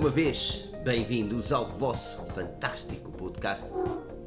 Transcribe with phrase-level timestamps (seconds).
[0.00, 3.70] uma vez, bem-vindos ao vosso fantástico podcast.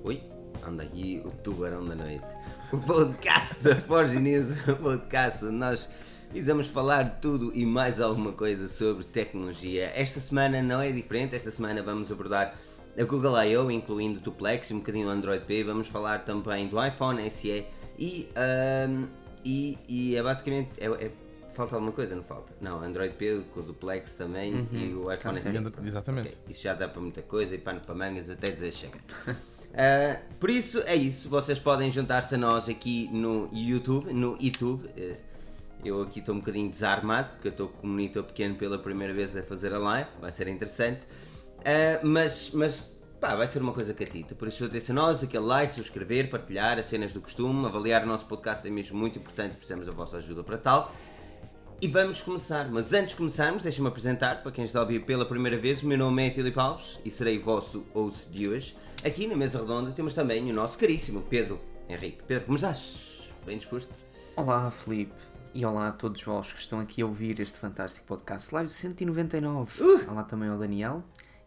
[0.04, 0.22] Oi,
[0.64, 2.24] anda aqui o tubarão da noite.
[2.72, 5.90] O podcast da Forginese, o podcast nós
[6.32, 9.92] visamos falar tudo e mais alguma coisa sobre tecnologia.
[9.96, 12.54] Esta semana não é diferente, esta semana vamos abordar
[12.96, 15.64] a Google I.O., incluindo o Duplex e um bocadinho o Android P.
[15.64, 17.66] Vamos falar também do iPhone SE
[17.98, 18.30] e,
[18.88, 19.08] um,
[19.44, 20.70] e, e é basicamente.
[20.80, 21.23] É, é,
[21.54, 22.54] falta alguma coisa, não falta?
[22.62, 24.68] Não, Android P, com o Duplex também Uhum.
[24.74, 25.48] e o iPhone SE.
[25.88, 26.28] Exatamente.
[26.30, 29.00] Ok, Isso já dá para muita coisa e pano para mangas até dizer chega.
[29.76, 34.88] Ah, por isso é isso, vocês podem juntar-se a nós aqui no YouTube, no YouTube.
[34.96, 35.16] Eh,
[35.84, 39.12] eu aqui estou um bocadinho desarmado porque eu estou com um monitor pequeno pela primeira
[39.16, 41.02] vez a fazer a live, vai ser interessante.
[41.66, 44.36] Ah, mas, mas pá, vai ser uma coisa catita.
[44.36, 48.06] Por isso juntem-se a nós, aquele like, subscrever, partilhar as cenas do costume, avaliar o
[48.06, 50.94] nosso podcast é mesmo muito importante, precisamos da vossa ajuda para tal.
[51.84, 55.26] E vamos começar, mas antes de começarmos, deixem-me apresentar para quem está a ouvir pela
[55.26, 55.84] primeira vez.
[55.84, 58.78] O meu nome é Filipe Alves e serei vosso host de hoje.
[59.04, 61.60] Aqui na mesa redonda temos também o nosso caríssimo Pedro
[61.90, 62.24] Henrique.
[62.24, 63.34] Pedro, como estás?
[63.46, 63.94] Bem disposto?
[64.38, 65.12] Olá, Felipe.
[65.54, 69.84] E olá a todos vós que estão aqui a ouvir este fantástico podcast Live 199.
[70.08, 71.04] Olá também ao Daniel.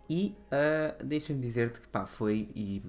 [0.07, 2.83] E ah, deixa-me dizer-te que pá, foi, e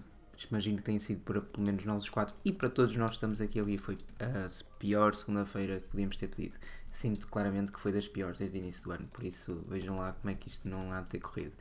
[0.51, 3.15] imagino que tenha sido para pelo menos nós os quatro, e para todos nós que
[3.15, 6.55] estamos aqui a ouvir, foi a pior segunda-feira que podíamos ter pedido.
[6.97, 10.13] Sinto claramente que foi das piores desde o início do ano, por isso vejam lá
[10.13, 11.53] como é que isto não há de ter corrido.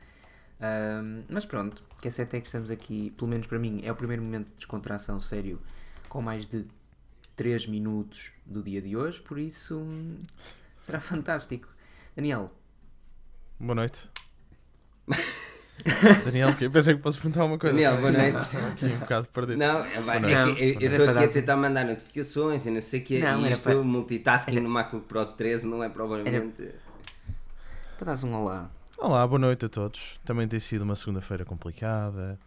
[0.59, 3.81] Ahm, mas pronto, o que é certo é que estamos aqui, pelo menos para mim,
[3.83, 5.61] é o primeiro momento de descontração sério
[6.09, 6.65] com mais de
[7.35, 10.23] 3 minutos do dia de hoje, por isso hum,
[10.81, 11.69] será fantástico.
[12.15, 12.51] Daniel,
[13.59, 14.09] Boa noite.
[16.25, 17.73] Daniel, eu pensei que posso perguntar uma coisa.
[17.75, 18.57] Daniel, boa noite.
[18.57, 19.57] Aqui um bocado perdido.
[19.57, 20.55] Não, é, vai, Boa é noite.
[20.55, 23.03] que eu- Não, estou era aqui a dar- tentar mandar notificações e não sei o
[23.03, 23.19] que.
[23.19, 26.69] Não, e era isto, para- multitasking era- no MacBook Pro 13 não é provavelmente.
[27.97, 28.69] para dares um olá.
[28.97, 30.19] Olá, boa noite a todos.
[30.25, 32.39] Também tem sido uma segunda-feira complicada.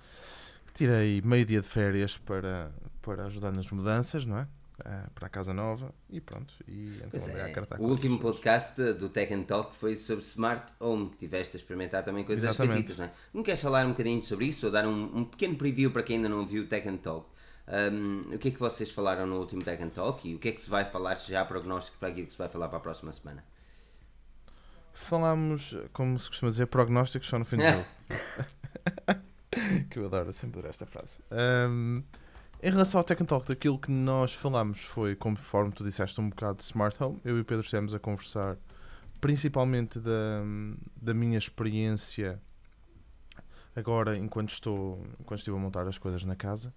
[0.74, 2.70] Tirei meio dia de férias para,
[3.02, 4.46] para ajudar nas mudanças, não é?
[4.84, 6.54] Ah, para a casa nova e pronto.
[6.66, 8.36] E então Pois é, cartar o último as pessoas.
[8.36, 12.44] podcast do Tech and Talk foi sobre Smart Home, que tiveste a experimentar também coisas
[12.44, 12.96] Exatamente.
[12.98, 13.12] não é?
[13.34, 16.16] Não queres falar um bocadinho sobre isso ou dar um, um pequeno preview para quem
[16.16, 17.26] ainda não viu o Tech and Talk?
[17.68, 20.48] Um, o que é que vocês falaram no último Tech and Talk e o que
[20.48, 22.68] é que se vai falar se já há prognósticos para aquilo que se vai falar
[22.68, 23.44] para a próxima semana?
[24.92, 27.86] Falámos, como se costuma dizer, prognósticos só no fim do jogo.
[29.90, 31.18] que eu adoro sempre esta frase.
[31.30, 32.02] Ahm,
[32.62, 36.58] em relação ao Tech Talk, daquilo que nós falámos foi, conforme tu disseste, um bocado
[36.58, 37.20] de Smart Home.
[37.24, 38.56] Eu e o Pedro estivemos a conversar
[39.20, 40.42] principalmente da,
[40.96, 42.40] da minha experiência
[43.74, 46.74] agora enquanto estou enquanto estive a montar as coisas na casa.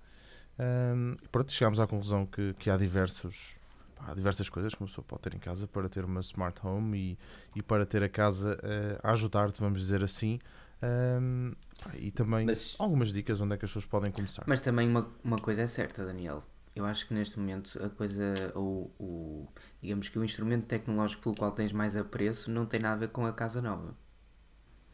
[1.24, 3.56] E pronto, chegámos à conclusão que, que há diversos
[3.98, 6.98] há diversas coisas que uma pessoa pode ter em casa para ter uma smart home
[6.98, 10.40] e, e para ter a casa eh, a ajudar-te, vamos dizer assim.
[10.82, 14.44] Pá, e também Mas- algumas dicas onde é que as pessoas podem começar.
[14.48, 16.44] Mas também uma, uma coisa é certa, Daniel.
[16.76, 19.48] Eu acho que neste momento a coisa, ou o,
[19.82, 23.10] digamos que o instrumento tecnológico pelo qual tens mais apreço não tem nada a ver
[23.10, 23.96] com a casa nova.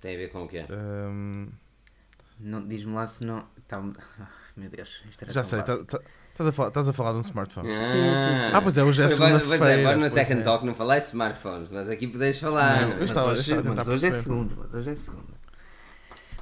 [0.02, 0.66] Tem a ver com o quê?
[0.70, 1.48] Ahm,
[2.40, 3.46] Não, Diz-me lá se não.
[3.68, 3.82] Tá,
[4.58, 6.02] meu Deus, isto era já sei, tá- tá-
[6.32, 7.70] estás a, falar, estás a falar de um smartphone.
[7.74, 8.56] Ah, sim, sim.
[8.56, 9.80] Ah, pois é, hoje é Pois, pois é, segunda-feira.
[9.82, 10.44] agora no pois Tech and é.
[10.44, 12.78] Talk não falaste de smartphones, mas aqui podes falar.
[12.78, 12.80] É?
[12.96, 15.39] mas, estava- eu hoje, a mas hoje é segunda, mas hoje é segunda.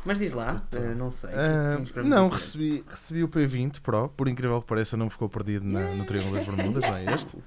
[0.08, 1.32] Mas diz lá, eh, não sei.
[1.34, 5.66] Ah, me não, recebi, recebi o P20 Pro, por incrível que pareça, não ficou perdido
[5.66, 7.38] na- no Triângulo das Bermudas, não é este?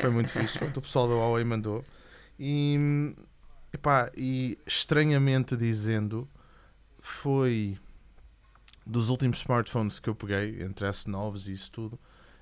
[0.00, 0.56] Foi muito fixe.
[0.56, 1.82] Pronto, o pessoal da Huawei mandou.
[2.38, 2.76] E,
[3.72, 6.28] epá, e estranhamente dizendo,
[7.00, 7.76] foi
[8.86, 11.98] dos últimos smartphones que eu peguei, entre S9s e isso tudo,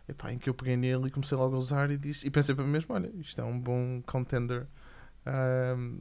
[0.06, 2.54] epá, em que eu peguei nele e comecei logo a usar e, disse, e pensei
[2.54, 4.66] para mim mesmo: olha, isto é um bom contender
[5.24, 5.96] ahm,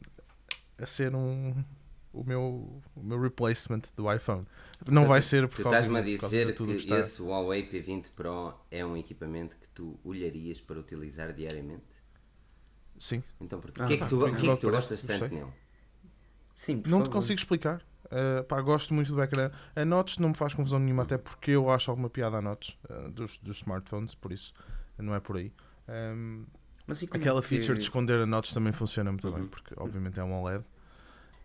[0.78, 1.64] a ser um.
[2.14, 4.46] O meu, o meu replacement do iPhone.
[4.88, 7.64] Não vai ser por Tu causa estás-me a dizer de que que está- esse Huawei
[7.70, 11.86] P20 Pro é um equipamento que tu olharias para utilizar diariamente?
[13.00, 13.24] Sim.
[13.40, 15.34] Então, porque Ah, o que é que tu, o que é que tu gostas tanto
[15.34, 15.52] nele?
[16.56, 17.14] Sim, por Não te favor.
[17.14, 17.82] consigo explicar.
[18.06, 19.50] Uh, pá, gosto muito do ecrã.
[19.74, 22.76] A Notch não me faz confusão nenhuma, até porque eu acho alguma piada a Notch
[22.90, 24.54] uh, dos, dos smartphones, por isso
[24.98, 25.52] não é por aí.
[25.88, 26.46] Um,
[26.86, 29.36] Mas, e como é aquela que- feature de esconder a Notch também funciona muito Uhum.
[29.36, 30.66] bem, porque obviamente é um OLED.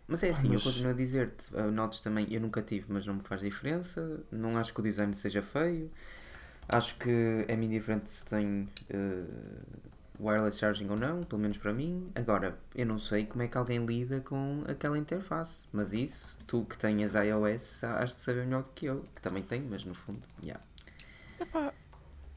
[0.07, 3.05] Mas é assim, mas- eu continuo a dizer-te, a notes também eu nunca tive, mas
[3.05, 4.21] não me faz diferença.
[4.31, 5.91] Não acho que o design seja feio.
[6.69, 9.23] Acho que é-me indiferente se tem eh,
[10.19, 12.09] wireless charging ou não, pelo menos para mim.
[12.15, 16.65] Agora, eu não sei como é que alguém lida com aquela interface, mas isso, tu
[16.65, 19.93] que tenhas iOS, has de saber melhor do que eu, que também tenho, mas no
[19.93, 20.61] fundo, yeah.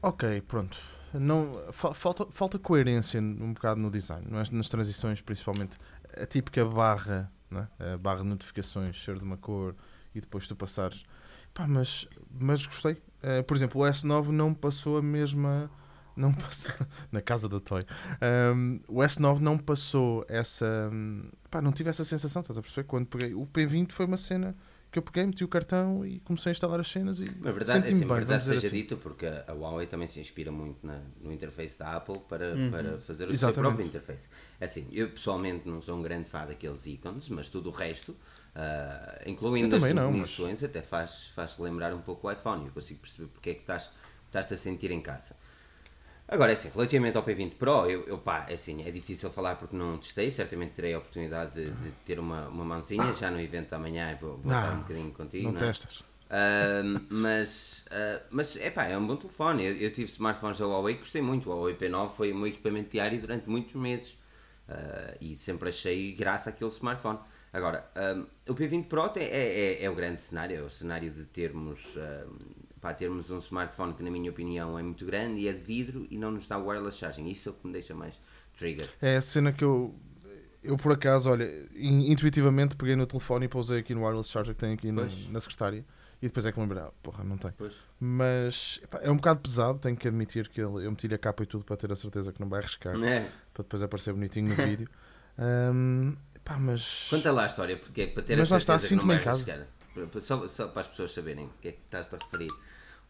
[0.01, 0.77] Ok, pronto.
[1.13, 4.43] Não, fa- falta, falta coerência um bocado no design, não é?
[4.51, 5.77] nas transições principalmente.
[6.17, 7.67] A típica barra né?
[7.79, 9.75] a barra de notificações ser de uma cor
[10.15, 11.03] e depois tu passares.
[11.53, 12.07] Pá, mas,
[12.39, 12.93] mas gostei.
[12.93, 15.69] Uh, por exemplo, o S9 não passou a mesma.
[16.15, 16.73] Não passou.
[17.11, 17.83] na casa da Toy.
[18.55, 20.89] Um, o S9 não passou essa.
[21.49, 22.87] Pá, não tive essa sensação, estás a perceber?
[22.87, 23.33] Quando peguei.
[23.33, 24.55] O P20 foi uma cena
[24.91, 27.87] que eu peguei, meti o cartão e comecei a instalar as cenas e na verdade,
[27.87, 28.75] é assim, bem, verdade seja assim.
[28.75, 32.69] dito porque a Huawei também se inspira muito na, no interface da Apple para, uhum.
[32.69, 33.39] para fazer o Exatamente.
[33.39, 34.27] seu próprio interface.
[34.59, 38.11] É assim, eu pessoalmente não sou um grande fã daqueles ícones, mas tudo o resto,
[38.11, 40.63] uh, incluindo as definições, mas...
[40.65, 42.65] até faz, faz lembrar um pouco o iPhone.
[42.65, 43.91] Eu consigo perceber porque é que estás,
[44.27, 45.37] estás a sentir em casa.
[46.31, 49.55] Agora, é assim, relativamente ao P20 Pro, eu, eu pá, é assim, é difícil falar
[49.55, 53.37] porque não testei, certamente terei a oportunidade de, de ter uma, uma mãozinha, já no
[53.37, 55.43] evento da manhã vou, vou não, um bocadinho contigo.
[55.43, 55.67] Não, não é?
[55.67, 55.99] testas.
[56.31, 59.65] Uh, mas, uh, mas é pá, é um bom telefone.
[59.65, 61.49] Eu, eu, tive smartphones da Huawei que gostei muito.
[61.49, 64.11] O Huawei P9 foi o meu equipamento diário durante muitos meses
[64.69, 67.19] uh, e sempre achei graça aquele smartphone.
[67.51, 67.85] Agora,
[68.47, 71.97] o P20 Pro é, é, é, o grande cenário, é o cenário de termos
[72.81, 76.07] para termos um smartphone que, na minha opinião, é muito grande e é de vidro
[76.09, 77.27] e não nos dá wireless charging.
[77.29, 78.19] Isso é o que me deixa mais
[78.57, 78.89] trigger.
[79.01, 79.95] É a cena que eu.
[80.63, 84.59] Eu, por acaso, olha, intuitivamente peguei no telefone e pousei aqui no wireless charger que
[84.59, 85.83] tem aqui no, na secretária.
[86.21, 87.49] E depois é que me lembrei, ah, porra, não tem.
[87.57, 87.73] Pois.
[87.99, 91.41] Mas epá, é um bocado pesado, tenho que admitir que ele, eu meti-lhe a capa
[91.41, 92.95] e tudo para ter a certeza que não vai arriscar.
[93.03, 93.27] É.
[93.51, 94.87] Para depois aparecer bonitinho no vídeo.
[95.39, 97.07] Um, epá, mas...
[97.09, 99.25] Conta lá a história, porque é para ter mas a certeza está, que não vai
[99.25, 99.65] arriscar.
[100.21, 102.51] Só, só para as pessoas saberem o que é que estás a referir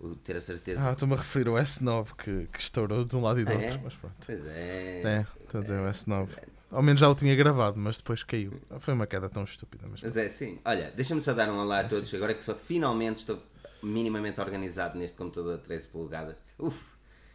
[0.01, 0.81] o ter a certeza.
[0.87, 3.55] Ah, estou-me a referir ao S9 que, que estourou de um lado e do ah,
[3.55, 3.75] outro.
[3.75, 3.81] É?
[3.83, 4.15] Mas pronto.
[4.25, 5.01] Pois é.
[5.03, 6.27] É, estou a dizer o S9.
[6.71, 8.59] Ao menos já o tinha gravado, mas depois caiu.
[8.79, 9.85] Foi uma queda tão estúpida.
[9.89, 10.59] Mas, mas é, sim.
[10.65, 12.09] Olha, deixa-me só dar um olá a é todos.
[12.09, 12.17] Sim.
[12.17, 13.41] Agora que só finalmente estou
[13.83, 16.37] minimamente organizado neste computador de 13 polegadas.
[16.57, 16.91] Uf,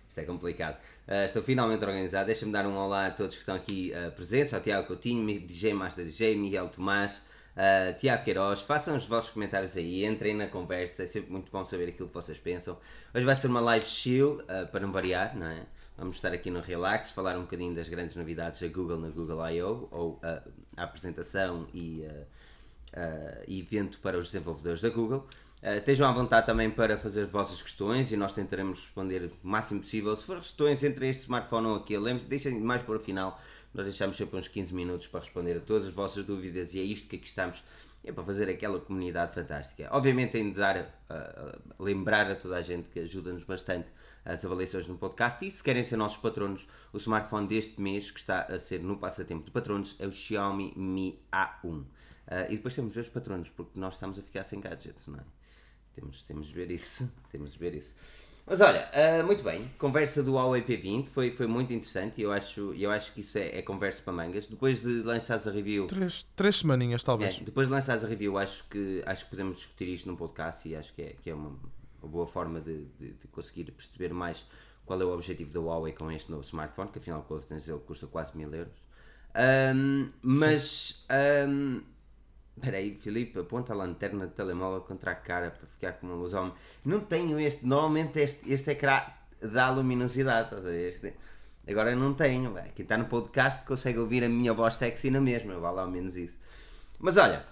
[0.09, 0.79] isto é complicado.
[1.07, 2.27] Uh, estou finalmente organizado.
[2.27, 4.53] Deixa-me dar um olá a todos que estão aqui uh, presentes.
[4.55, 7.23] Ao Tiago Coutinho, DJ Master DJ, Miguel Tomás.
[7.57, 11.65] Uh, Tiago Queiroz, façam os vossos comentários aí, entrem na conversa, é sempre muito bom
[11.65, 12.79] saber aquilo que vocês pensam.
[13.15, 15.63] Hoje vai ser uma live chill, uh, para não variar, não é?
[15.97, 19.49] Vamos estar aqui no Relax, falar um bocadinho das grandes novidades da Google na Google
[19.49, 22.07] I.O., ou uh, a apresentação e
[23.49, 25.27] evento para os desenvolvedores da Google.
[25.63, 29.49] Uh, estejam à vontade também para fazer as vossas questões e nós tentaremos responder o
[29.49, 30.15] máximo possível.
[30.15, 33.41] Se for questões entre este smartphone ou aquele, deixem mais para o final
[33.77, 36.83] nós deixamos sempre uns 15 minutos para responder a todas as vossas dúvidas e é
[36.83, 37.63] isto que aqui estamos.
[38.03, 39.89] É para fazer aquela comunidade fantástica.
[39.91, 43.87] Obviamente, tem de dar, uh, lembrar a toda a gente que ajuda-nos bastante
[44.25, 45.47] as avaliações no podcast.
[45.47, 48.97] E se querem ser nossos patronos, o smartphone deste mês que está a ser no
[48.97, 51.67] passatempo de patronos é o Xiaomi Mi A1.
[51.67, 51.87] Uh,
[52.49, 55.25] e depois temos os patronos, porque nós estamos a ficar sem gadgets, não é?
[55.95, 57.13] Temos, temos de ver isso.
[57.31, 57.95] Temos de ver isso.
[58.49, 62.31] Mas olha, uh, muito bem, conversa do Huawei P20 foi, foi muito interessante e eu
[62.31, 64.47] acho, eu acho que isso é, é conversa para mangas.
[64.47, 65.89] Depois de lançares a review.
[65.89, 67.39] Três, três semaninhas, talvez.
[67.39, 70.69] É, depois de lançares a review, acho que, acho que podemos discutir isto num podcast
[70.69, 71.59] e acho que é, que é uma,
[72.01, 74.47] uma boa forma de, de, de, conseguir perceber mais
[74.85, 77.81] qual é o objetivo da Huawei com este novo smartphone, que afinal de contas ele
[77.81, 78.77] custa quase mil euros.
[79.75, 81.05] Um, mas.
[81.49, 81.83] Um,
[82.57, 86.17] Espera aí, Filipe, aponta a lanterna do telemóvel contra a cara para ficar com uma
[86.17, 86.55] luz ao...
[86.85, 89.03] Não tenho este, normalmente este, este ecrã
[89.41, 90.89] dá luminosidade, estás a ver?
[90.89, 91.15] Este...
[91.69, 95.59] Agora não tenho, aqui está no podcast, consegue ouvir a minha voz sexy na mesma,
[95.59, 96.39] vale ao menos isso.
[96.99, 97.45] Mas olha,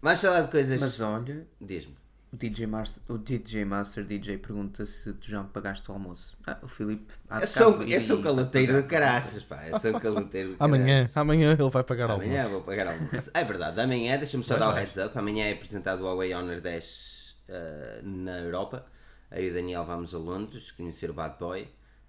[0.00, 0.80] vais falar de coisas...
[0.80, 1.46] Mas olha...
[1.60, 2.07] Diz-me.
[2.30, 6.36] O DJ, Master, o DJ Master DJ pergunta se tu já me pagaste o almoço.
[6.46, 7.14] Ah, o Filipe.
[7.40, 9.66] Eu sou, eu sou caloteiro do caraças, pá.
[9.66, 12.38] Eu sou caloteiro do amanhã, amanhã ele vai pagar amanhã almoço.
[12.38, 13.30] Amanhã vou pagar almoço.
[13.32, 15.18] É verdade, amanhã, deixa-me só vai dar o heads up.
[15.18, 18.84] Amanhã é apresentado o Huawei Honor 10 uh, na Europa.
[19.30, 21.62] Aí o Daniel vamos a Londres conhecer o Bad Boy.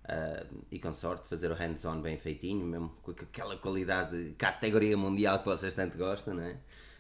[0.04, 5.40] Uh, e com sorte fazer o hands-on bem feitinho, mesmo com aquela qualidade categoria mundial
[5.40, 6.58] que vocês tanto gostam, não é?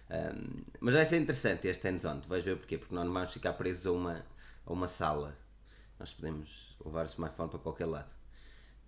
[0.09, 3.31] Um, mas vai ser interessante este hands-on, tu vais ver porquê, porque nós não vamos
[3.31, 4.25] ficar presos a uma,
[4.65, 5.37] a uma sala.
[5.99, 8.13] Nós podemos levar o smartphone para qualquer lado,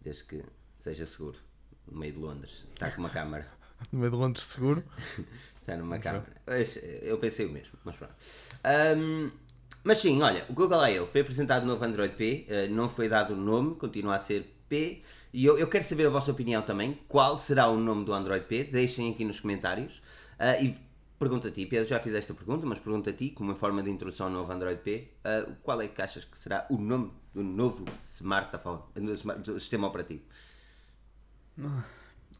[0.02, 0.44] desde que
[0.78, 1.38] seja seguro,
[1.88, 2.68] no meio de Londres.
[2.74, 3.48] Está com uma câmara.
[3.92, 4.84] no meio de Londres seguro?
[5.62, 6.26] Está numa câmara.
[7.04, 8.16] Eu pensei o mesmo, mas pronto.
[8.98, 9.30] Um,
[9.84, 11.08] mas sim, olha, o Google I.O.
[11.08, 14.56] foi apresentado no novo Android P, uh, não foi dado o nome, continua a ser
[14.70, 15.02] P,
[15.34, 16.98] e eu, eu quero saber a vossa opinião também.
[17.08, 18.64] Qual será o nome do Android P?
[18.64, 20.02] Deixem aqui nos comentários.
[20.40, 20.91] Uh, e
[21.22, 23.84] Pergunta a ti, Pedro, já fizeste a pergunta, mas pergunta a ti, como uma forma
[23.84, 27.14] de introdução ao novo Android P, uh, qual é que achas que será o nome
[27.32, 30.24] do novo smartphone, do sistema operativo?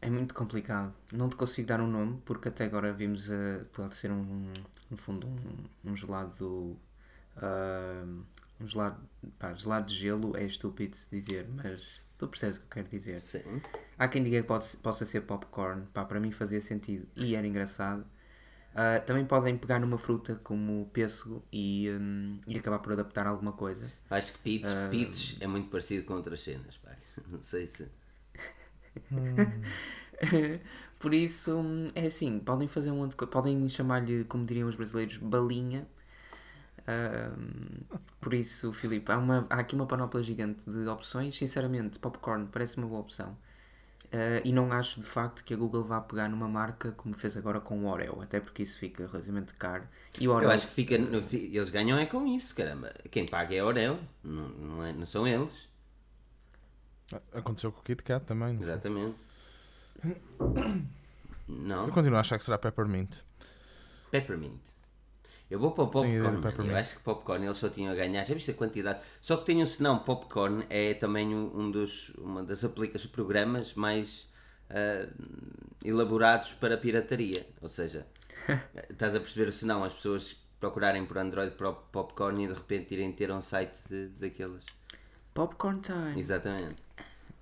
[0.00, 0.92] É muito complicado.
[1.12, 4.52] Não te consigo dar um nome, porque até agora vimos, uh, pode ser um,
[4.90, 6.76] no fundo, um, um gelado.
[7.36, 8.24] Uh,
[8.60, 9.00] um gelado,
[9.38, 12.88] pá, gelado de gelo é estúpido de dizer, mas Tu percebes o que eu quero
[12.88, 13.18] dizer?
[13.20, 13.62] Sim.
[13.98, 17.46] Há quem diga que pode, possa ser popcorn, pá, para mim fazia sentido e era
[17.46, 18.04] engraçado.
[18.74, 23.52] Ah, também podem pegar numa fruta como pêssego e, hum, e acabar por adaptar alguma
[23.52, 23.92] coisa.
[24.10, 24.88] Acho que Peach, Ah.
[24.90, 26.90] Peach é muito parecido com outras cenas, pá.
[27.30, 27.90] Não sei se.
[30.98, 33.30] por isso, hum, é assim, podem fazer um coisa.
[33.30, 35.86] Podem chamar-lhe, como diriam os brasileiros, balinha.
[36.86, 37.84] Ahm,
[38.20, 41.36] por isso, Filipe, há, uma, há aqui uma panóplia gigante de opções.
[41.36, 43.36] Sinceramente, popcorn parece uma boa opção.
[44.12, 47.34] Ah, e não acho de facto que a Google vá pegar numa marca como fez
[47.36, 49.84] agora com o Oreo, até porque isso fica relativamente caro.
[50.20, 50.94] E o Oreo, Eu acho que fica.
[50.94, 52.92] Eles ganham é com isso, caramba.
[53.10, 55.66] Quem paga é a Oreo, não, não, é, não são eles.
[57.32, 58.52] Aconteceu com o Kit Kat também.
[58.54, 58.68] não foi?
[58.68, 59.16] Exatamente.
[61.48, 61.86] Não?
[61.86, 63.18] Eu continuo a achar que será Peppermint.
[64.10, 64.60] Peppermint.
[65.52, 66.70] Eu vou para o popcorn.
[66.70, 68.24] Eu acho que popcorn eles só tinham a ganhar.
[68.24, 69.00] Já viste a quantidade?
[69.20, 74.26] Só que tem um senão, popcorn é também um dos, uma das aplicações, programas mais
[74.70, 75.06] ah,
[75.84, 77.46] elaborados para pirataria.
[77.60, 78.06] Ou seja,
[78.88, 82.54] estás a perceber o senão, as pessoas procurarem por Android para o popcorn e de
[82.54, 84.64] repente irem ter um site de- daqueles.
[85.34, 86.18] Popcorn time.
[86.18, 86.76] Exatamente.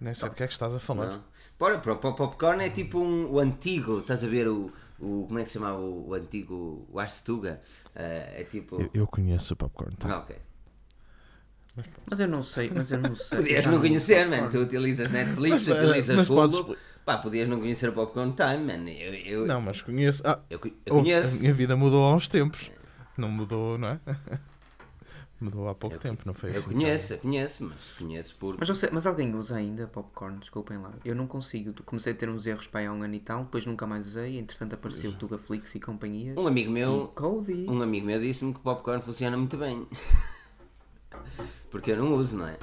[0.00, 1.06] Nem sei do que é que estás a falar.
[1.06, 1.24] Não?
[1.56, 5.24] Para, para, para o popcorn é tipo um, o antigo, estás a ver o, o.
[5.26, 6.86] Como é que se chamava o, o antigo.
[6.90, 7.60] O Arstuga?
[7.94, 8.80] é tipo.
[8.80, 9.96] Eu, eu conheço o popcorn.
[9.96, 10.12] Tá?
[10.12, 10.36] Ah, ok.
[12.06, 13.38] Mas eu não sei, mas eu não sei.
[13.38, 14.48] Podias não conhecer, mano.
[14.50, 16.76] Tu utilizas Netflix, Mas, eh, utilizas mas podes- Hulu.
[17.04, 18.88] Pá, podias não conhecer o Popcorn Time, mano.
[18.88, 20.22] Eu, eu, Não, mas conheço.
[20.26, 21.36] Ah, eu, eu conheço.
[21.38, 22.70] A minha vida mudou há uns tempos.
[23.16, 24.00] Não mudou, não é?
[25.40, 26.72] Mudou há pouco tempo, não foi Eu assim?
[26.72, 28.56] conheço, eu conheço, mas conheço por.
[28.58, 30.38] Mas, eu sei- mas alguém usa ainda popcorn?
[30.38, 30.92] Desculpem lá.
[31.04, 31.72] Eu não consigo.
[31.84, 34.06] Comecei a ter uns erros para aí há um ano e tal, depois nunca mais
[34.06, 34.38] usei.
[34.38, 36.36] Entretanto apareceu o Tugaflix e companhias.
[36.36, 37.08] Um amigo meu.
[37.14, 37.66] Cody.
[37.68, 39.86] Um amigo meu disse-me que o popcorn funciona muito bem.
[41.70, 42.56] Porque eu não uso, não é?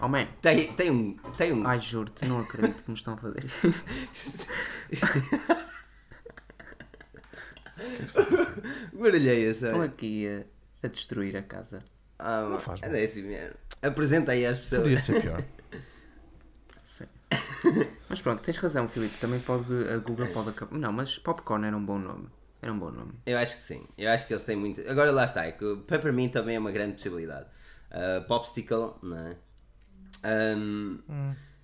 [0.00, 0.26] Oh man.
[0.40, 1.14] Tem, tem um.
[1.36, 1.66] Tem um.
[1.66, 3.46] Ai, juro-te, não acredito que me estão a fazer.
[8.92, 9.66] Baralhei essa.
[9.66, 10.42] Estão aqui a,
[10.82, 11.80] a destruir a casa.
[12.18, 12.90] Ah, Não faz mal.
[12.94, 13.54] é assim mesmo.
[13.82, 14.82] Apresenta aí às pessoas.
[14.82, 15.42] Podia ser pior.
[16.82, 17.04] Sim.
[18.08, 19.16] mas pronto, tens razão, Filipe.
[19.18, 19.72] Também pode.
[19.88, 20.76] A Google pode acabar.
[20.76, 22.28] Não, mas popcorn era um bom nome.
[22.60, 23.12] Era um bom nome.
[23.24, 23.86] Eu acho que sim.
[23.96, 24.80] Eu acho que eles têm muito.
[24.90, 27.46] Agora lá está, é que o Peppermint também é uma grande possibilidade.
[27.90, 29.36] Uh, Popsicle, não é?
[30.56, 30.98] Um,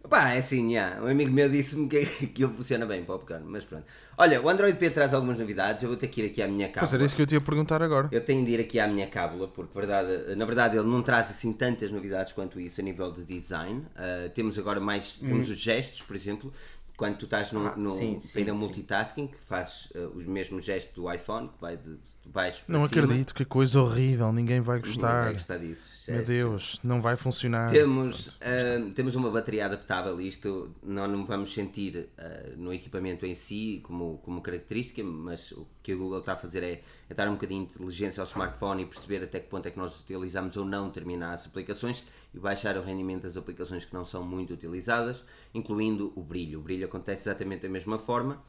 [0.08, 1.02] Pá, é assim, yeah.
[1.02, 1.96] um amigo meu disse-me que,
[2.42, 3.84] ele funciona bem, Popcorn, mas pronto.
[4.18, 6.66] Olha, o Android P traz algumas novidades, eu vou ter que ir aqui à minha
[6.68, 6.96] Pois cábula.
[6.96, 8.08] era isso que eu te ia perguntar agora.
[8.12, 11.30] Eu tenho de ir aqui à minha cábula, porque verdade, na verdade ele não traz
[11.30, 13.80] assim tantas novidades quanto isso a nível de design.
[13.80, 16.52] Uh, temos agora mais, temos os gestos, por exemplo,
[16.96, 17.66] quando tu estás no, Hum.
[17.66, 18.50] Ah, no sim, sim, sim.
[18.52, 22.86] multitasking, que faz uh, os mesmos gestos do iPhone, que vai de, de baixo Não
[22.88, 23.02] cima.
[23.04, 25.24] acredito, que coisa horrível, ninguém vai Ninguém gostar.
[25.24, 26.10] vai gostar disso.
[26.10, 26.24] Meu.
[26.24, 27.70] Deus, não vai funcionar.
[27.70, 33.34] Temos, ah, temos uma bateria adaptável, isto não, não vamos sentir ah, no equipamento em
[33.34, 37.28] si como, como característica, mas o que a Google está a fazer é, é dar
[37.28, 40.56] um bocadinho de inteligência ao smartphone e perceber até que ponto é que nós utilizamos
[40.56, 42.02] ou não determinadas aplicações
[42.34, 46.58] e baixar o rendimento das aplicações que não são muito utilizadas, incluindo o brilho.
[46.58, 48.42] O brilho acontece exatamente da mesma forma.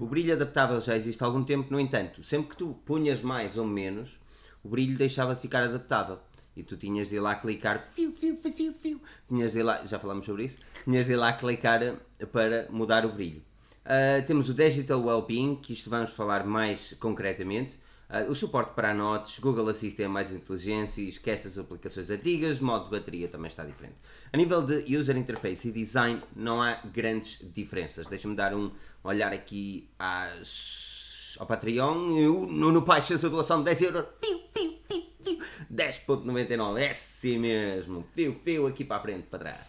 [0.00, 3.56] O brilho adaptável já existe há algum tempo, no entanto, sempre que tu punhas mais
[3.56, 4.18] ou menos,
[4.62, 6.18] o brilho deixava de ficar adaptável.
[6.54, 9.00] E tu tinhas de ir lá clicar, fiu, fiu, fiu, fiu, fiu.
[9.26, 11.96] Tinhas de ir lá, já falámos sobre isso, tinhas de ir lá clicar eh,
[12.30, 13.42] para mudar o brilho.
[13.84, 17.78] Ah, temos o Digital Wellbeing, que isto vamos falar mais concretamente.
[18.08, 22.60] Ah, o suporte para notes, Google Assistant é mais inteligência e esquece as aplicações antigas,
[22.60, 23.96] modo de bateria também está diferente.
[24.32, 28.06] A nível de user interface e design não há grandes diferenças.
[28.06, 28.70] Deixa-me dar um
[29.02, 30.91] olhar aqui às,
[31.38, 32.16] ao Patreon.
[32.16, 34.06] Eu, no Paixão, a doação de 10 euros.
[34.20, 35.38] Fiu, fiu, fiu, fiu.
[35.72, 38.04] 10.99, é assim mesmo.
[38.14, 39.66] Fio, fio, aqui para a frente, para trás.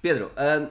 [0.00, 0.70] Pedro, ah,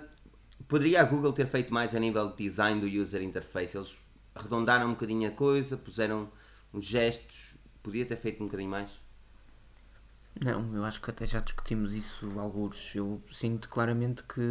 [0.68, 3.78] poderia a Google ter feito mais a nível de design do user interface?
[3.78, 3.98] Eles
[4.34, 6.32] arredondaram um bocadinho a coisa, puseram
[6.74, 7.56] uns gestos.
[7.84, 8.90] Podia ter feito um bocadinho mais?
[10.42, 12.96] Não, eu acho que até já discutimos isso alguns.
[12.96, 14.42] Eu sinto claramente que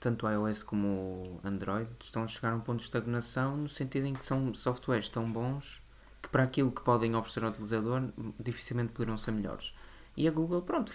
[0.00, 3.68] tanto o iOS como o Android estão a chegar a um ponto de estagnação no
[3.68, 5.80] sentido em que são softwares tão bons
[6.20, 8.10] que para aquilo que podem oferecer ao utilizador
[8.40, 9.72] dificilmente poderão ser melhores.
[10.16, 10.92] E a Google, pronto,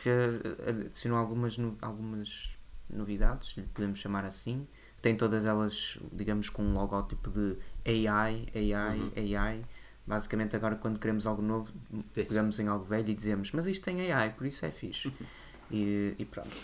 [0.68, 2.58] adicionou algumas, no- algumas
[2.90, 4.68] novidades, lhe podemos chamar assim.
[5.02, 9.66] Tem todas elas, digamos, com um logótipo de AI, AI, AI.
[10.06, 11.74] Basicamente, agora quando queremos algo novo,
[12.14, 15.12] pegamos em algo velho e dizemos, mas isto tem AI, por isso é fixe.
[15.72, 16.56] e, e pronto.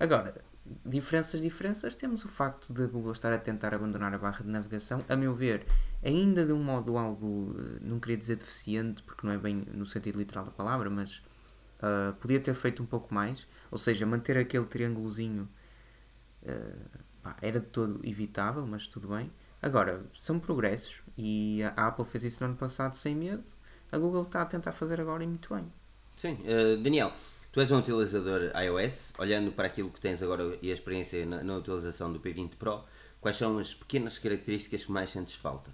[0.00, 0.34] Agora,
[0.84, 4.50] diferenças, diferenças, temos o facto de a Google estar a tentar abandonar a barra de
[4.50, 5.64] navegação, a meu ver,
[6.04, 9.86] ainda de um modo algo, eh, não queria dizer deficiente, porque não é bem no
[9.86, 11.22] sentido literal da palavra, mas
[11.80, 15.48] ah, podia ter feito um pouco mais, ou seja, manter aquele triângulozinho
[16.42, 19.30] uh, pá, era de todo evitável, mas tudo bem.
[19.62, 23.42] Agora, são progressos e a Apple fez isso no ano passado sem medo,
[23.90, 25.66] a Google está a tentar fazer agora e muito bem.
[26.12, 27.12] Sim, uh, Daniel,
[27.50, 31.42] tu és um utilizador iOS, olhando para aquilo que tens agora e a experiência na,
[31.42, 32.84] na utilização do P20 Pro,
[33.20, 35.72] quais são as pequenas características que mais sentes falta?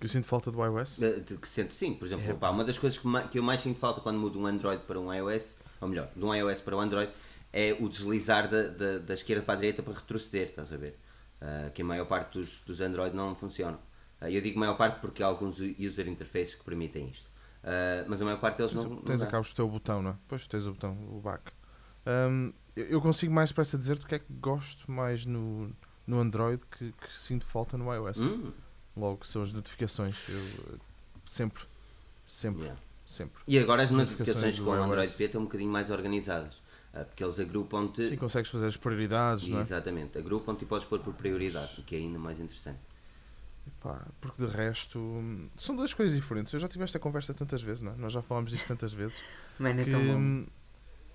[0.00, 0.98] Que eu sinto falta do iOS?
[0.98, 2.34] Uh, que sentes sim, por exemplo, é.
[2.34, 4.98] pá, uma das coisas que, que eu mais sinto falta quando mudo um Android para
[4.98, 7.12] um iOS, ou melhor, de um iOS para um Android,
[7.52, 10.98] é o deslizar da, da, da esquerda para a direita para retroceder, estás a ver?
[11.42, 13.80] Uh, que a maior parte dos, dos Android não funcionam.
[14.20, 17.26] Uh, eu digo maior parte porque há alguns user interfaces que permitem isto.
[17.64, 18.96] Uh, mas a maior parte deles não.
[18.98, 20.16] Tens não o teu botão, não é?
[20.28, 21.50] Pois tens o botão, o back.
[22.06, 25.74] Um, eu consigo mais para dizer-te o que é que gosto mais no,
[26.06, 28.18] no Android que, que sinto falta no iOS.
[28.18, 28.52] Hum.
[28.96, 30.28] Logo são as notificações.
[30.28, 30.78] Eu,
[31.26, 31.64] sempre,
[32.24, 32.80] sempre, yeah.
[33.04, 33.42] sempre.
[33.48, 36.61] E agora as, as notificações, notificações com o Android P estão um bocadinho mais organizadas.
[36.94, 38.06] Ah, porque eles agrupam-te.
[38.06, 39.60] Sim, consegues fazer as prioridades, não é?
[39.60, 42.80] Exatamente, agrupam-te e podes pôr por prioridade, o que é ainda mais interessante.
[43.66, 45.22] Epá, porque de resto
[45.56, 46.52] são duas coisas diferentes.
[46.52, 47.96] Eu já tive esta conversa tantas vezes, não é?
[47.96, 49.22] Nós já falámos disto tantas vezes.
[49.58, 50.46] Mas é tão bom.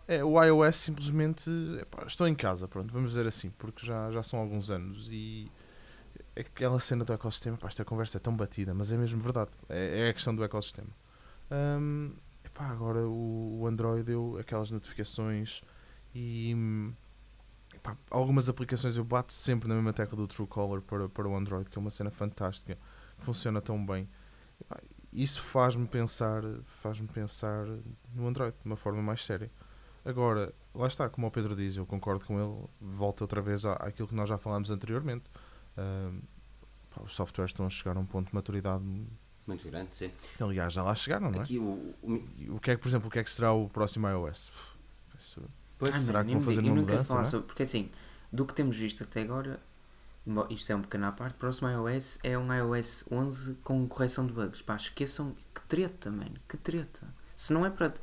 [0.07, 4.23] É, o iOS simplesmente epá, estou em casa, pronto, vamos dizer assim, porque já, já
[4.23, 5.51] são alguns anos e
[6.33, 10.07] aquela cena do ecossistema, epá, esta conversa é tão batida, mas é mesmo verdade, é,
[10.07, 10.87] é a questão do ecossistema.
[11.51, 12.13] Um,
[12.57, 15.61] Pá, agora o, o Android deu aquelas notificações
[16.15, 16.55] e
[17.83, 21.69] pá, algumas aplicações eu bato sempre na mesma tecla do Truecaller para, para o Android,
[21.69, 22.75] que é uma cena fantástica,
[23.19, 24.09] funciona tão bem.
[24.67, 24.81] Pá,
[25.13, 27.67] isso faz-me pensar, faz-me pensar
[28.15, 29.51] no Android de uma forma mais séria.
[30.03, 33.73] Agora, lá está, como o Pedro diz, eu concordo com ele, volta outra vez à,
[33.73, 35.25] àquilo que nós já falámos anteriormente.
[35.77, 36.23] Uh,
[36.89, 38.83] pá, os softwares estão a chegar a um ponto de maturidade
[39.47, 40.11] muito grande, sim.
[40.39, 41.43] Aliás, já lá chegaram, não é?
[41.43, 42.55] Aqui, o, o...
[42.55, 44.51] o que é que, por exemplo, o que é que será o próximo iOS?
[45.79, 47.03] Pois, ah, será que vão fazer uma mudança?
[47.03, 47.25] Falar é?
[47.25, 47.89] sobre, porque assim,
[48.31, 49.59] do que temos visto até agora,
[50.49, 54.25] isto é um pequeno à parte, o próximo iOS é um iOS 11 com correção
[54.25, 54.61] de bugs.
[54.61, 57.07] Pá, esqueçam, que treta, mano, que treta.
[57.35, 57.93] Se não é para.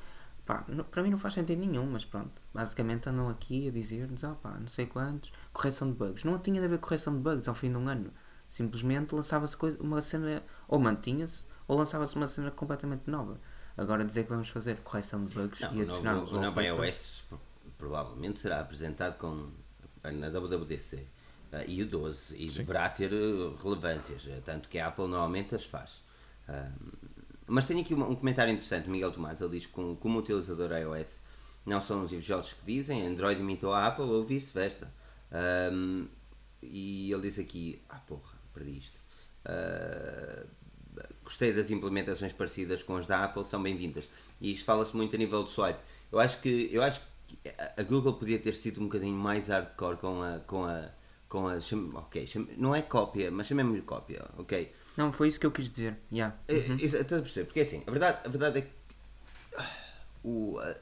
[0.47, 2.43] Pá, não, para mim não faz sentido nenhum, mas pronto.
[2.53, 6.25] Basicamente andam aqui a dizer-nos, ah pá, não sei quantos, correção de bugs.
[6.25, 8.11] Não tinha de haver correção de bugs ao fim de um ano.
[8.49, 13.41] Simplesmente lançava-se uma cena, ou mantinha-se, ou lançava-se uma cena completamente nova.
[13.77, 17.25] Agora dizer que vamos fazer correção de bugs não, e adicionar o, o novo iOS
[17.77, 19.49] provavelmente será apresentado com,
[20.03, 21.01] na WWDC uh,
[21.53, 22.59] eh, e o 12 e Sim.
[22.59, 26.03] deverá ter eh, relevâncias, eh, tanto que a Apple normalmente as faz.
[26.49, 27.13] Uh,
[27.47, 30.73] mas tenho aqui um, um, comentário interessante, Miguel Tomás, ele diz que como, como utilizador
[30.73, 31.21] iOS
[31.67, 34.93] não são os invejosos que dizem, Android imitou a Apple ou vice-versa.
[35.73, 36.07] Um,
[36.63, 39.04] e ele diz aqui, ah porra, perdi isto.
[39.45, 40.47] Uh,
[41.25, 44.09] gostei das implementações parecidas com as da Apple, são bem-vindas.
[44.41, 45.81] E isto fala-se muito a nível do swipe.
[46.13, 49.97] Eu acho que eu acho que a Google podia ter sido um bocadinho mais hardcore
[49.97, 50.91] com a com a
[51.29, 51.59] com a
[51.95, 54.73] ok, não é cópia, mas chamemos-lhe cópia, ok?
[54.97, 55.97] Não, foi isso que eu quis dizer.
[56.13, 56.37] Yeah.
[56.47, 56.77] É, uhum.
[56.77, 57.47] Estás a perceber?
[57.47, 58.71] Porque assim, a verdade, a verdade é que
[60.23, 60.75] o, uh,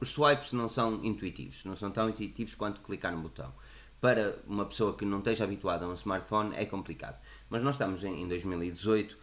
[0.00, 3.52] os swipes não são intuitivos, não são tão intuitivos quanto clicar no botão
[4.04, 7.18] para uma pessoa que não esteja habituada a um smartphone é complicado.
[7.48, 9.16] Mas nós estamos em, 2018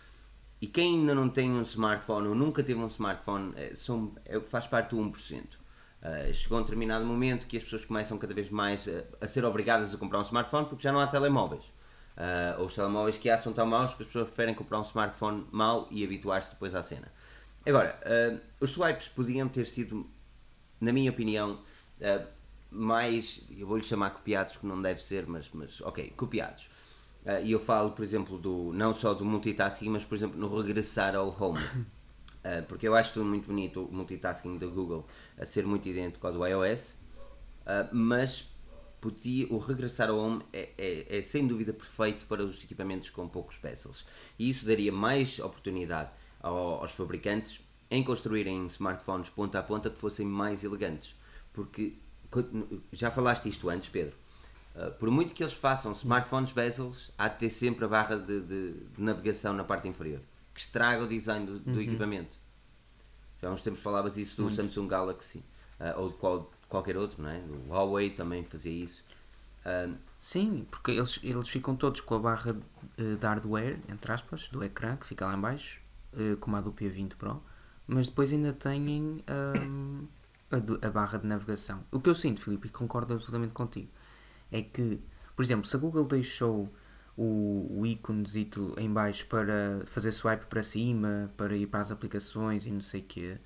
[0.60, 4.40] e quem ainda não tem um smartphone ou nunca teve um smartphone é, são, é,
[4.40, 5.44] faz parte do 1%.
[5.44, 5.58] Uh,
[6.02, 9.46] eh, chegou um determinado momento que as pessoas começam cada vez mais a, a ser
[9.46, 11.66] obrigadas a comprar um smartphone porque já não há telemóveis.
[12.18, 14.84] Uh, ou os telemóveis que há são tão maus que as pessoas preferem comprar um
[14.84, 17.08] smartphone mau e habituar-se depois à cena.
[17.68, 20.10] Agora, uh, os swipes podiam ter sido,
[20.80, 21.60] na minha opinião,
[22.72, 26.70] mais, eu vou-lhe chamar copiados, que não deve ser, mas, mas ok, copiados.
[27.26, 30.56] Uh, e eu falo, por exemplo, do, não só do multitasking, mas, por exemplo, no
[30.60, 31.60] regressar ao home.
[31.60, 35.06] Uh, porque eu acho tudo muito bonito o multitasking da Google
[35.38, 36.96] a ser muito idêntico ao do iOS,
[37.66, 38.50] uh, mas
[39.02, 43.28] podia, o regressar ao home é, é, é, sem dúvida perfeito para os equipamentos com
[43.28, 44.06] poucos bezels.
[44.40, 49.98] E isso daria mais oportunidade ao, aos fabricantes em construírem smartphones ponta a ponta que
[49.98, 51.16] fossem mais elegantes.
[51.52, 51.96] Porque
[52.92, 54.16] já falaste isto antes, Pedro.
[54.76, 58.40] Uh, por muito que eles façam smartphones bezels, há de ter sempre a barra de,
[58.40, 60.22] de, de navegação na parte inferior,
[60.54, 61.82] que estraga o design do, do uhum.
[61.82, 62.38] equipamento.
[63.42, 64.56] Já há uns tempos falavas isso do muito.
[64.56, 65.44] Samsung Galaxy,
[65.80, 67.40] uh, ou de qual, qualquer outro, não é?
[67.40, 69.04] O Huawei também fazia isso.
[69.66, 74.48] Uh, Sim, porque eles, eles ficam todos com a barra de, de hardware, entre aspas,
[74.48, 75.82] do ecrã, que fica lá em baixo,
[76.40, 77.42] como a do P20 Pro,
[77.88, 79.24] mas depois ainda têm
[80.52, 81.84] a, a, barra de navegação.
[81.92, 83.90] O que eu sinto, Filipe, e concordo absolutamente contigo,
[84.52, 85.00] é que,
[85.36, 86.70] por exemplo, se a Google deixou
[87.18, 92.66] o, o íconezito em baixo para fazer swipe para cima, para ir para as aplicações
[92.66, 93.38] e não sei o quê,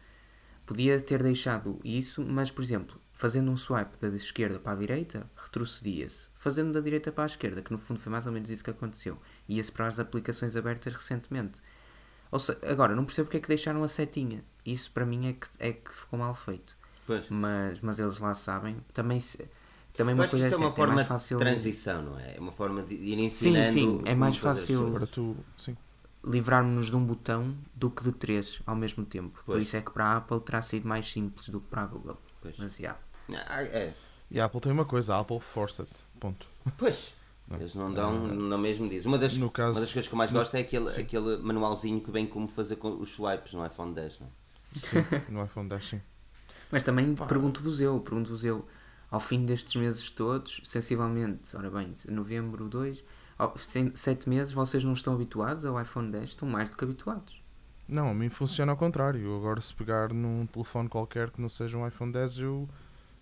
[0.65, 5.29] podia ter deixado isso, mas, por exemplo, fazendo um swipe da esquerda para a direita,
[5.35, 6.29] retrocedia-se.
[6.33, 8.69] Fazendo da direita para a esquerda, que no fundo foi mais ou menos isso que
[8.69, 11.61] aconteceu, ia-se para as aplicações abertas recentemente.
[12.31, 14.43] Ou seja, agora, não percebo porque é que deixaram a setinha.
[14.65, 16.75] Isso para mim é que, é que ficou mal feito.
[17.05, 17.29] Pois.
[17.29, 18.77] Mas, mas eles lá sabem.
[18.93, 19.47] Também, se-
[19.93, 22.35] também uma coisa é é uma é forma mais fácil de transição, não é?
[22.35, 23.71] É uma forma de ir Sim, ensinando.
[23.73, 25.07] sim, é como mais fazer as fácil.
[25.07, 25.77] tu, sim.
[26.23, 29.37] livrar-nos de um botão do que de três ao mesmo tempo.
[29.45, 29.63] Por Pois.
[29.63, 32.17] isso é que para a Apple terá sido mais simples do que para a Google.
[32.41, 32.55] Pois.
[32.57, 32.95] Mas já.
[33.47, 33.93] Ah, é.
[34.31, 35.93] E a Apple tem uma coisa, a Apple forced it.
[36.19, 36.45] Ponto.
[36.77, 37.13] Pois.
[37.59, 39.05] Eles não dão, não mesmo diz.
[39.05, 42.01] Uma das, No caso- uma das coisas que eu mais gosto é aquele, aquele manualzinho
[42.01, 44.29] que vem como fazer com os swipes no iPhone 10, não é?
[44.79, 44.95] Sim,
[45.29, 46.01] no iPhone 10 sim.
[46.71, 48.65] Mas também pergunto-vos eu, pergunto-vos eu,
[49.11, 53.03] ao fim destes meses todos, sensivelmente, ora bem, novembro 2,
[53.37, 56.29] ao- sem- sete meses, vocês não estão habituados ao iPhone 10?
[56.29, 57.41] Estão mais do que habituados.
[57.87, 59.35] Não, a mim funciona ao contrário.
[59.37, 62.67] Agora se pegar num telefone qualquer que não seja um iPhone 10, eu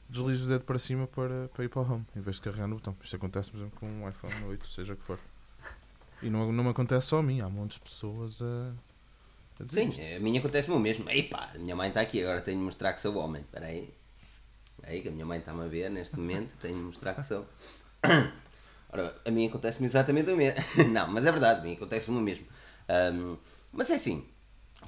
[0.10, 2.68] deslizo o dedo para cima para, para ir para o home, em vez de carregar
[2.68, 2.96] no botão.
[3.04, 5.20] Isto acontece, por exemplo, com um iPhone 8, seja o que for.
[6.22, 8.72] E não, não me acontece só a mim, há montes de pessoas a,
[9.70, 11.10] Sim, a minha acontece-me o mesmo.
[11.10, 13.42] Epá, a minha mãe está aqui, agora tenho de mostrar que sou homem.
[13.42, 13.94] Espera aí.
[14.84, 17.48] Aí, que a minha mãe está-me a ver neste momento, tenho de mostrar que sou.
[18.92, 20.60] Ora, a mim acontece-me exatamente o mesmo.
[20.92, 22.46] Não, mas é verdade, a mim acontece-me o mesmo.
[22.88, 23.38] Ahm,
[23.72, 24.28] mas é assim,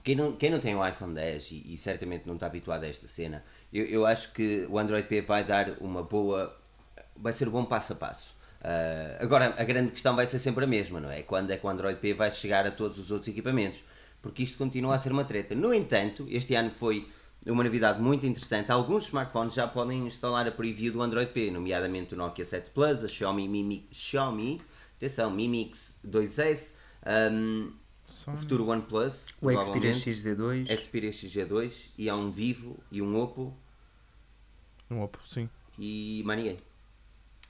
[0.04, 2.88] quem não, quem não tem o iPhone 10 e, e certamente não está habituado a
[2.88, 6.56] esta cena, eu, eu acho que o Android P vai dar uma boa.
[7.16, 8.36] vai ser um bom passo a passo.
[8.66, 11.22] Ah, agora, a grande questão vai ser sempre a mesma, não é?
[11.22, 13.84] Quando é que o Android P vai chegar a todos os outros equipamentos?
[14.26, 15.54] Porque isto continua a ser uma treta.
[15.54, 17.08] No entanto, este ano foi
[17.46, 18.72] uma novidade muito interessante.
[18.72, 23.04] Alguns smartphones já podem instalar a preview do Android P, nomeadamente o Nokia 7 Plus,
[23.04, 24.60] a Xiaomi Mi, Mi- Xiaomi,
[24.98, 26.74] atenção, Mi Mix 2S,
[27.32, 27.72] um,
[28.34, 33.22] o futuro OnePlus, O Xperia provavelmente, XZ2, Xperia XG2 e há um Vivo e um
[33.22, 33.56] Oppo
[34.90, 35.48] Um Oppo, sim.
[35.78, 36.58] e mais ninguém.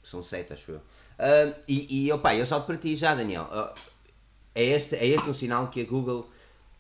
[0.04, 0.82] São sete, acho eu.
[1.18, 3.48] Ah, e, e opa, eu salto para ti já, Daniel.
[3.50, 3.74] Ah,
[4.54, 6.30] é, este, é este um sinal que a Google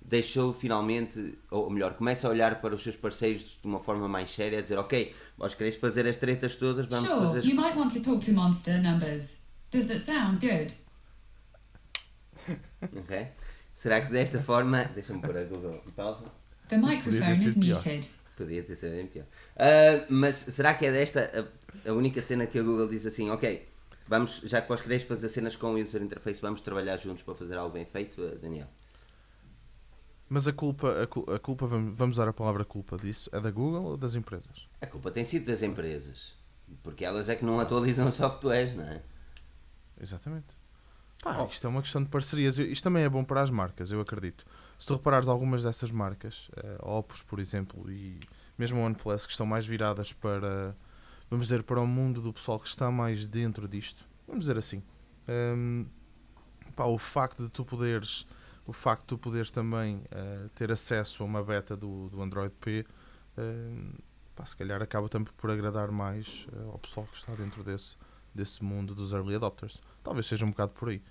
[0.08, 4.30] deixou finalmente, ou melhor, começa a olhar para os seus parceiros de uma forma mais
[4.30, 7.46] séria, a dizer, ok, vós quereis fazer as tretas todas, vamos Sure, fazer as...
[7.46, 9.30] you might want to talk to Monster numbers.
[9.72, 10.74] Does that sound good?
[12.82, 13.28] Ok?
[13.74, 14.86] Será que desta forma...
[14.94, 16.24] Deixa-me pôr a Google em pausa.
[16.70, 17.78] The microphone is sido pior.
[17.78, 18.08] muted.
[18.38, 19.26] Podia ter sido bem pior.
[19.58, 21.50] Ah, mas será que é desta
[21.86, 23.68] a, a única cena que a Google diz assim, ok,
[24.08, 27.34] vamos, já que vós quereis fazer cenas com o user interface, vamos trabalhar juntos para
[27.36, 28.68] fazer algo bem feito, Daniel?
[30.28, 33.52] Mas a culpa, a, a culpa, vamos vamos usar a palavra culpa disso, é da
[33.52, 34.68] Google ou das empresas?
[34.82, 36.36] A culpa tem sido das empresas,
[36.82, 39.02] porque elas é que não atualizam os softwares, não é?
[40.02, 40.48] Exatamente.
[41.24, 41.46] Pá, Oh.
[41.46, 42.60] isto é uma questão de parcerias.
[42.60, 44.46] Isto também é bom para as marcas, eu acredito.
[44.78, 48.20] Se tu reparares algumas dessas marcas, eh, Opus, por exemplo, e
[48.58, 50.76] mesmo o OnePlus, que estão mais viradas para,
[51.30, 54.84] vamos dizer, para o mundo do pessoal que está mais dentro disto, vamos dizer assim.
[55.28, 55.86] Hum,
[56.76, 58.28] pá, o facto de tu poderes,
[58.68, 62.56] o facto de tu poderes também eh, ter acesso a uma beta do, do Android
[62.58, 62.86] P,
[63.38, 63.94] hum,
[64.36, 67.96] pá, se calhar acaba também por agradar mais eh, ao pessoal que está dentro desse,
[68.34, 69.80] desse mundo dos early adopters.
[70.04, 71.02] Talvez seja um bocado por aí.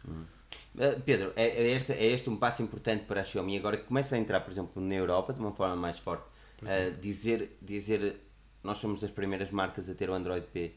[0.78, 3.84] Ah, Pedro, é, é, este, é este um passo importante para a Xiaomi agora que
[3.84, 6.24] começa a entrar, por exemplo, na Europa de uma forma mais forte.
[6.62, 8.20] Ah, dizer, dizer
[8.62, 10.74] nós somos das primeiras marcas a ter o Android P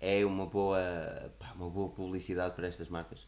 [0.00, 0.78] é uma boa,
[1.38, 3.26] pá, uma boa publicidade para estas marcas.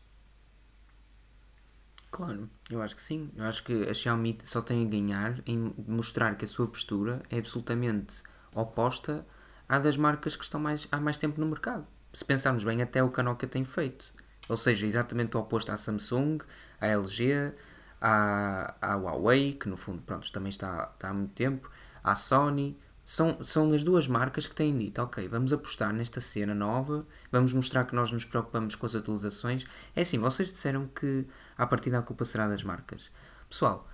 [2.10, 3.30] Claro, eu acho que sim.
[3.36, 7.22] Eu acho que a Xiaomi só tem a ganhar em mostrar que a sua postura
[7.30, 9.24] é absolutamente oposta
[9.68, 11.86] à das marcas que estão mais, há mais tempo no mercado.
[12.12, 14.12] Se pensarmos bem, até o que a Nokia tem feito.
[14.48, 16.38] Ou seja, exatamente o oposto à Samsung,
[16.80, 17.52] à LG,
[18.00, 21.70] à, à Huawei, que no fundo pronto, também está, está há muito tempo,
[22.02, 22.76] à Sony.
[23.10, 27.52] São, são as duas marcas que têm dito, ok, vamos apostar nesta cena nova, vamos
[27.52, 29.66] mostrar que nós nos preocupamos com as atualizações.
[29.96, 31.26] É assim, vocês disseram que
[31.58, 33.10] à partida a culpa será das marcas.
[33.48, 33.88] Pessoal,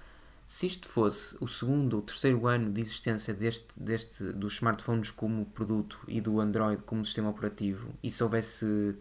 [0.46, 5.46] se isto fosse o segundo ou terceiro ano de existência deste, deste, dos smartphones como
[5.46, 8.98] produto e do Android como sistema operativo, e se houvesse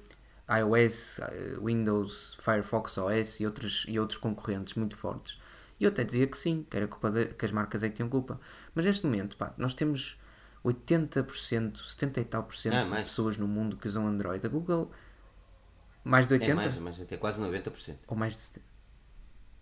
[0.47, 5.37] iOS, eh, Windows, Firefox OS e outros, e outros concorrentes muito fortes,
[5.83, 8.09] eu até dizia que sim, que era culpa de, que as marcas é que tinham
[8.09, 8.39] culpa.
[8.73, 10.17] Mas neste momento, pá, nós temos
[10.63, 13.03] 80%, 70 e tal por cento Ah, de mais.
[13.03, 14.45] pessoas no mundo que usam Android.
[14.45, 14.91] A Google,
[16.03, 16.51] mais de 80?
[16.51, 17.97] É mais, mas até quase 90%.
[18.07, 18.65] Ou mais de 70?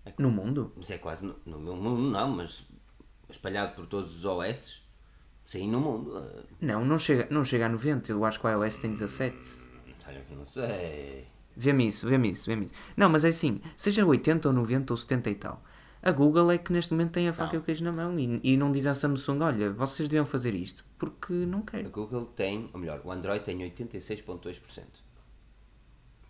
[0.06, 0.74] É que- No mundo?
[0.76, 2.66] Mas é quase no, no meu mundo, não, mas
[3.30, 4.82] espalhado por todos os OS,
[5.46, 6.22] sim, no mundo.
[6.62, 8.12] Não, não chega, não chega a 90.
[8.12, 9.38] Eu acho que o iOS tem 17.
[10.08, 11.26] Olha que não sei.
[11.56, 12.74] Vê-me isso, vê-me isso, vê-me isso.
[12.98, 15.64] Não, mas é assim, seja 80 ou 90 ou 70 e tal.
[16.04, 17.56] A Google é que neste momento tem a faca Não.
[17.56, 20.54] e o queijo na mão e, e não diz à Samsung, olha, vocês deviam fazer
[20.54, 21.90] isto, porque não A quero.
[21.90, 24.84] Google tem, ou melhor, o Android tem 86,2%.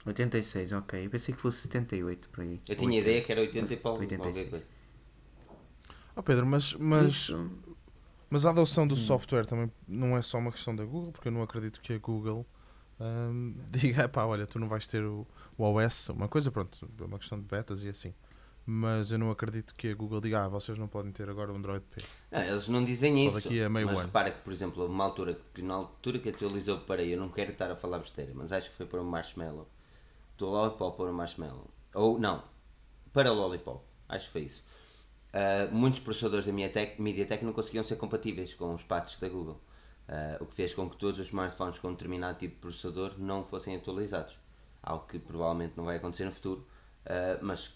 [0.05, 1.05] 86, ok.
[1.05, 2.61] Eu pensei que fosse 78 por aí.
[2.67, 2.99] Eu tinha a 80.
[3.09, 4.35] ideia que era 80 e pau- 86.
[4.35, 4.69] qualquer coisa.
[6.15, 7.51] Ó Pedro, mas, mas, isso-
[8.29, 8.87] mas a adoção Hum.
[8.89, 11.93] do software também não é só uma questão da Google, porque eu não acredito que
[11.93, 12.45] a Google
[12.99, 15.25] hum, diga, pá, olha, tu não vais ter o,
[15.57, 18.13] o OS, uma coisa, pronto, é uma questão de betas e assim.
[18.65, 21.55] Mas eu não acredito que a Google diga, ah, vocês não podem ter agora o
[21.55, 22.01] Android P.
[22.31, 23.49] Não, eles não dizem Só isso.
[23.49, 24.05] daqui a meio mas ano.
[24.05, 27.51] repara que, por exemplo, uma altura que na altura que atualizou para eu não quero
[27.51, 29.67] estar a falar besteira, mas acho que foi para o Marshmallow.
[30.37, 31.69] Do Lollipop para o Marshmallow.
[31.93, 32.41] Ou não,
[33.11, 33.83] para o Lollipop.
[34.07, 34.63] Acho que foi isso.
[35.33, 39.59] Ah, muitos processadores da MediaTek, MediaTek não conseguiam ser compatíveis com os patos da Google.
[40.07, 43.15] Ah, o que fez com que todos os smartphones com um determinado tipo de processador
[43.17, 44.39] não fossem atualizados.
[44.81, 46.65] Algo que provavelmente não vai acontecer no futuro,
[47.05, 47.73] ah, mas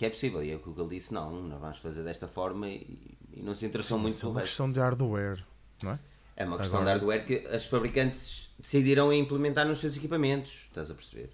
[0.00, 0.42] que é possível.
[0.42, 3.98] E a Google disse: não, nós vamos fazer desta forma e, e não se interessou
[3.98, 5.44] muito Isso é pelo uma questão de hardware,
[5.82, 5.98] não é?
[6.34, 10.64] É uma questão Agora- de hardware que as fabricantes decidiram implementar nos seus equipamentos.
[10.68, 11.28] Estás a perceber?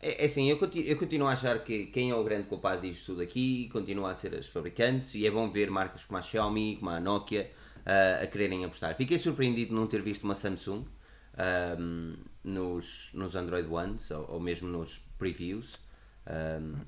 [0.00, 2.82] É, é assim, eu continuo, eu continuo a achar que quem é o grande culpado
[2.82, 6.22] disto tudo aqui continua a ser as fabricantes e é bom ver marcas como a
[6.22, 7.52] Xiaomi, como a Nokia
[7.86, 8.96] ah, a quererem apostar.
[8.96, 10.84] Fiquei surpreendido de não ter visto uma Samsung
[11.38, 15.78] ahm, nos, nos Android Ones ou, ou mesmo nos previews.
[16.26, 16.80] Ahm,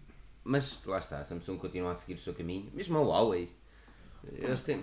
[0.49, 2.71] mas lá está, a Samsung continua a seguir o seu caminho.
[2.73, 3.55] Mesmo a Huawei.
[4.33, 4.83] Eles têm.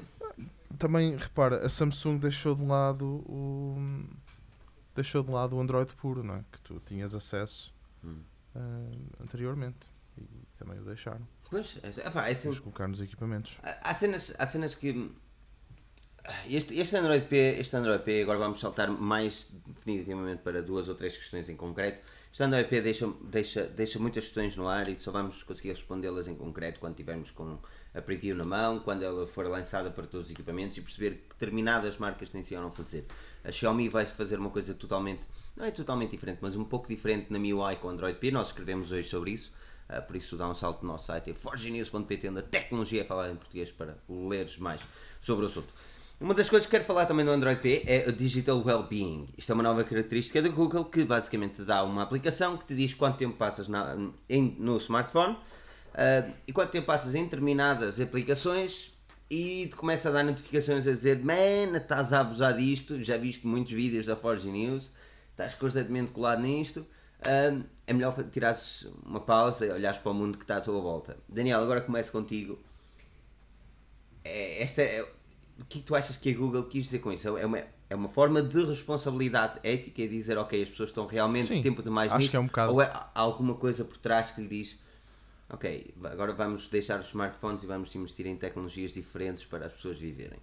[0.77, 3.75] Também, repara, a Samsung deixou de lado o.
[4.93, 6.45] Deixou de lado o Android puro, não é?
[6.51, 7.73] Que tu tinhas acesso
[8.03, 8.21] Hum.
[8.55, 8.91] ah,
[9.23, 9.89] anteriormente.
[10.17, 10.23] E
[10.57, 11.27] também o deixaram.
[11.49, 13.57] Pois, é, epá, é assim, de colocar nos equipamentos.
[13.63, 15.11] Há cenas, há cenas que.
[16.47, 20.95] Este, este Android P, este Android P, agora vamos saltar mais definitivamente para duas ou
[20.95, 22.05] três questões em concreto.
[22.35, 26.27] Este Android P deixa, deixa, deixa muitas questões no ar e só vamos conseguir respondê-las
[26.27, 27.57] em concreto quando tivermos com
[27.93, 31.29] a preview na mão, quando ela for lançada para todos os equipamentos e perceber que
[31.29, 33.05] determinadas marcas tencionam fazer.
[33.41, 35.21] A Xiaomi vai fazer uma coisa totalmente,
[35.55, 38.31] não é totalmente diferente, mas um pouco diferente na MIUI com Android P.
[38.31, 39.53] Nós escrevemos hoje sobre isso.
[39.89, 43.05] Uh, por isso dá um salto no nosso site, é forgenews.pt, onde a tecnologia é
[43.05, 44.81] falada em português para leres mais
[45.21, 45.73] sobre o assunto.
[46.19, 49.27] Uma das coisas que quero falar também do Android P é o Digital Wellbeing.
[49.37, 52.73] Isto é uma nova característica da Google que basicamente te dá uma aplicação que te
[52.75, 53.97] diz quanto tempo passas na-
[54.29, 58.93] em- no smartphone uh, e quanto tempo passas em determinadas aplicações
[59.29, 63.45] e te começa a dar notificações a dizer man, estás a abusar disto, já viste
[63.45, 64.91] muitos vídeos da Forge News,
[65.31, 66.85] estás constantemente colado nisto.
[67.27, 70.79] Um, é melhor tirares uma pausa e olhares para o mundo que está à tua
[70.79, 71.17] volta.
[71.27, 72.57] Daniel, agora começo contigo.
[74.23, 75.07] É, esta é,
[75.59, 77.27] o que é que tu achas que a Google quis dizer com isso?
[77.37, 81.47] É uma, é uma forma de responsabilidade ética e dizer, ok, as pessoas estão realmente
[81.47, 82.31] Sim, tempo demais acho nisto?
[82.31, 84.77] que é um bocado- Ou é há alguma coisa por trás que lhe diz,
[85.49, 89.97] ok, agora vamos deixar os smartphones e vamos investir em tecnologias diferentes para as pessoas
[89.97, 90.39] viverem?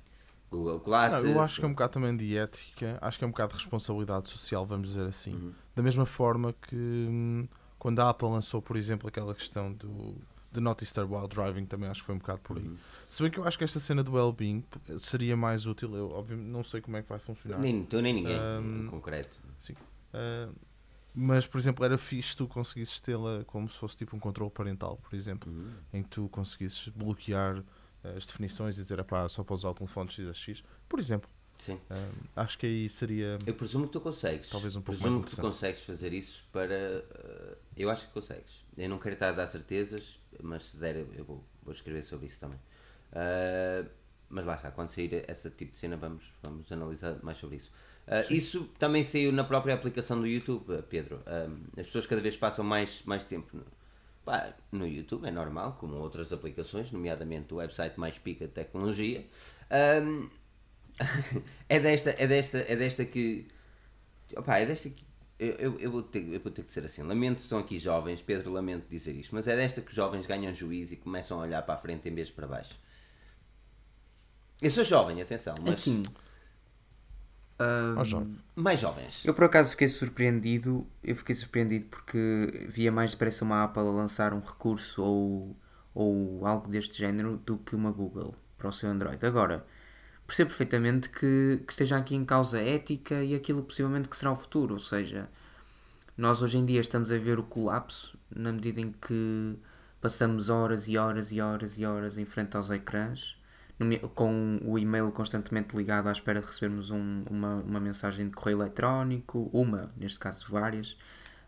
[0.51, 1.25] Google Não, Glasses...
[1.25, 3.59] eu acho que é um bocado também de ética, acho que é um bocado de
[3.59, 5.33] responsabilidade social, vamos dizer assim.
[5.33, 5.53] Uhum.
[5.75, 7.49] Da mesma forma que hum,
[7.79, 10.15] quando a Apple lançou, por exemplo, aquela questão do
[10.53, 12.65] de Not Disturb While Driving, também acho que foi um bocado por aí.
[12.65, 12.77] Uhum.
[13.09, 14.63] Se bem que eu acho que esta cena do well-being
[14.99, 17.59] seria mais útil, eu obviamente não sei como é que vai funcionar.
[17.59, 19.39] Nem tu nem ninguém, Um, em concreto.
[20.13, 20.49] Ah,
[21.15, 24.97] mas, por exemplo, era fixe tu conseguisses tê-la como se fosse tipo um controle parental,
[24.99, 25.71] por exemplo, Uhum.
[25.93, 27.63] em que tu conseguisses bloquear
[28.05, 31.29] ah, as definições e dizer, "Epá, só para usar o telefone XXX, por exemplo.
[31.63, 31.79] Sim.
[32.35, 33.39] Acho que aí seria.
[33.47, 34.51] Eu presumo que tu consegues.
[34.51, 36.75] Talvez um pouco presumo mais que tu consegues fazer isso para.
[36.75, 38.65] eh, eu acho que consegues.
[38.77, 42.27] Eu não quero estar a dar certezas, mas se der, eu- vou, vou escrever sobre
[42.27, 42.59] isso também.
[43.13, 43.85] Ah,
[44.29, 47.71] mas lá está, quando sair esse tipo de cena, vamos, vamos analisar mais sobre isso.
[48.09, 51.23] Ah, isso também saiu na própria aplicação do YouTube, Pedro.
[51.79, 53.65] As pessoas cada vez passam mais, mais tempo no,
[54.25, 59.25] pá, no YouTube, é normal, como outras aplicações, nomeadamente o website mais pica de tecnologia.
[61.69, 63.47] é desta, é desta, é desta que.
[64.37, 65.05] Opá, é desta que.
[65.39, 67.03] Eu, eu, eu vou ter, eu vou ter que ser assim.
[67.03, 70.55] Lamento, estão aqui jovens, Pedro, lamento dizer isto, mas é desta que os jovens ganham
[70.55, 72.79] juízo e começam a olhar para a frente em vez de para baixo.
[74.61, 76.05] Eu sou jovem, atenção, mas Assim.
[77.97, 78.37] Ó, jovem.
[78.55, 79.25] mais jovens.
[79.25, 83.91] Eu por acaso fiquei surpreendido, eu fiquei surpreendido porque via mais depressa uma Apple a
[83.91, 85.57] lançar um recurso ou,
[85.95, 89.25] ou algo deste género do que uma Google para o seu Android.
[89.25, 89.65] Agora,
[90.27, 94.37] percebo perfeitamente que, que esteja aqui em causa ética e aquilo possivelmente que será o
[94.37, 95.29] futuro, ou seja,
[96.17, 99.57] nós hoje em dia estamos a ver o colapso na medida em que
[100.01, 103.37] passamos horas e horas e horas e horas em frente aos ecrãs
[104.15, 108.61] com o e-mail constantemente ligado à espera de recebermos um- uma, uma mensagem de correio
[108.61, 110.97] eletrónico, uma, neste caso várias,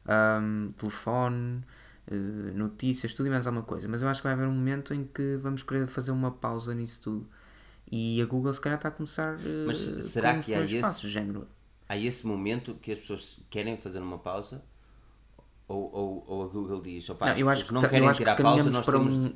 [0.07, 1.63] ahm, telefone,
[2.11, 2.15] eh,
[2.55, 3.89] notícias, tudo e mais alguma coisa.
[3.89, 6.75] Mas eu acho que vai haver um momento em que vamos querer fazer uma pausa
[6.75, 7.29] nisso tudo.
[7.93, 10.81] E a Google se calhar está a começar Mas será com os que há esse-
[10.81, 11.47] passos, género.
[11.89, 14.63] Há esse momento que as pessoas querem fazer uma pausa?
[15.69, 18.25] Ou, ou, ou a Google diz, opá, Não, eu acho que, não querem acho que
[18.25, 19.15] tirar pausa, nós para temos...
[19.17, 19.33] um,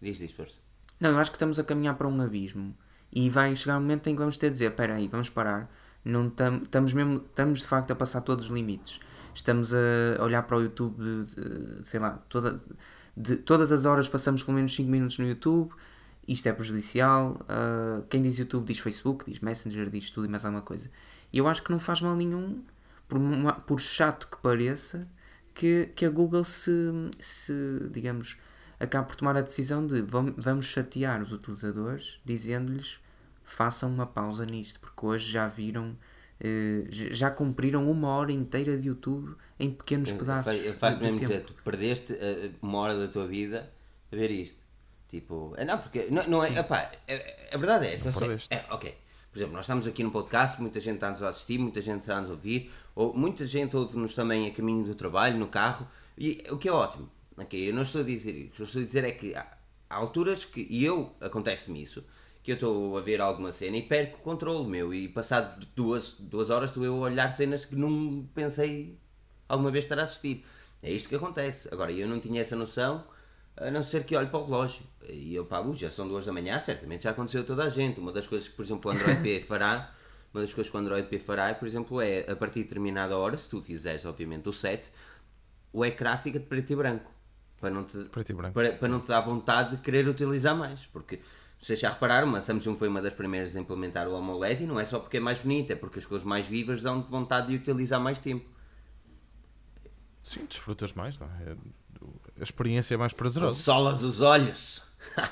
[0.00, 0.56] Diz, diz, força.
[1.00, 2.76] Não, eu acho que estamos a caminhar para um abismo
[3.12, 5.70] e vai chegar um momento em que vamos ter de dizer: espera aí, vamos parar.
[6.04, 9.00] Não tam, estamos mesmo, estamos de facto a passar todos os limites.
[9.34, 11.34] Estamos a olhar para o YouTube, de-
[11.80, 12.60] de- sei lá, toda,
[13.16, 15.72] de, todas as horas passamos pelo menos 5 minutos no YouTube.
[16.28, 17.40] Isto é prejudicial.
[17.48, 20.88] ah, quem diz YouTube diz Facebook, diz Messenger, diz tudo e mais alguma coisa.
[21.32, 22.62] E eu acho que não faz mal nenhum,
[23.08, 25.08] por, uma- por chato que pareça,
[25.54, 26.70] que, que a Google se,
[27.18, 27.52] se,
[27.90, 28.36] digamos,
[28.78, 32.98] acabe por tomar a decisão de vam- vamos chatear os utilizadores dizendo-lhes
[33.42, 35.96] façam uma pausa nisto, porque hoje já viram,
[36.90, 40.52] j- já cumpriram uma hora inteira de YouTube em pequenos pedaços.
[40.62, 41.32] Faz- Faz de mesmo tempo.
[41.32, 43.70] dizer, tu perdeste eh, uma hora da tua vida
[44.12, 44.58] a ver isto.
[45.08, 48.12] Tipo, eh, não, porque não, não é, epá, é- a verdade é essa.
[48.12, 48.54] sei- perdeste.
[48.54, 48.94] É, ok.
[49.30, 52.30] Por exemplo, nós estamos aqui no podcast, muita gente está-nos a assistir, muita gente está-nos
[52.30, 56.56] a ouvir, ou muita gente ouve-nos também a caminho do trabalho, no carro, e o
[56.58, 57.08] que é ótimo.
[57.36, 58.48] Ok, eu não estou a dizer isso.
[58.48, 59.46] O que eu estou a dizer é que há,
[59.88, 62.02] há alturas que, e eu, acontece-me isso,
[62.42, 66.12] que eu estou a ver alguma cena e perco o controle meu, e passado duas,
[66.18, 68.98] duas horas estou eu a olhar cenas que não pensei
[69.48, 70.44] alguma vez estar a assistir.
[70.82, 71.68] É isto que acontece.
[71.72, 73.04] Agora, eu não tinha essa noção,
[73.60, 74.84] a não ser que olhe para o relógio.
[75.08, 77.98] E eu, pá, já são duas da manhã, certamente já aconteceu a toda a gente.
[78.00, 79.92] Uma das coisas que, por exemplo, o Android P fará,
[80.32, 83.16] uma das coisas que o Android P fará, por exemplo, é a partir de determinada
[83.16, 84.90] hora, se tu fizeres, obviamente, o set,
[85.72, 87.10] o ecrã fica de preto e branco.
[87.60, 88.54] Para não te, Preto e branco.
[88.54, 90.86] Para, para não te dar vontade de querer utilizar mais.
[90.86, 91.20] Porque,
[91.58, 94.78] vocês já repararam, a Samsung foi uma das primeiras a implementar o AMOLED e não
[94.78, 97.56] é só porque é mais bonito, é porque as coisas mais vivas dão-te vontade de
[97.56, 98.48] utilizar mais tempo.
[100.22, 101.56] Sim, desfrutas mais, não é?
[102.38, 103.56] A experiência é mais prazerosa.
[103.56, 104.82] Consolas os olhos!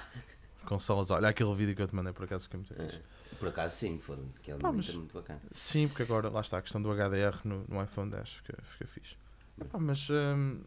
[0.66, 3.00] Consolas, olha aquele vídeo que eu te mandei por acaso que é muito fixe.
[3.38, 5.40] Por acaso sim, foi que é Pá, muito, mas- muito bacana.
[5.52, 8.86] Sim, porque agora lá está a questão do HDR no, no iPhone 10, fica, fica
[8.88, 9.16] fixe.
[9.60, 10.60] Epá, mas, hum,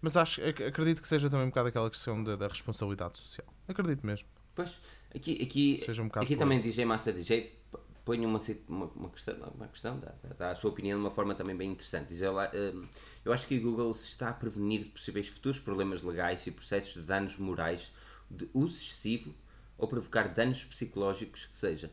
[0.00, 3.46] mas acho, ac- acredito que seja também um bocado aquela questão da, da responsabilidade social.
[3.66, 4.28] Acredito mesmo.
[4.54, 4.78] Pois,
[5.14, 7.58] aqui, aqui, um aqui também DJ Master DJ
[8.04, 11.34] põe uma, uma, uma questão, uma questão dá, dá a sua opinião de uma forma
[11.34, 12.08] também bem interessante.
[12.08, 12.86] Diz ela, hum,
[13.24, 16.50] eu acho que a Google se está a prevenir de possíveis futuros problemas legais e
[16.50, 17.92] processos de danos morais
[18.30, 19.34] de uso excessivo
[19.76, 21.90] ou provocar danos psicológicos que seja.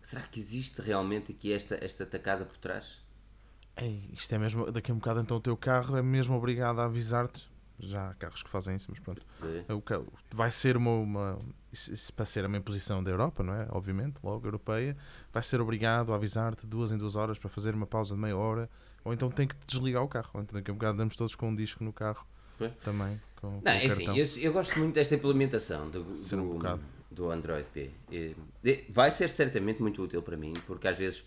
[0.00, 3.00] Será que existe realmente aqui esta, esta tacada por trás?
[3.76, 6.80] Ei, isto é mesmo, daqui a um bocado então o teu carro é mesmo obrigado
[6.80, 7.51] a avisar-te.
[7.78, 9.22] Já há carros que fazem isso, mas pronto.
[9.40, 9.64] Sim.
[9.68, 11.38] É o ca- vai ser uma, uma
[12.14, 13.66] para ser uma imposição da Europa, não é?
[13.70, 14.96] Obviamente, logo europeia,
[15.32, 18.36] vai ser obrigado a avisar-te duas em duas horas para fazer uma pausa de meia
[18.36, 18.68] hora,
[19.04, 20.30] ou então tem que desligar o carro.
[20.34, 22.26] Ou Então daqui a um bocado damos todos com um disco no carro
[22.58, 22.72] Pois.
[22.84, 23.20] também.
[23.40, 26.54] Com, com Não, o é assim, eu, eu gosto muito desta implementação do, um do,
[26.54, 26.84] bocado.
[27.10, 27.90] do Android P.
[28.90, 31.24] Vai ser certamente muito útil para mim, porque às vezes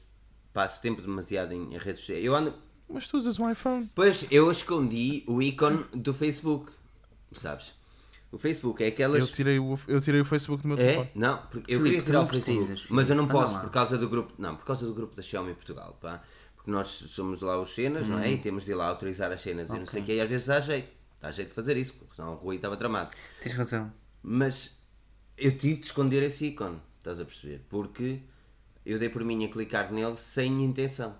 [0.53, 2.23] passo tempo demasiado em em redes sociais.
[2.23, 2.53] Eu ando,
[2.87, 3.89] Mas tu usas um iPhone.
[3.95, 6.71] pois eu escondi o ícone do Facebook,
[7.33, 7.73] sabes?
[8.31, 9.19] O Facebook é aquelas.
[9.21, 10.81] Eu tirei, o, eu tirei o Facebook do meu É?
[10.81, 11.09] telefone.
[11.15, 13.59] Não, porque eu Filipe, queria tirar não o Facebook, precisas, mas eu não posso lá.
[13.61, 16.21] por causa do grupo, não, por causa do grupo da Xiaomi Portugal, pá.
[16.55, 18.27] Porque nós somos lá os cenas, não é?
[18.27, 18.33] Uhum.
[18.33, 20.29] E temos de ir lá autorizar as cenas e não sei o que, e às
[20.29, 20.89] vezes dá jeito.
[21.21, 23.11] Dá jeito de fazer isso, porque senão o Rui estava tramado.
[23.41, 23.91] Tens razão.
[24.21, 24.79] Mas
[25.37, 27.61] eu tive de esconder esse ícone, estás a perceber?
[27.69, 28.19] Porque
[28.85, 31.15] eu dei por mim a clicar nele sem intenção.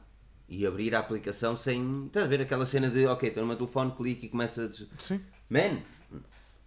[0.47, 2.05] E abrir a aplicação sem.
[2.05, 4.67] Estás a ver aquela cena de ok, estou no meu telefone, clico e começa a.
[4.67, 5.19] des- Sim.
[5.49, 5.81] Man!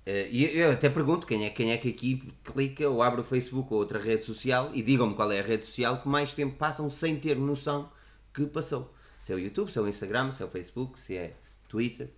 [0.07, 3.25] eh, E eu até pergunto quem é, quem é que aqui clica ou abre o
[3.25, 6.57] Facebook ou outra rede social e digam-me qual é a rede social que mais tempo
[6.57, 7.91] passam sem ter noção
[8.35, 8.93] que passou.
[9.21, 11.35] Se é o YouTube, se é o Instagram, se é o Facebook, se é
[11.69, 12.11] Twitter.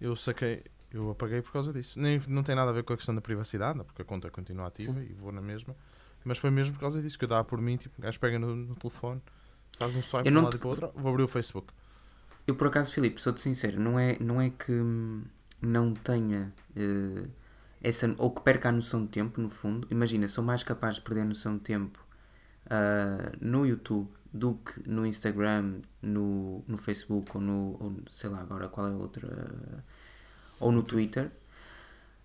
[0.00, 1.98] Eu saquei, eu apaguei por causa disso.
[1.98, 4.30] Nem, não tem nada a ver com a questão da privacidade, não, porque a conta
[4.30, 5.74] continua ativa e vou na mesma.
[6.24, 8.38] Mas foi mesmo por causa disso que eu dava por mim, tipo, o gajo pega
[8.38, 9.22] no, no telefone,
[9.80, 11.72] faz um swipe Eu de um não lado te- outro, vou abrir o Facebook.
[12.46, 15.24] Eu por acaso, Filipe, sou-te sincero, não é, não é que hum,
[15.60, 17.28] não tenha eh,
[17.82, 19.86] essa, ou que perca a noção de tempo, no fundo.
[19.90, 22.04] Imagina, sou mais capaz de perder a noção de tempo
[22.70, 28.40] ah, no YouTube do que no Instagram, no, no Facebook ou no, ou, sei lá,
[28.40, 29.84] agora qual é a outra,
[30.58, 31.30] ou no Twitter.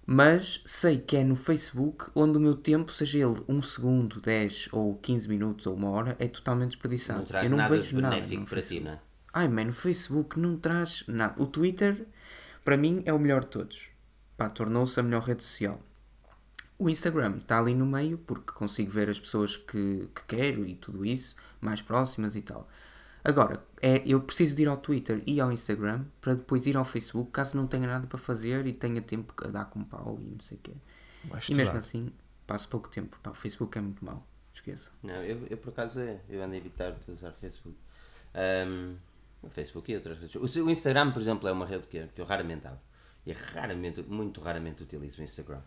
[0.05, 4.69] Mas sei que é no Facebook onde o meu tempo, seja ele um segundo, 10
[4.71, 7.19] ou 15 minutos ou uma hora, é totalmente desperdiçado.
[7.19, 8.99] Não traz Eu não nada vejo de nada benéfico para ti, não é?
[9.33, 11.33] Ai, mano, o Facebook não traz nada.
[11.41, 12.05] O Twitter,
[12.63, 13.89] para mim, é o melhor de todos.
[14.37, 15.81] Pá, tornou-se a melhor rede social.
[16.77, 20.75] O Instagram está ali no meio porque consigo ver as pessoas que, que quero e
[20.75, 22.69] tudo isso, mais próximas e tal.
[23.25, 26.85] Agora, é, eu preciso de ir ao Twitter e ao Instagram para depois ir ao
[26.85, 30.29] Facebook caso não tenha nada para fazer e tenha tempo a dar com pau e
[30.31, 30.73] não sei o quê.
[31.49, 32.11] E mesmo assim,
[32.45, 33.19] passo pouco tempo.
[33.23, 34.25] Pá, o Facebook é muito mau.
[34.53, 34.91] Esqueça.
[35.03, 37.75] Não, eu, eu por acaso é, eu ando a evitar de usar Facebook.
[38.33, 38.95] Ahm,
[39.41, 40.35] o Facebook e outras redes.
[40.35, 42.79] O, Instagram, por exemplo, é uma rede que, eu- que eu raramente abro.
[43.25, 45.61] E raramente, muito raramente utilizo o Instagram.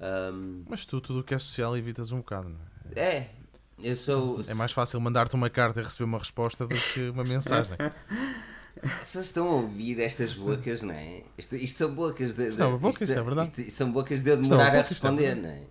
[0.00, 2.58] Ahm, Mas tu, tudo o que é social, evitas um bocado, não
[2.96, 3.00] é?
[3.00, 3.34] é,
[3.78, 4.40] eu sou.
[4.48, 7.76] É mais fácil mandar-te uma carta e receber uma resposta do que uma mensagem.
[9.02, 11.22] Vocês estão a ouvir estas bocas, não é?
[11.38, 12.44] Isto, isto são bocas de.
[12.44, 13.48] de- Isto é isto é verdade.
[13.48, 15.62] isto- isto são bocas de eu é demorar a é responder, não é?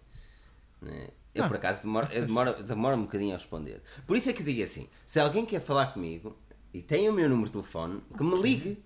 [0.81, 1.09] Não é?
[1.33, 3.81] Eu, Ah, por acaso, demoro, eu demoro, demoro um bocadinho a responder.
[4.05, 6.37] Por isso é que eu digo assim: se alguém quer falar comigo
[6.73, 8.83] e tem o meu número de telefone, que me ligue.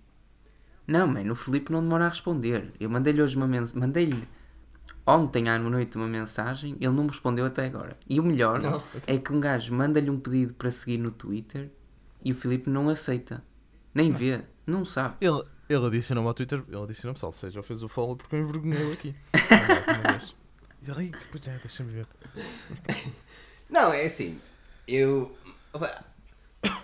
[0.88, 2.72] Não, mano, o Filipe não demora a responder.
[2.80, 3.80] Eu mandei-lhe hoje uma mensagem.
[3.80, 4.28] Mandei-lhe
[5.06, 7.98] ontem à noite uma mensagem, ele não me respondeu até agora.
[8.10, 8.82] E o melhor Não.
[9.06, 11.72] é que um gajo manda-lhe um pedido para seguir no Twitter
[12.24, 13.44] e o Filipe não aceita.
[13.94, 15.16] Nem vê, não sabe.
[15.22, 18.40] Ele, ele adicionou-me ao Twitter, ele adicionou-me só, ou seja, fez o follow porque eu
[18.42, 19.16] envergonhei aqui.
[20.88, 22.08] E ele, "Ai, pois é, deixa-me ver.
[23.70, 24.40] Não, é assim.
[24.88, 25.36] Eu.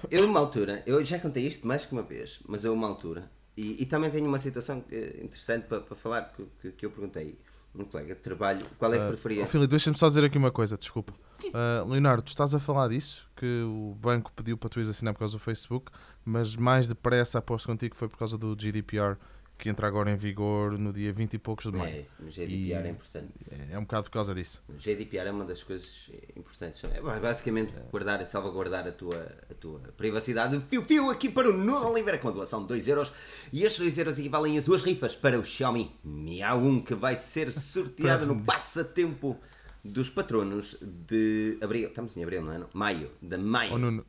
[0.10, 3.32] Eu, uma altura, eu já contei isto mais que uma vez, mas eu, uma altura,
[3.58, 6.92] e, e também tenho uma situação eh, interessante para, para falar que, que, que eu
[6.92, 7.38] perguntei
[7.74, 9.44] um colega de trabalho qual é que preferia.
[9.44, 11.14] Oh, Filipe, deixa-me só dizer aqui uma coisa, desculpa.
[11.54, 15.14] Ah, Leonardo, tu estás a falar disso, que o banco pediu para tu ires assinar
[15.14, 15.92] por causa do Facebook,
[16.26, 19.18] mas mais depressa aposto contigo que foi por causa do GDPR,
[19.62, 21.96] que entra agora em vigor no dia 20 e poucos de maio.
[21.98, 23.32] É, o GDPR E- é importante.
[23.52, 24.64] É, é um bocado por causa disso.
[24.68, 26.84] O GDPR é uma das coisas importantes.
[26.84, 30.60] É basicamente guardar, salvaguardar a tua, a tua privacidade.
[30.68, 33.14] Fio Fio aqui para o Nuno Oliveira com a doação de 2 euros.
[33.54, 37.16] E estes 2 euros equivalem a duas rifas para o Xiaomi Mi A1 que vai
[37.16, 39.40] ser sorteado no passatempo
[39.86, 41.88] dos patronos de abril.
[41.90, 42.66] Estamos em abril, não é?
[42.74, 43.12] Maio.
[43.22, 43.74] De maio.
[43.74, 44.06] Ou Nuno,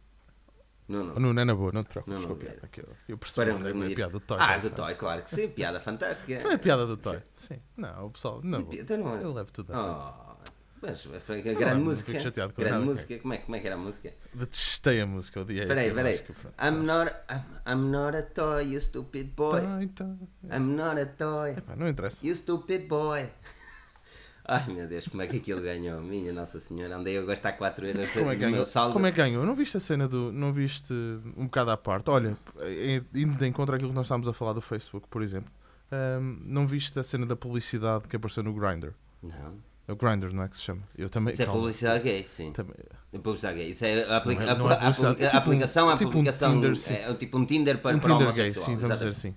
[0.92, 1.12] Nuno.
[1.16, 2.20] oh, Nuno, é na boa, não te preocupes.
[2.22, 2.46] Não, não, não.
[2.50, 4.36] é que eu, eu percebi Para onde é foi a piada do Toy.
[4.40, 4.58] Ah, tá?
[4.58, 5.48] do Toy, claro que sim.
[5.48, 6.40] Piada fantástica.
[6.40, 7.56] Foi a piada do Toy, sim.
[7.76, 8.68] Não, o pessoal, não.
[8.72, 10.32] Então não é- Eu levo tudo a Oh,
[10.82, 12.18] mas foi a Não, grande não música.
[12.20, 13.18] chateado com grande nada, música.
[13.20, 14.12] Como é, como é que era a música?
[14.34, 15.64] Detestei a música, odiei.
[15.66, 16.20] Peraí, peraí.
[16.60, 19.60] I'm not, I'm, I'm not a toy, you stupid boy.
[19.60, 20.16] Toy, toy.
[20.50, 22.26] I'm not a toy, Epá, não interessa.
[22.26, 23.28] you stupid boy.
[24.44, 26.00] Ai meu Deus, como é que aquilo ganhou?
[26.02, 28.66] Minha Nossa Senhora, andei eu a gastar 4 euros Como é, que meu ganhou?
[28.66, 28.92] saldo.
[28.92, 29.46] Como é que ganhou?
[29.46, 30.32] Não viste a cena do.
[30.32, 30.92] Não viste
[31.36, 32.10] um bocado à parte?
[32.10, 35.48] Olha, eh, indo de encontro àquilo que nós estávamos a falar do Facebook, por exemplo,
[35.92, 38.90] ahm, não viste a cena da publicidade que apareceu no Grindr?
[39.22, 39.54] Não,
[39.86, 40.82] É o Grindr, não é que se chama?
[40.98, 41.32] Eu também.
[41.32, 41.60] isso é calma.
[41.60, 42.52] publicidade gay, sim.
[42.52, 42.74] Também-
[43.22, 43.70] Publicidade gay.
[43.70, 45.38] Isso é a, aplica Não é- não a- é a- publicidade, a- é tipo um-
[45.52, 46.52] aplicação, tipo um publicação.
[46.54, 46.94] Tinder, sim.
[46.94, 49.34] é, tipo um Tinder para, um para Tinder gay, sim, vamos dizer assim.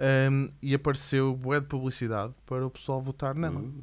[0.00, 3.60] Ahm, e apareceu bué de publicidade para o pessoal votar nela.
[3.60, 3.82] Hum.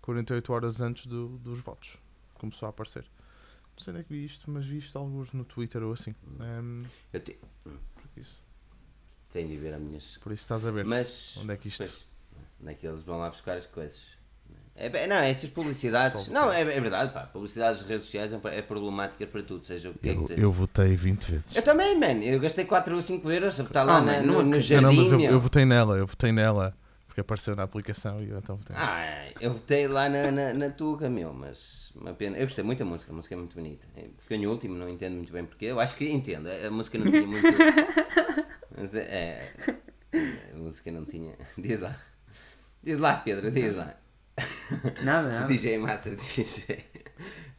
[0.00, 1.98] 48 horas antes do- dos votos.
[2.34, 3.04] Começou a aparecer.
[3.76, 6.14] Não sei onde é que vi isto, mas vi isto alguns no Twitter ou assim.
[6.40, 7.72] Ahm, Eu te- por
[8.16, 8.42] isso.
[9.30, 10.16] tenho de ver as minhas.
[10.18, 10.84] Por isso estás a ver.
[10.84, 11.36] Mas.
[11.38, 12.08] Onde é que isto- Pois,
[12.60, 14.18] onde é que eles vão lá buscar as coisas?
[14.74, 16.28] É, bem, não, estas publicidades.
[16.28, 17.20] Não, é, é verdade, pá.
[17.26, 20.26] Publicidades de redes sociais é, é problemáticas para tudo, seja o que é que Eu,
[20.26, 20.40] seja.
[20.40, 21.54] eu votei 20 vezes.
[21.54, 22.22] Eu também, mano.
[22.22, 24.48] Eu gastei 4 ou 5 euros a botar lá Ah, na- mano, no, não no
[24.56, 24.78] acredito.
[24.78, 25.10] Ah, não, jardim.
[25.12, 26.74] mas eu, eu votei nela, eu votei nela.
[27.06, 28.74] Porque apareceu na aplicação e eu então votei.
[28.78, 32.38] Ah, eu votei lá na, na, na Tuga, meu, mas uma pena.
[32.38, 33.86] Eu gostei muito da música, a música é muito bonita.
[34.18, 35.66] Ficou em último, não entendo muito bem porquê.
[35.66, 37.46] Eu acho que entendo, a música não tinha muito.
[38.74, 39.46] Mas é.
[40.54, 41.34] A música não tinha.
[41.58, 41.94] Diz lá.
[42.82, 43.94] Diz lá, Pedro, diz lá.
[45.02, 45.46] Nada, nada.
[45.46, 46.84] DJ Master DJ.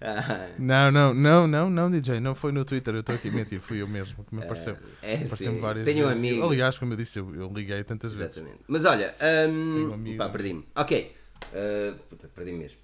[0.05, 2.19] Ah, Não, não, não, não, não, DJ.
[2.19, 4.75] Não foi no Twitter, eu estou aqui a mentir, fui eu mesmo que me apareceu.
[5.01, 5.61] é Apareceu-me sim.
[5.61, 6.19] várias Tenho um vezes.
[6.19, 6.45] amigo.
[6.49, 8.35] Aliás, como eu disse, eu, eu liguei tantas vezes.
[8.35, 8.63] Exatamente.
[8.67, 9.15] Mas olha,
[9.49, 10.17] um amigo.
[10.17, 10.67] pá, perdi-me.
[10.75, 11.15] Ok.
[11.53, 12.77] Uh, puta, perdi-me mesmo.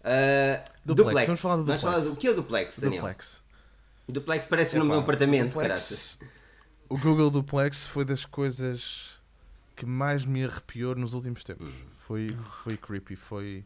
[0.00, 1.26] Uh, Duplex, duplex.
[1.26, 1.80] vamos falar do duplex.
[1.80, 3.02] falar do o que é o duplex, Daniel?
[3.02, 3.42] Duplex,
[4.08, 4.46] Duplex.
[4.46, 6.18] parece no Epá, meu apartamento, caraças.
[6.88, 9.20] O Google Duplex foi das coisas
[9.76, 11.72] que mais me arrepiou nos últimos tempos.
[12.06, 13.64] Foi, foi creepy, foi.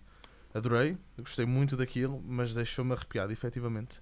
[0.55, 4.01] Adorei, gostei muito daquilo, mas deixou-me arrepiado, efetivamente.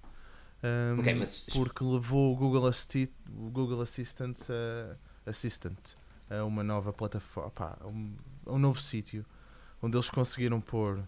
[0.63, 5.95] Ahm, Ok, mas- Porque levou o Google, Assi o Google Assistant, a, Assistant
[6.29, 8.13] a uma nova plataforma, pá, um,
[8.45, 9.25] a um novo sítio
[9.81, 11.03] onde eles conseguiram pôr,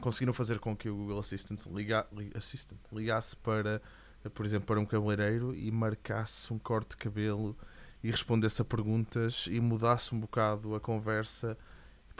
[0.00, 3.80] conseguiram fazer com que o Google Assistant, liga, li- Assistant ligasse para,
[4.34, 7.56] por exemplo, para um cabeleireiro e marcasse um corte de cabelo
[8.02, 11.56] e respondesse a perguntas e mudasse um bocado a conversa.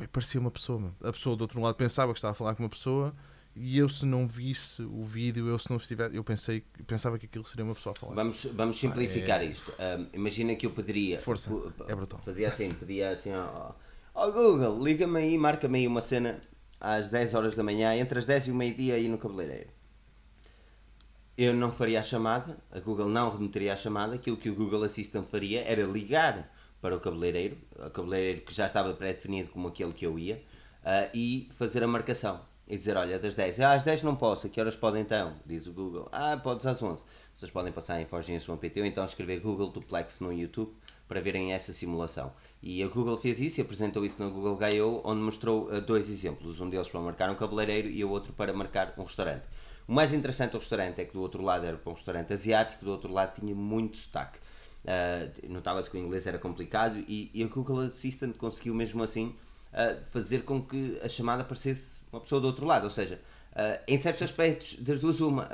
[0.02, 0.78] E parecia uma pessoa.
[0.78, 0.94] meu.
[1.02, 3.14] A pessoa do outro lado pensava que estava a falar com uma pessoa
[3.60, 7.26] e eu se não visse o vídeo, eu se não estivesse, eu pensei, pensava que
[7.26, 8.14] aquilo seria uma pessoa a falar.
[8.14, 9.72] Vamos, vamos simplificar isto.
[9.72, 11.18] Um, imagina que eu poderia.
[11.18, 11.50] Força,
[11.88, 12.20] é brutal.
[12.20, 13.76] Fazia assim, pedia assim ao,
[14.14, 16.40] ao Google, liga-me aí, marca-me aí uma cena
[16.80, 19.70] às 10 horas da manhã, entre as 10 e o meio-dia aí no cabeleireiro.
[21.36, 24.84] eu não faria a chamada, a Google não remeteria a chamada, aquilo que o Google
[24.84, 26.48] Assistant faria era ligar
[26.80, 30.42] para o cabeleireiro, o cabeleireiro que já estava pré-definido como aquele que eu ia,
[30.84, 32.40] ah, e fazer a marcação.
[32.66, 35.34] E dizer, olha, das 10, ah, às 10 não posso, a que horas pode então?
[35.46, 37.02] Diz o Google, ah, podes às 11.
[37.36, 40.72] Vocês podem passar em forginhas.pt ou então escrever Google Duplex no YouTube
[41.08, 42.32] para verem essa simulação.
[42.62, 46.10] E a Google fez isso e apresentou isso na Google I.O., onde mostrou uh, dois
[46.10, 49.44] exemplos, um deles para marcar um cabeleireiro e o outro para marcar um restaurante.
[49.86, 52.84] O mais interessante do restaurante é que do outro lado era para um restaurante asiático,
[52.84, 54.38] do outro lado tinha muito sotaque.
[54.88, 59.36] Uh, Notava-se que o inglês era complicado e, e a Google Assistant conseguiu mesmo assim
[59.70, 63.20] uh, fazer com que a chamada parecesse uma pessoa do outro lado, ou seja,
[63.52, 65.46] uh, em certos aspectos das duas uma,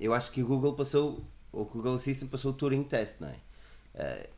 [0.00, 3.36] eu acho que o Google passou, o Google Assistant passou o Turing Test, não é?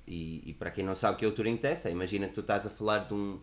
[0.07, 2.35] E, e, para quem não sabe o que é o Turing Test, é, imagina que
[2.35, 3.41] tu estás a falar de um,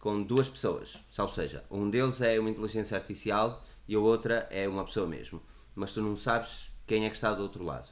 [0.00, 4.66] com duas pessoas, ou seja, um deles é uma inteligência artificial e a outra é
[4.66, 5.40] uma pessoa mesmo,
[5.76, 7.88] mas tu não sabes quem é que está do outro lado.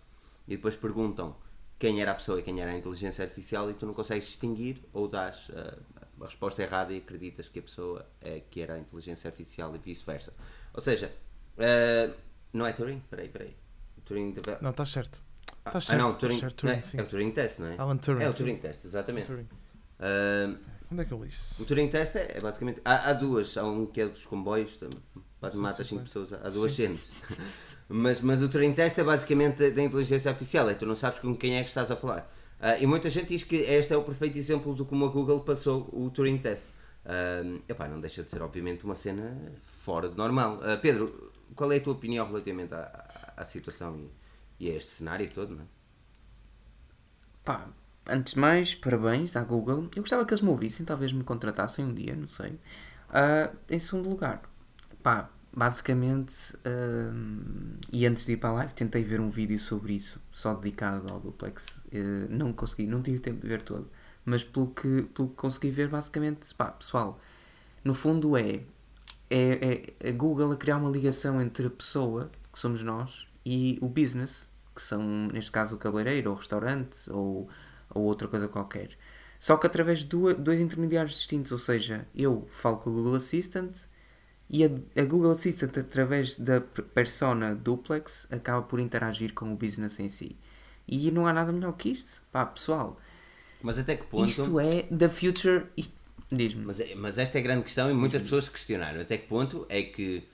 [0.48, 1.36] E depois perguntam
[1.82, 4.80] quem era a pessoa e quem era a inteligência artificial e tu não consegues distinguir
[4.92, 5.76] ou dás uh,
[6.20, 9.78] a resposta errada e acreditas que a pessoa é que era a inteligência artificial e
[9.78, 10.32] vice-versa.
[10.72, 11.12] Ou seja,
[11.58, 12.14] uh,
[12.52, 13.02] não é Turing?
[13.10, 13.56] Peraí, peraí.
[14.04, 14.62] Turing deve...
[14.62, 15.20] Não, está certo.
[15.58, 17.66] Está ah, certo, ah, não, Turing, certo, Turing, não é, é, o Turing Test, não
[17.66, 17.76] é?
[17.76, 18.22] Alan Turing.
[18.22, 19.26] É o Turing Test, exatamente.
[19.26, 19.48] Turing.
[19.98, 20.58] Uh,
[20.92, 21.60] Onde é que eu li isso?
[21.60, 22.80] O Turing Test é, é basicamente.
[22.84, 24.78] Há, há, duas, há um que é dos comboios,
[25.40, 27.04] Bate, mata 5 pessoas, há duas cenas.
[27.88, 31.36] mas, mas o Turing Test é basicamente da inteligência artificial, é tu não sabes com
[31.36, 32.30] quem é que estás a falar.
[32.60, 35.40] Uh, e muita gente diz que este é o perfeito exemplo de como a Google
[35.40, 36.66] passou o Turing Test.
[37.04, 40.58] Uh, epá, não deixa de ser, obviamente, uma cena fora de normal.
[40.58, 43.98] Uh, Pedro, qual é a tua opinião relativamente à, à, situação
[44.60, 45.56] e, e, a este cenário todo?
[45.56, 45.66] Não é?
[47.44, 47.68] Pá,
[48.06, 49.88] antes de mais, parabéns à Google.
[49.96, 52.52] Eu gostava que eles me ouvissem, talvez me contratassem um dia, não sei.
[52.52, 54.40] Uh, em segundo lugar,
[55.02, 59.94] pá, basicamente, uh, e antes de ir para a live, tentei ver um vídeo sobre
[59.94, 61.84] isso, só dedicado ao duplex.
[61.92, 63.88] Uh, não consegui, não tive tempo de ver todo.
[64.24, 67.20] Mas pelo que, pelo que consegui ver, basicamente, pá, pessoal,
[67.84, 68.62] no fundo é,
[69.28, 73.78] é, é a Google a criar uma ligação entre a pessoa, que somos nós, e
[73.82, 77.48] o business, que são, neste caso, o cabeleireiro, ou o restaurante, ou,
[77.90, 78.96] ou outra coisa qualquer.
[79.38, 83.76] Só que através de dois intermediários distintos, ou seja, eu falo com o Google Assistant
[84.52, 84.68] e a,
[85.00, 90.36] a, Google Assistant, através da persona duplex, acaba por interagir com o business em si.
[90.86, 92.20] E não há nada melhor que isto.
[92.30, 93.00] Pá, pessoal.
[93.62, 94.28] Mas até que ponto.
[94.28, 95.66] Isto é the future.
[96.30, 96.66] Diz-me.
[96.66, 99.00] Mas, é, mas esta é a grande questão e muitas pessoas questionaram.
[99.00, 100.28] Até que ponto é que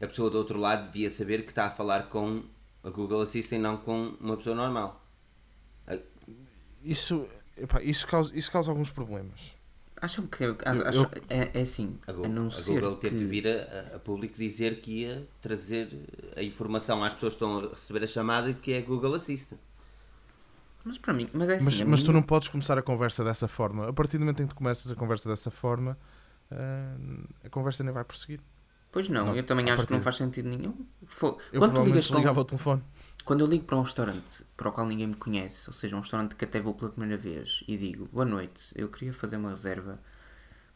[0.00, 2.42] a pessoa do outro lado devia saber que está a falar com
[2.82, 5.04] a Google Assistant e não com uma pessoa normal?
[6.82, 9.57] Isso, epá, isso, causa, isso causa alguns problemas.
[10.00, 13.16] Acham que acham, eu, é, é assim, a Google, a não a ser Google teve
[13.16, 13.24] que...
[13.24, 15.88] de vir a, a, público dizer que ia trazer
[16.36, 19.58] a informação às pessoas que estão a receber a chamada que é Google Assistant.
[20.84, 23.48] Mas para mim, mas é assim, mas, mas tu não podes começar a conversa dessa
[23.48, 23.88] forma.
[23.88, 25.98] A partir do momento em que tu começas a conversa dessa forma,
[26.52, 28.40] uh, a conversa nem vai prosseguir.
[28.90, 30.74] Pois não, não eu também acho que não faz sentido nenhum.
[31.52, 32.82] Eu Quando tu ligas ligava o telefone.
[33.24, 36.00] Quando eu ligo para um restaurante para o qual ninguém me conhece, ou seja, um
[36.00, 39.50] restaurante que até vou pela primeira vez, e digo, boa noite, eu queria fazer uma
[39.50, 40.00] reserva.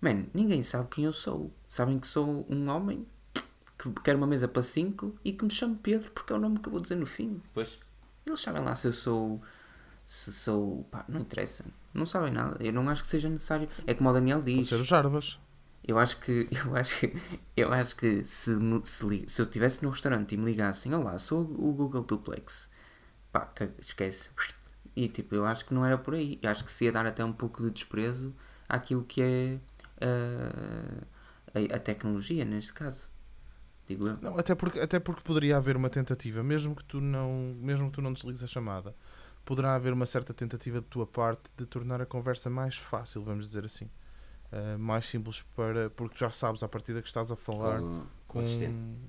[0.00, 1.50] Man, ninguém sabe quem eu sou.
[1.68, 3.06] Sabem que sou um homem
[3.78, 6.58] que quer uma mesa para cinco e que me chamo Pedro porque é o nome
[6.58, 7.40] que eu vou dizer no fim.
[7.54, 7.78] Pois.
[8.26, 9.40] Eles sabem lá se eu sou.
[10.06, 10.84] Se sou.
[10.90, 11.64] pá, não interessa.
[11.94, 12.56] Não sabem nada.
[12.60, 13.68] Eu não acho que seja necessário.
[13.86, 14.56] É como o Daniel diz.
[14.56, 15.38] Pode ser o Jarbas.
[15.87, 17.14] Eu acho que, eu acho que,
[17.57, 18.53] eu acho que se,
[18.85, 22.70] se, se eu estivesse no restaurante e me ligassem, olá, sou o Google Duplex,
[23.33, 24.30] pá, esquece.
[24.95, 26.39] E tipo, eu acho que não era por aí.
[26.43, 28.35] Eu acho que se ia dar até um pouco de desprezo
[28.68, 29.59] àquilo que é
[30.05, 31.07] uh,
[31.55, 33.11] a, a, tecnologia, neste caso.
[33.87, 34.18] Digo eu.
[34.20, 37.95] Não, até porque, até porque poderia haver uma tentativa, mesmo que tu não, mesmo que
[37.95, 38.95] tu não desligues a chamada,
[39.45, 43.47] poderá haver uma certa tentativa de tua parte de tornar a conversa mais fácil, vamos
[43.47, 43.91] dizer assim
[44.53, 45.90] uh, mais simples para.
[45.90, 48.40] porque já sabes a partir que estás a falar com, com,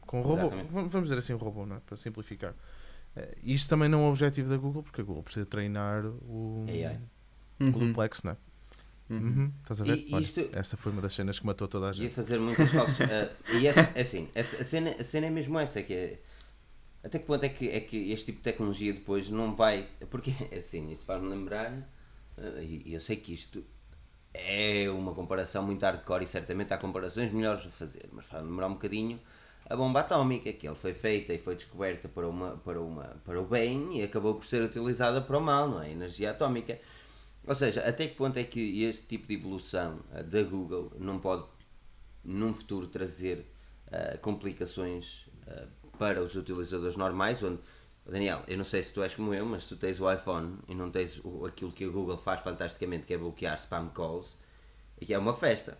[0.02, 0.42] com um robô.
[0.42, 0.70] Exatamente.
[0.72, 1.80] Vamos dizer assim, um robô, não é?
[1.80, 2.54] para simplificar.
[3.16, 6.66] Uh, isto também não é o objetivo da Google, porque a Google precisa treinar o,
[6.68, 7.00] AI.
[7.60, 7.72] o uhum.
[7.72, 8.38] duplex, não é?
[9.10, 9.20] Uhum.
[9.20, 9.52] Uhum.
[9.62, 9.98] Estás a ver?
[9.98, 10.50] E, Olha, isto...
[10.54, 12.06] Essa foi uma das cenas que matou toda a gente.
[12.06, 13.00] Ia fazer muitas coisas.
[13.00, 16.20] uh, e essa, é assim, a, cena, a cena é mesmo essa, que é,
[17.04, 19.88] até que ponto é que, é que este tipo de tecnologia depois não vai.
[20.10, 21.72] Porque, assim, isto faz-me lembrar,
[22.38, 23.64] uh, e eu sei que isto
[24.34, 28.68] é uma comparação muito hardcore e certamente há comparações melhores a fazer, mas vai demorar
[28.68, 29.20] um bocadinho
[29.70, 33.42] a bomba atómica, que ele foi feita e foi descoberta para, uma, para, uma, para
[33.42, 35.88] o bem e acabou por ser utilizada para o mal, não é?
[35.88, 36.80] A energia atómica.
[37.46, 41.20] Ou seja, até que ponto é que este tipo de evolução uh, da Google não
[41.20, 41.46] pode,
[42.24, 43.46] num futuro, trazer
[43.88, 45.68] uh, complicações uh,
[45.98, 47.60] para os utilizadores normais, onde
[48.06, 50.76] Daniel, eu não sei se tu és como eu, mas tu tens o iPhone e
[50.76, 54.38] não tens o- aquilo que a Google faz fantasticamente, que é bloquear spam calls,
[55.00, 55.78] e que é uma festa.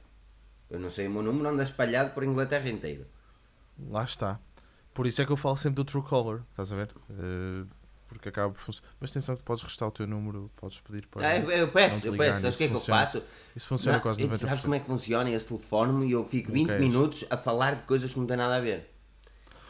[0.70, 3.06] Eu não sei o meu número, anda espalhado por Inglaterra inteira.
[3.90, 4.40] Lá está.
[4.94, 6.90] Por isso é que eu falo sempre do Truecaller, estás a ver?
[7.10, 7.66] Eh,
[8.08, 8.90] porque acaba por funcionar.
[9.00, 11.28] Mas atenção que podes restar o teu número, podes pedir para.
[11.28, 12.42] Ah, eu, peço, eu peço.
[12.42, 13.24] Sabes o que é que eu faço?
[13.56, 14.38] Isso funciona Não, quase e 90%.
[14.48, 16.82] Sabes como é que funciona esse telefone e eu fico 20 queres.
[16.82, 18.93] minutos a falar de coisas que não têm nada a ver.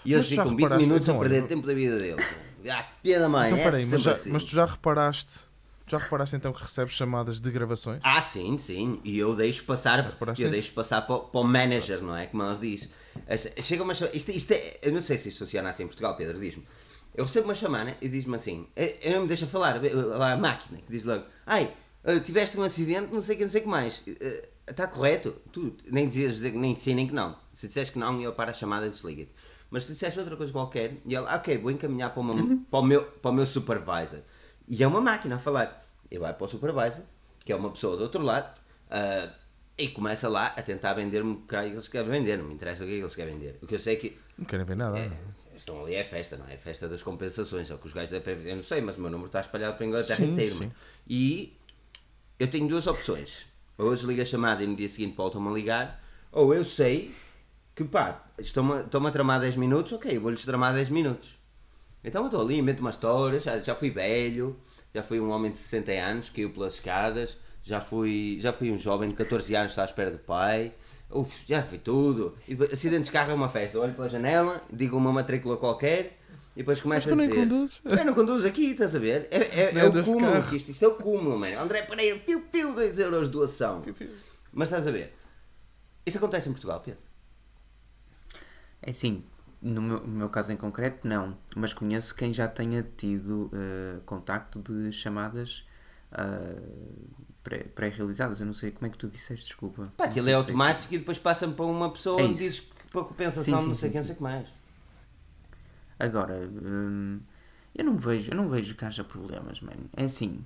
[0.06, 2.26] E eles ficam 20 reparaste- minutos a perder olha, tempo da vida deles.
[2.70, 4.30] Ah, filha da mãe, Então é peraí, mas, já- assim.
[4.32, 5.32] mas tu já reparaste?
[5.86, 8.00] Já reparaste então que recebes chamadas de gravações?
[8.04, 9.02] Ah, sim, sim.
[9.04, 12.26] E eu deixo passar, eu deixo passar para, o- para o manager, não é?
[12.28, 12.90] Como eles.
[13.28, 14.16] As- Chega uma chamada.
[14.16, 16.64] Isto, isto é, eu não sei se isto funciona assim em Portugal, Pedro, diz-me.
[17.14, 20.32] Eu recebo uma chamada e diz-me assim: eh, eu não me deixa falar, eh, lá
[20.32, 21.70] a máquina, que diz logo: Ai,
[22.06, 24.02] eh, tiveste um acidente, não sei o que, não sei o que mais.
[24.08, 25.36] Eh, Está correto?
[25.52, 27.36] Tu nem dizias nem que sim nem que não.
[27.54, 29.30] Se disseres que não, ele para a chamada e desliga-te.
[29.74, 32.84] Mas se disseste outra coisa qualquer, e ele, ok, vou encaminhar para, uma- para, o
[32.84, 34.20] meu, para o meu supervisor.
[34.68, 35.84] E é uma máquina a falar.
[36.12, 37.02] E vai para o supervisor,
[37.44, 38.54] que é uma pessoa do outro lado,
[38.92, 39.30] ah,
[39.76, 42.38] e começa lá a tentar vender-me o que eles querem vender.
[42.38, 43.58] Não me interessa o que é que eles querem vender.
[43.64, 45.00] O que eu sei é que Não querem ver nada.
[45.56, 46.54] estão ali é festa, não é?
[46.54, 47.72] É festa das compensações.
[47.72, 49.42] É o que os gajos da PV, eu não sei, mas o meu número está
[49.42, 50.72] espalhado para a Inglaterra inteira.
[51.08, 51.58] E
[52.40, 53.48] eu tenho duas opções.
[53.76, 57.12] Ou eu desligo a chamada e no dia seguinte voltam-me a ligar, ou eu sei
[57.76, 61.38] que pá, estão-me estão a tramar 10 minutos, ok, vou-lhes tramar 10 minutos.
[62.04, 64.60] Então eu estou ali, invento uma história, já, já fui velho,
[64.94, 68.78] já fui um homem de 60 anos, caiu pelas escadas, já fui, já fui um
[68.78, 70.74] jovem de 14 anos, está à espera do pai,
[71.14, 72.36] Uf, já fui tudo.
[72.48, 75.58] E depois, acidentes de carro é uma festa, eu olho pela janela, digo uma matrícula
[75.58, 76.18] qualquer,
[76.56, 77.36] e depois tu a nem dizer...
[77.36, 77.82] conduzes?
[77.86, 79.28] Eu não conduzo aqui, estás a ver?
[79.32, 81.60] É, é, Nem é o cúmulo, isto, isto é o cúmulo, mano.
[81.60, 83.84] André Pereira, fio, fio, 2 euros de doação.
[84.52, 85.16] Mas estás a ver?
[86.06, 87.02] Isso acontece em Portugal, Pedro.
[88.86, 89.24] É assim,
[89.62, 91.38] no meu, no meu caso em concreto, não.
[91.56, 95.66] Mas conheço quem já tenha tido eh, contacto de chamadas
[97.44, 98.40] pré- pré-realizadas.
[98.40, 99.92] Eu não sei como é que tu disseste, desculpa.
[99.98, 102.44] Pá, aquilo é automático e depois passa-me para uma pessoa É onde isso.
[102.44, 104.08] diz que para compensação Sim, sim, não sei sim, quem, não sim.
[104.08, 104.48] sei o que mais.
[106.00, 107.20] Agora, hum,
[107.76, 109.90] eu não vejo, eu não vejo que haja problemas, mano.
[109.96, 110.44] É assim,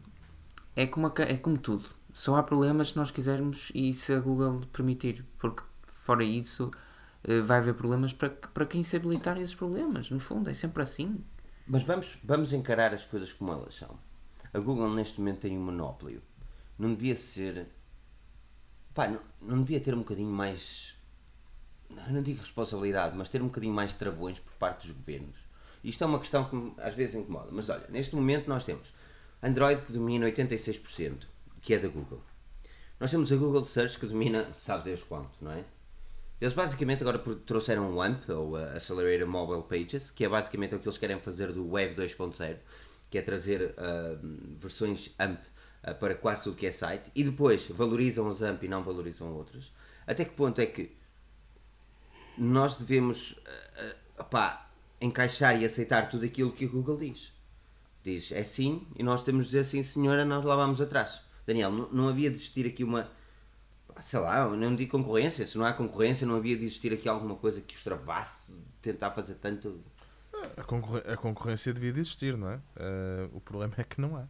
[0.76, 1.90] é como, a é como tudo.
[2.14, 6.72] Só há problemas se nós quisermos e se a Google permitir, porque fora isso
[7.46, 10.10] vai haver problemas para, para quem se habilitar esses problemas.
[10.10, 11.24] No fundo, é sempre assim.
[11.68, 13.98] Mas vamos, vamos encarar as coisas como elas são.
[14.54, 16.22] A Google neste momento tem um monopólio.
[16.78, 17.68] Não devia ser.
[18.94, 20.96] Pá, não, não devia ter um bocadinho mais.
[22.10, 25.38] Não digo responsabilidade, mas ter um bocadinho mais travões por parte dos governos.
[25.84, 27.50] Isto é uma questão que às vezes incomoda.
[27.52, 28.94] Mas olha, neste momento nós temos
[29.42, 31.28] Android que domina 86%,
[31.62, 32.22] que é da Google.
[33.00, 35.64] Nós temos a Google Search que domina, sabe Deus quanto, não é?
[36.40, 40.80] Eles basicamente agora trouxeram o AMP, ou a Accelerated Mobile Pages, que é basicamente o
[40.80, 42.58] que eles querem fazer do Web 2.0,
[43.10, 44.20] que é trazer ah,
[44.58, 45.40] versões AMP
[46.00, 49.74] para quase tudo que é site, e depois valorizam os AMP e não valorizam outros.
[50.06, 50.96] Até que ponto é que
[52.38, 54.70] nós devemos ah, ah, opá,
[55.02, 57.34] encaixar e aceitar tudo aquilo que o Google diz?
[58.04, 61.22] Diz é sim, e nós temos de dizer sim, senhora, nós lá vamos atrás.
[61.48, 63.10] Daniel, não havia de existir aqui uma
[64.02, 67.08] sei lá, eu não digo concorrência, se não há concorrência não havia de existir aqui
[67.08, 69.82] alguma coisa que os travasse de tentar fazer tanto.
[70.56, 72.60] A, concorre- a concorrência devia de existir, não é?
[72.76, 74.26] Eh, o problema é que não há.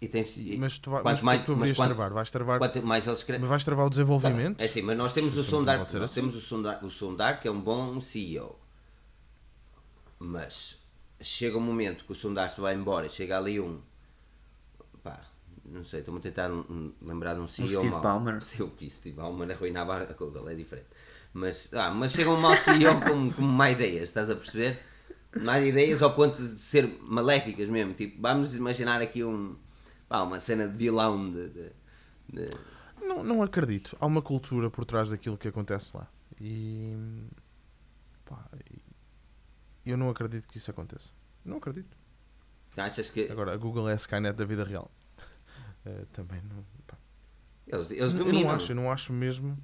[0.00, 0.24] E tem
[0.58, 2.12] Mas tu, vai, quanto mas mais, tu mas quanto, travar?
[2.12, 3.38] Vais travar, quanto mais eles cre...
[3.38, 4.60] mas vais travar o desenvolvimento?
[4.60, 6.14] É assim, mas nós temos o Sondar, nós assim.
[6.16, 8.58] temos o Sondar, o Sondar que é um bom CEO.
[10.18, 10.80] Mas
[11.20, 13.80] chega um momento que o Sondar se vai embora, chega ali um
[15.64, 16.48] não sei, estou-me a tentar
[17.00, 18.00] lembrar de um CEO Steve mau.
[18.02, 18.38] Ballmer.
[18.58, 20.86] Eu Steve Ballmer arruinava a Google, é diferente.
[21.32, 24.78] Mas, ah, mas chega um mau CEO com, com má ideias, estás a perceber?
[25.40, 27.94] Má ideias ao ponto de ser maléficas mesmo.
[27.94, 29.56] Tipo, vamos imaginar aqui um,
[30.08, 31.72] pá, uma cena de vilão de- de-
[32.28, 32.50] de
[33.00, 33.96] Não, não acredito.
[33.98, 36.06] Há uma cultura por trás daquilo que acontece lá.
[36.38, 36.94] E.
[38.26, 38.46] pá,
[39.86, 41.10] eu não acredito que isso aconteça.
[41.44, 41.96] Não acredito.
[42.76, 44.90] Achas que Agora, a Google é a Skynet da vida real.
[45.84, 46.64] Eh, também não.
[46.86, 46.96] pá.
[47.66, 48.42] eles, eles eu dominam?
[48.42, 49.58] não acho, eu não acho mesmo.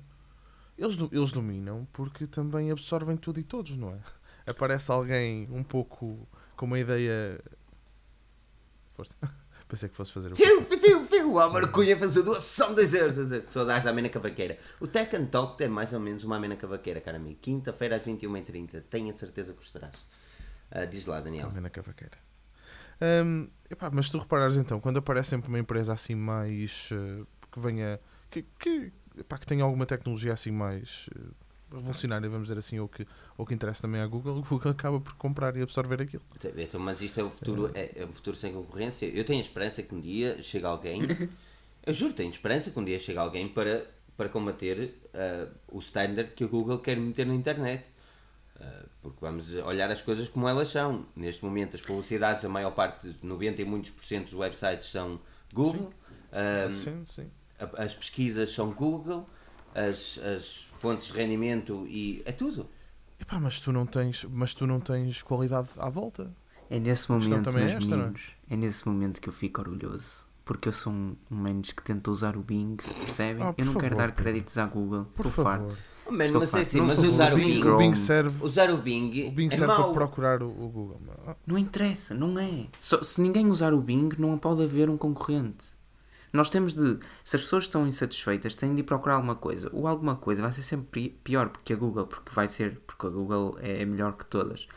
[0.76, 3.98] Eles, eles dominam porque também absorvem tudo e todos, não é?
[4.46, 7.40] Aparece alguém um pouco com uma ideia.
[8.94, 9.14] Força.
[9.68, 10.36] Pensei que fosse fazer o.
[10.36, 13.14] Fiu, fiu, fiu, o Álvaro Cunha fez a doação 10 euros.
[13.16, 14.56] dizer, Saudades da Amena Cavaqueira.
[14.80, 17.38] O Tech and Talk é mais ou menos uma Amena Cavaqueira, cara amigo.
[17.38, 18.84] Quinta-feira às 21h30.
[18.88, 19.94] Tenho a certeza que gostarás.
[20.70, 21.48] Ah, diz lá, Daniel.
[21.48, 22.16] Também na cavaqueira.
[23.00, 26.90] Hum, epá, mas tu reparares então, quando aparece sempre uma empresa assim mais.
[26.92, 28.00] eh, que venha.
[28.30, 31.08] que, que, epá, que tenha alguma tecnologia assim mais.
[31.16, 31.20] eh,
[31.70, 34.98] revolucionária, vamos dizer assim, ou que, ou que interessa também à Google, o Google acaba
[35.00, 36.22] por comprar e absorver aquilo.
[36.56, 39.06] Então, mas isto é o futuro, é, é um futuro sem concorrência.
[39.06, 41.02] Eu tenho esperança que um dia chegue alguém,
[41.86, 43.86] eu juro, tenho esperança que um dia chegue alguém para,
[44.16, 47.84] para combater uh, o standard que a Google quer meter na internet.
[48.60, 51.06] Uh, porque vamos olhar as coisas como elas são.
[51.14, 55.20] Neste momento, as publicidades, a maior parte, 90 e muitos por cento dos websites são
[55.54, 55.92] Google.
[56.72, 57.30] Sim, sim.
[57.58, 59.28] a- as pesquisas são Google.
[59.74, 62.68] As, as fontes de rendimento e é tudo.
[63.20, 66.34] Epá, mas tu não tens, mas tu não tens qualidade à volta.
[66.70, 67.96] É nesse momento, também é meus esta, é?
[67.98, 70.26] meninos, é nesse momento que eu fico orgulhoso.
[70.44, 73.44] Porque eu sou um, um menos que tenta usar o Bing, percebem?
[73.46, 74.22] Ah, por eu não quero favor, dar Pedro.
[74.24, 75.04] créditos à Google.
[75.14, 75.78] Por Estou farto.
[76.10, 76.66] Mas, Estou mas, é farto.
[76.66, 79.28] assim, Não mas sou usar o o Bing, Bing, o Bing serve, usar o Bing,
[79.28, 79.92] o Bing é serve para mau.
[79.92, 81.00] procurar o, o Google.
[81.46, 82.66] Não interessa, não é.
[82.78, 85.76] Só- se ninguém usar o Bing, não pode haver um concorrente.
[86.32, 86.98] Nós temos de.
[87.24, 89.70] Se as pessoas estão insatisfeitas, têm de ir procurar alguma coisa.
[89.72, 93.06] Ou alguma coisa vai ser sempre pi- pior porque a Google, porque vai ser, porque
[93.06, 94.68] a Google é melhor que todas.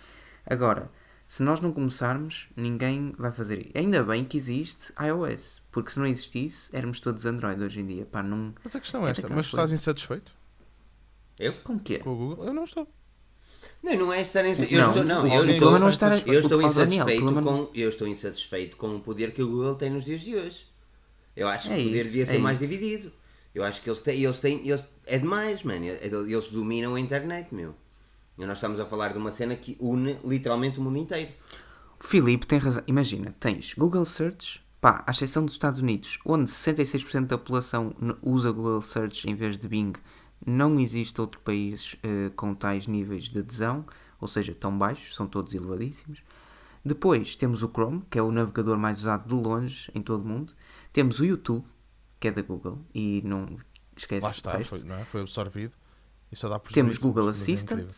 [0.46, 0.90] Agora,
[1.28, 3.72] se nós não começarmos, ninguém vai fazer isso.
[3.76, 8.06] Ainda bem que existe iOS, porque se não existisse, éramos todos Android hoje em dia.
[8.06, 8.54] Pá, não.
[8.64, 10.32] Mas a questão é É esta, mas tu estás insatisfeito
[11.42, 11.54] Eu?
[11.64, 12.00] Como que é?
[12.00, 12.46] com o Google?
[12.46, 12.88] Eu não estou.
[13.84, 14.76] Não, não é estar insatisfeito.
[14.76, 17.70] Não, Eu estou, não, eu estou, não é estar- eu estou o Daniel, insatisfeito com,
[17.74, 20.66] eu estou insatisfeito com o poder que o Google tem nos dias de hoje.
[21.36, 22.68] Eu acho que É o poder isso, devia é ser mais isso.
[22.70, 23.12] dividido.
[23.56, 25.84] Eu acho que eles têm, eles têm, eles, é demais, mano.
[25.86, 27.74] Eles dominam a internet, meu.
[28.38, 31.32] E nós estamos a falar de uma cena que une literalmente o mundo inteiro.
[32.00, 32.84] O Filipe tem razão.
[32.88, 38.52] Imagina, tens Google Search, pá, à exceção dos Estados Unidos, onde 66% da população usa
[38.52, 39.94] Google Search em vez de Bing,
[40.46, 43.86] não existe outro país eh, com tais níveis de adesão,
[44.20, 46.24] ou seja, tão baixos, são todos elevadíssimos.
[46.84, 50.28] Depois temos o Chrome, que é o navegador mais usado de longe em todo o
[50.28, 50.54] mundo.
[50.92, 51.66] Temos o YouTube,
[52.20, 53.56] que é da Google, e não
[53.96, 55.06] esquece Lá está, foi, não é?
[55.06, 55.74] foi absorvido.
[56.32, 57.92] E só dá prejuízo, Temos Google é Assistant.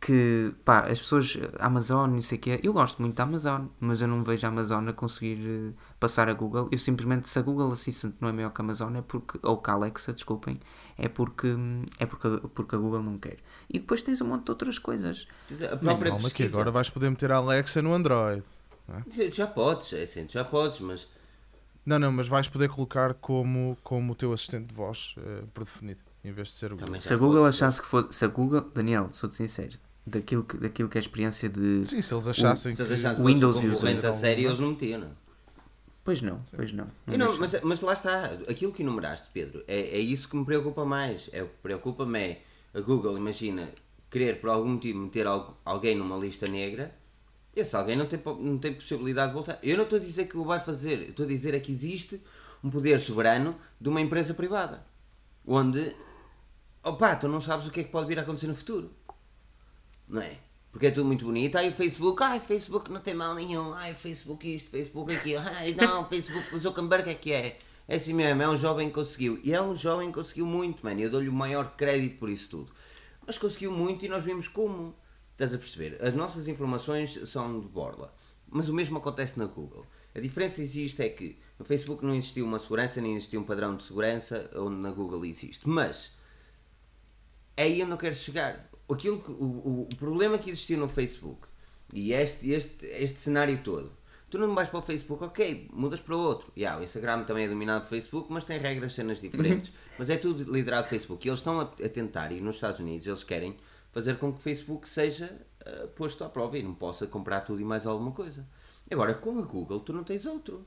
[0.00, 4.00] Que pá, as pessoas, Amazon, não sei o quê, eu gosto muito da Amazon, mas
[4.00, 6.68] eu não vejo a Amazon a conseguir eh, passar a Google.
[6.70, 9.58] Eu simplesmente, se a Google Assistant não é maior que a Amazon, é porque, ou
[9.58, 10.58] que a Alexa, desculpem,
[10.96, 11.48] é porque,
[11.98, 13.38] é porque, a- porque a Google não quer.
[13.68, 15.26] E depois tens um monte de outras coisas.
[15.72, 16.54] A própria Calma que pesquisa.
[16.56, 18.42] agora vais poder meter a Alexa no Android.
[19.32, 21.08] Já podes, é assim, já podes, mas
[21.84, 26.00] Não, não, mas vais poder colocar como, como o teu assistente de voz eh, predefinido,
[26.24, 27.00] em vez de ser o Google.
[27.00, 29.76] Se a Google achasse que fosse, se a Google, Daniel, sou-te sincero,
[30.08, 31.84] daquilo que, daquilo que é a experiência de.
[31.86, 34.70] Sim, se eles achassem se eles achassem que o Windows concorrente a sério, eles não
[34.70, 35.10] metiam, não.
[36.04, 36.88] Pois não, pois não.
[37.06, 40.44] E não, mas, mas lá está, aquilo que enumeraste, Pedro, é, é isso que me
[40.44, 41.28] preocupa mais.
[41.32, 42.42] É o que preocupa-me é
[42.72, 43.68] a Google, imagina,
[44.10, 46.94] querer por algum motivo meter algo- alguém numa lista negra,
[47.54, 49.58] esse alguém não tem, não tem possibilidade de voltar.
[49.62, 51.70] Eu não estou a dizer que o vai fazer, eu estou a dizer é que
[51.72, 52.22] existe
[52.64, 54.86] um poder soberano de uma empresa privada,
[55.46, 55.94] onde,
[56.82, 58.90] opá, tu não sabes o que é que pode vir a acontecer no futuro.
[60.08, 60.38] Não é?
[60.70, 61.56] Porque é tudo muito bonito.
[61.56, 63.72] Ai, o Facebook, ai, Facebook não tem mal nenhum.
[63.74, 65.42] Ai, Facebook isto, Facebook aquilo.
[65.56, 67.58] Ai, não, Facebook, o Zuckerberg é que é.
[67.86, 69.40] É assim mesmo, é um jovem que conseguiu.
[69.42, 71.00] E é um jovem que conseguiu muito, mano.
[71.00, 72.72] Eu dou-lhe o maior crédito por isso tudo.
[73.26, 74.94] Mas conseguiu muito e nós vimos como.
[75.32, 75.98] Estás a perceber?
[76.02, 78.14] As nossas informações são de borla.
[78.50, 79.86] Mas o mesmo acontece na Google.
[80.14, 83.76] A diferença existe é que no Facebook não existiu uma segurança, nem existia um padrão
[83.76, 85.68] de segurança, onde na Google existe.
[85.68, 86.12] Mas
[87.56, 88.68] é aí onde eu quero chegar.
[88.88, 91.46] Aquilo que, o, o, problema que existiu no Facebook
[91.92, 93.92] e este, este, este cenário todo.
[94.30, 96.52] Tu não vais para o Facebook, ok, mudas para outro.
[96.56, 99.72] Yeah, o Instagram também é dominado pelo Facebook, mas tem regras, cenas diferentes.
[99.98, 101.26] mas é tudo liderado pelo Facebook.
[101.26, 103.56] E eles estão a, a tentar, e nos Estados Unidos eles querem
[103.90, 105.34] fazer com que o Facebook seja
[105.68, 108.46] ah, posto à prova e não possa comprar tudo e mais alguma coisa.
[108.90, 110.66] Agora, com a Google, tu não tens outro.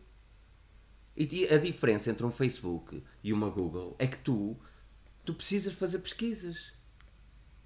[1.17, 4.55] E a diferença entre um Facebook e uma Google é que tu,
[5.25, 6.73] tu precisas fazer pesquisas.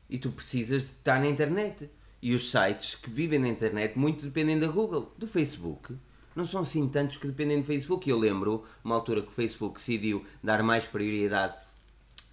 [0.10, 1.90] E tu precisas de estar na internet.
[2.22, 5.14] E os sites que vivem na internet muito dependem da Google.
[5.18, 5.96] Do Facebook.
[6.36, 8.10] Não são assim tantos que dependem do Facebook.
[8.10, 11.56] Eu lembro uma altura que o Facebook decidiu dar mais prioridade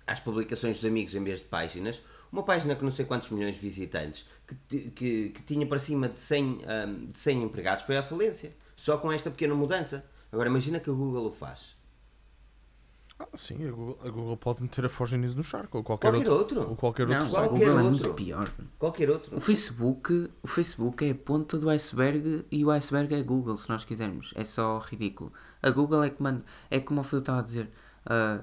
[0.06, 2.02] às publicações dos amigos em vez de páginas.
[2.32, 4.26] Uma página com não sei quantos milhões de visitantes,
[4.68, 8.56] que, que, que tinha para cima de 100, hum, de 100 empregados, foi à falência.
[8.74, 10.04] Só com esta pequena mudança.
[10.32, 11.76] Agora imagina que a Google o faz.
[13.32, 16.10] Ah, sim, a Google, a Google pode meter a Forge News no Shark ou qualquer,
[16.10, 16.68] Qualquer outro.
[16.70, 17.50] Ou qualquer Não, outro a qualquer.
[17.50, 17.90] Google é outro.
[17.90, 18.52] muito pior.
[18.78, 19.36] Qualquer outro.
[19.36, 23.56] O Facebook, o Facebook é a ponta do iceberg e o iceberg é a Google,
[23.56, 24.32] se nós quisermos.
[24.36, 25.32] É só ridículo.
[25.62, 26.44] A Google é que manda.
[26.70, 27.70] É como o Phil estava a dizer.
[28.06, 28.40] ah,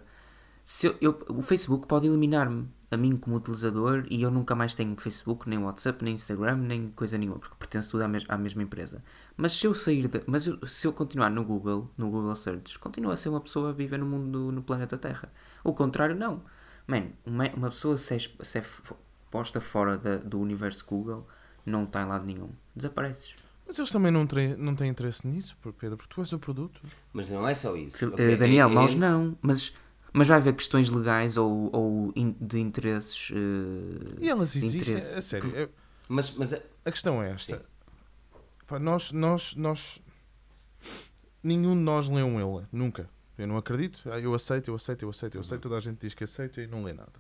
[0.64, 4.74] se eu, eu- o Facebook pode eliminar-me a mim como utilizador e eu nunca mais
[4.74, 8.38] tenho Facebook, nem WhatsApp, nem Instagram, nem coisa nenhuma, porque pertence tudo à, mes- à
[8.38, 9.04] mesma empresa.
[9.38, 12.80] Mas se eu sair de, mas eu- se eu continuar no Google, no Google Search,
[12.80, 15.32] continuo a ser uma pessoa a viver no mundo, no planeta Terra.
[15.64, 16.42] O contrário, não.
[16.88, 18.64] Mano, uma, uma pessoa se é, se é
[19.30, 21.28] posta fora da- do universo Google,
[21.66, 22.50] não está em lado nenhum.
[22.76, 23.36] Desapareces.
[23.68, 26.82] Mas eles também não têm, não têm interesse nisso, Pedro, porque tu és o produto.
[27.14, 27.96] Mas não é só isso.
[28.00, 28.34] Fil- ok?
[28.34, 29.38] eh, Daniel, É- nós é- não.
[29.44, 29.72] Mas,
[30.14, 33.32] mas vai haver questões legais ou, ou in- de interesses.
[33.32, 35.52] eh, E elas existem, a sério.
[35.56, 35.70] é-
[36.08, 37.64] Mas, mas é- A questão é esta.
[38.68, 40.02] Pá, nós, nós, nós.
[41.44, 42.66] Nenhum de nós lê um ele.
[42.72, 43.10] Nunca.
[43.38, 44.02] Eu não acredito.
[44.12, 45.62] Ah, eu aceito, eu aceito, eu aceito, eu aceito.
[45.62, 47.14] Toda a gente diz que aceita e não lê nada.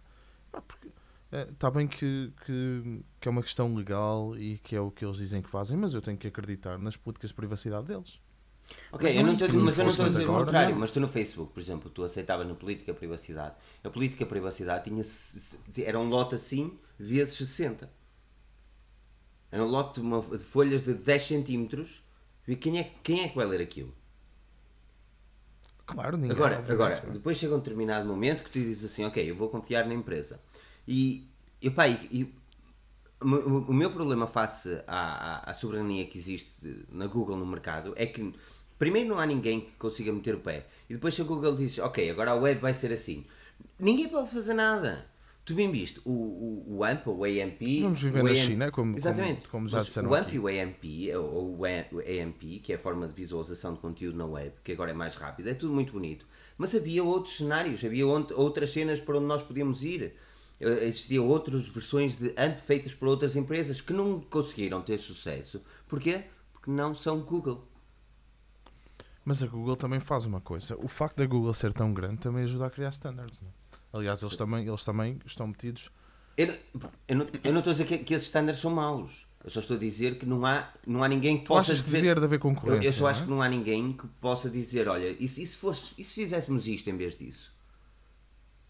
[0.51, 0.89] Pá, porque.
[1.31, 5.17] Está bem que, que, que é uma questão legal e que é o que eles
[5.17, 8.19] dizem que fazem, mas eu tenho que acreditar nas políticas de privacidade deles.
[8.91, 10.79] Ok, Mas eu não é estou mas eu não estou a dizer o contrário, não.
[10.79, 13.55] mas tu no Facebook, por exemplo, tu aceitavas na política privacidade.
[13.83, 15.03] A política privacidade tinha,
[15.85, 17.89] era um lote assim vezes 60.
[19.51, 22.03] Era um lote de, uma- de folhas de 10 centímetros.
[22.47, 23.93] E quem é, quem é que vai ler aquilo?
[25.85, 26.31] Claro, ninguém.
[26.35, 29.87] Agora, agora, depois chega um determinado momento que tu dizes assim, ok, eu vou confiar
[29.87, 30.39] na empresa.
[30.87, 31.27] E,
[31.61, 32.35] e, pá, e- e
[33.21, 36.51] o, meu- problema face à, à, à soberania que existe
[36.89, 38.33] na Google no mercado é que,
[38.79, 40.65] primeiro, não há ninguém que consiga meter o pé.
[40.89, 43.25] E depois, se a Google diz, ok, agora a web vai ser assim,
[43.79, 45.07] ninguém pode fazer nada.
[45.45, 47.81] Tu bem viste, o, o, o AMP, o AMP.
[47.81, 49.39] Vamos viver o na AM China, como- Exatamente.
[49.41, 50.35] como- como já Mas disseram O AMP aqui.
[50.35, 54.25] e o AMP, ou o AMP, que é a forma de visualização de conteúdo na
[54.25, 56.27] web, que agora é mais rápido, é tudo muito bonito.
[56.55, 60.13] Mas havia outros cenários, havia outras cenas para onde nós podíamos ir.
[60.61, 65.63] Eh, Existiam outras versões de AMP feitas por outras empresas que não conseguiram ter sucesso.
[65.87, 66.25] Porquê?
[66.53, 67.65] Porque não são Google.
[69.29, 70.75] Mas a Google também faz uma coisa.
[70.83, 73.39] O facto da Google ser tão grande também ajuda a criar standards.
[73.43, 73.49] Não?
[73.49, 73.51] é?
[73.93, 75.91] Aliás, eles também, eles também estão metidos.
[76.35, 76.55] Eu, não-
[77.07, 79.27] eu, não, eu não estou a dizer que, que esses estándares são maus.
[79.43, 81.97] Eu só estou a dizer que não há, não há ninguém que possa dizer.
[81.97, 82.87] devia de haver Eu, concorrência?
[82.87, 83.35] eu só acho não que é?
[83.35, 86.67] não há ninguém que possa dizer, olha, e se, e se fosse, e se fizéssemos
[86.67, 87.53] isto em vez disso?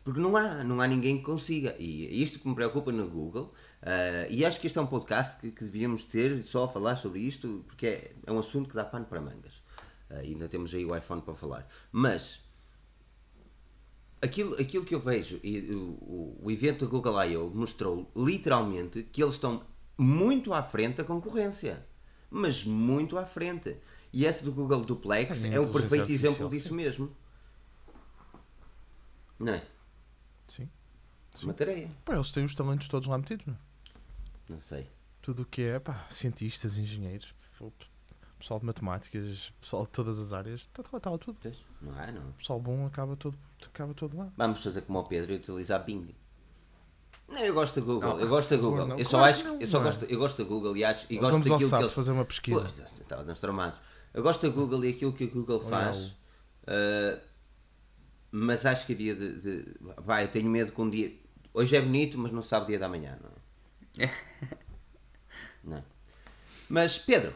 [0.03, 1.73] Porque não há, não há ninguém que consiga.
[1.79, 5.37] E isto que me preocupa no Google, ah, e acho que este é um podcast
[5.39, 8.75] que, que devíamos ter só a falar sobre isto, porque é, é um assunto que
[8.75, 9.61] dá pano para mangas.
[10.09, 11.67] Ah, ainda temos aí o iPhone para falar.
[11.91, 12.41] Mas
[14.21, 17.49] aquilo, aquilo que eu vejo, e o, o, evento da Google I.O.
[17.49, 19.65] mostrou literalmente que eles estão
[19.97, 21.85] muito à frente da concorrência.
[22.29, 23.77] Mas muito à frente.
[24.13, 26.75] E esse do Google Duplex A é o perfeito exemplo disso sim.
[26.75, 27.15] mesmo.
[29.37, 29.63] Não é?
[30.47, 30.69] Sim.
[31.43, 31.89] Uma tareia.
[32.03, 33.45] Pá, eles têm os talentos todos lá metidos.
[33.45, 33.53] Não?
[33.53, 33.57] é?
[34.49, 34.89] Não sei.
[35.21, 37.33] Tudo o que é, pá, cientistas, engenheiros,
[38.39, 41.37] pessoal de matemáticas, pessoal de todas as áreas, está lá, está lá tudo.
[41.41, 41.63] Vês?
[41.81, 42.29] Não há, não.
[42.29, 44.31] O pessoal bom acaba todo, acaba todo lá.
[44.37, 46.15] Vamos fazer como o Pedro e utilizar Bing.
[47.27, 48.09] Não, eu gosto da Google.
[48.09, 48.87] Não, eu gosto da Google.
[48.87, 48.97] não.
[48.97, 49.83] eu só Claro acho não, eu só é?
[49.83, 52.61] gosto, eu gosto da Google e acho e gosto daquilo que eles fazer uma pesquisa.
[52.61, 53.79] Pois, Estava nos tramados.
[54.13, 56.07] Eu gosto da Google e aquilo que a Google faz.
[56.63, 57.19] uh,
[58.31, 59.75] mas acho que havia de, de.
[59.97, 61.13] Vai, eu tenho medo que um dia.
[61.53, 64.11] Hoje é bonito, mas não sabe o dia da manhã, não é?
[65.63, 65.83] não é?
[66.67, 67.33] Mas, Pedro,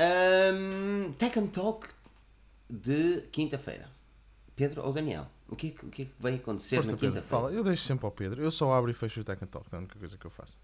[0.00, 1.88] um, Tech and Talk
[2.68, 3.88] de quinta-feira.
[4.56, 6.96] Pedro ou Daniel, o que, é que- o que é que vai acontecer Força, na
[6.98, 7.26] quinta-feira?
[7.26, 7.50] fala.
[7.52, 8.42] Eu deixo sempre ao Pedro.
[8.42, 10.30] Eu só abro e fecho o Tech and Talk, é a única coisa que eu
[10.30, 10.58] faço.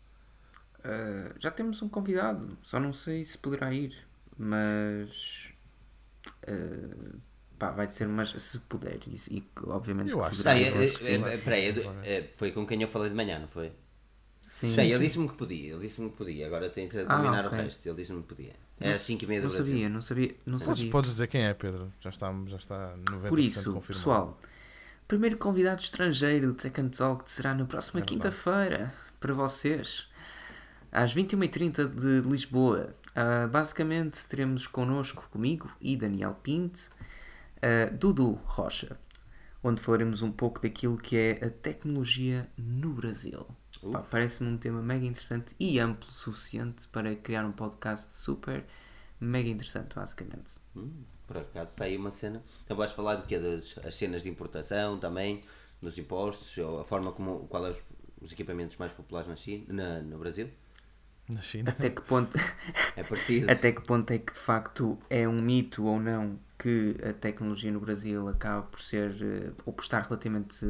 [0.81, 3.97] Uh, já temos um convidado, só não sei se poderá ir,
[4.39, 5.51] mas
[6.49, 7.19] uh,
[7.59, 10.69] pá, vai ser, mas se puder, e, e obviamente Eu acho que Tá, poderá.
[10.79, 11.15] é, é, é,
[12.05, 13.73] é, é é, foi com quem eu falei de manhã, não foi?
[14.49, 15.01] Sim, Sei, ele sim.
[15.03, 17.59] disse-me que podia, ele disse-me que podia, agora tens a Ah, dominar ok.
[17.59, 18.53] o resto, ele disse-me que podia.
[18.79, 19.73] É às 5 e meia do Não Brasil.
[19.75, 20.93] sabia, não sabia, não Podes, sabia.
[20.93, 21.93] podes dizer quem é, Pedro.
[22.01, 23.87] Já está, já está 90% Por isso, confirmado.
[23.87, 24.41] pessoal,
[25.09, 28.15] primeiro convidado estrangeiro do Tech and Talk será na próxima É verdade.
[28.15, 30.07] quinta-feira para vocês,
[30.93, 32.95] às 21h30 de Lisboa.
[33.15, 36.91] Ah, basicamente, teremos connosco, comigo e Daniel Pinto,
[37.63, 38.97] ah, Dudu Rocha,
[39.65, 43.45] onde falaremos um pouco daquilo que é a tecnologia no Brasil.
[43.93, 48.65] Pá, Parece-me um tema mega interessante e amplo o suficiente para criar um podcast super
[49.21, 50.61] mega interessante, basicamente.
[50.77, 52.43] Hum, por acaso está aí uma cena.
[52.65, 55.43] Então vais falar do que das as cenas de importação também,
[55.81, 57.83] dos impostos, ou a forma como qual é os,
[58.21, 60.51] os equipamentos mais populares na China, na, no Brasil?
[61.29, 61.71] Na China.
[61.71, 62.39] Até que ponto
[62.97, 63.51] É parecido.
[63.51, 67.71] até que ponto é que de facto é um mito ou não que a tecnologia
[67.73, 70.65] no Brasil acaba por ser eh, ou por estar relativamente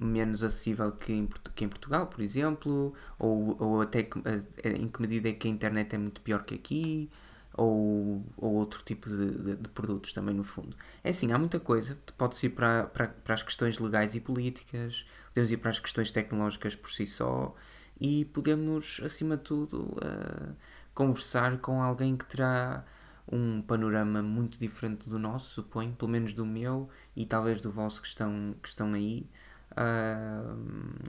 [0.00, 4.18] menos acessível que em, que em Portugal, por exemplo, ou, ou até que,
[4.64, 7.10] eh, em que medida é que a internet é muito pior que aqui,
[7.56, 10.76] ou, ou outro tipo de, de- de produtos também no fundo.
[11.04, 15.06] É assim, há muita coisa, pode-se ir para, para, para as questões legais e políticas,
[15.28, 17.54] podemos ir para as questões tecnológicas por si só,
[18.00, 20.52] e podemos, acima de tudo, eh,
[20.94, 22.84] conversar com alguém que terá
[23.30, 28.02] um panorama muito diferente do nosso, suponho, pelo menos do meu e talvez do vosso
[28.02, 29.26] que estão, que estão aí.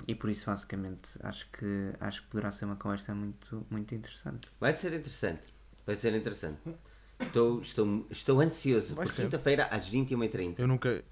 [0.07, 4.49] E por isso, basicamente, acho que, acho que poderá ser uma conversa muito, muito interessante.
[4.59, 5.53] Vai ser interessante.
[5.85, 6.59] Vai ser interessante.
[7.19, 10.55] Estou, estou, estou ansioso Vai por quinta-feira às 21h30.
[10.57, 11.03] Eu nunca.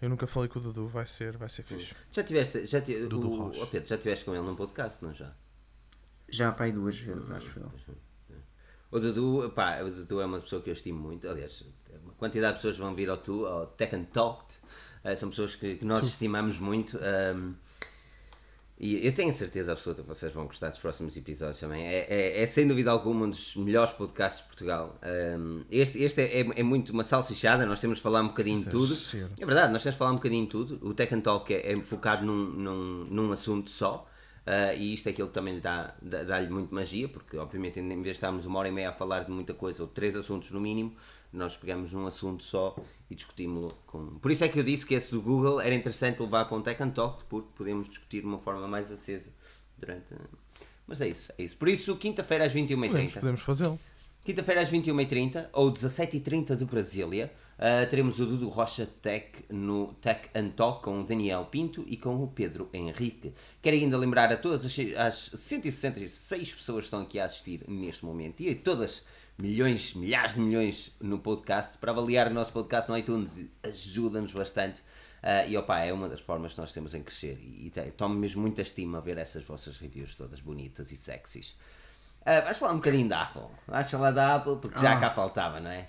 [0.00, 1.94] Eu nunca falei com o Dudu, vai ser, vai ser fixe.
[2.10, 3.62] Já tiveste, já, Dudu o, Rocha.
[3.62, 5.32] oh Pedro, já tiveste com ele num podcast, não já?
[6.28, 7.70] Já para aí duas vezes, acho eu.
[8.90, 11.28] O Dudu, pá, o Dudu é uma pessoa que eu estimo muito.
[11.28, 11.64] Aliás,
[12.02, 14.52] uma quantidade de pessoas vão vir ao Tu, ao Tech and Talk.
[15.04, 16.96] Eh, são pessoas que, que nós estimamos muito.
[16.98, 17.52] ehm,
[18.78, 21.86] e eu tenho certeza absoluta que vocês vão gostar dos próximos episódios também.
[21.86, 24.98] É, é- é, sem dúvida alguma um dos melhores podcasts de Portugal.
[25.02, 28.58] Ehm, este este é, é- é muito uma salsichada, nós temos de falar um bocadinho
[28.58, 28.92] de tudo.
[28.92, 29.30] Exagero.
[29.38, 30.78] É verdade, nós temos de falar um bocadinho de tudo.
[30.82, 34.08] O Tech and Talk é, é focado num, num, num assunto só.
[34.44, 37.78] ah, e isto é aquilo que também lhe dá, dá- dá-lhe muito magia, porque obviamente
[37.78, 40.16] em vez de estarmos uma hora e meia a falar de muita coisa, ou três
[40.16, 40.96] assuntos no mínimo,
[41.32, 42.76] nós pegamos num assunto só
[43.10, 44.18] e discutimos-lo com.
[44.18, 46.62] Por isso é que eu disse que esse do Google era interessante levar para um
[46.62, 49.32] Tech and Talk, porque podemos discutir de uma forma mais acesa
[49.78, 50.06] durante.
[50.86, 51.56] Mas é isso, é isso.
[51.56, 53.14] Por isso, quinta-feira às Podemos, 21h30.
[53.14, 53.80] podemos fazê-lo.
[54.24, 60.28] Quinta-feira às 21h30 ou 17h30 de Brasília, ah, teremos o Dudu Rocha Tech no Tech
[60.34, 63.32] and Talk com o Daniel Pinto e com o Pedro Henrique.
[63.60, 68.04] Quero ainda lembrar a todas as, as 166 pessoas que estão aqui a assistir neste
[68.04, 69.04] momento e a todas
[69.42, 74.80] milhões, milhares de milhões no podcast para avaliar o nosso podcast no iTunes ajuda-nos bastante.
[75.22, 77.90] Ah, e opa, é uma das formas que nós temos em crescer e, e te-
[77.92, 81.54] tomo mesmo muita estima a ver essas vossas reviews todas bonitas e sexys.
[82.24, 83.42] Ah, vais falar um bocadinho da Apple.
[83.66, 85.00] Vais falar da Apple porque já Ah.
[85.00, 85.86] cá faltava, não é?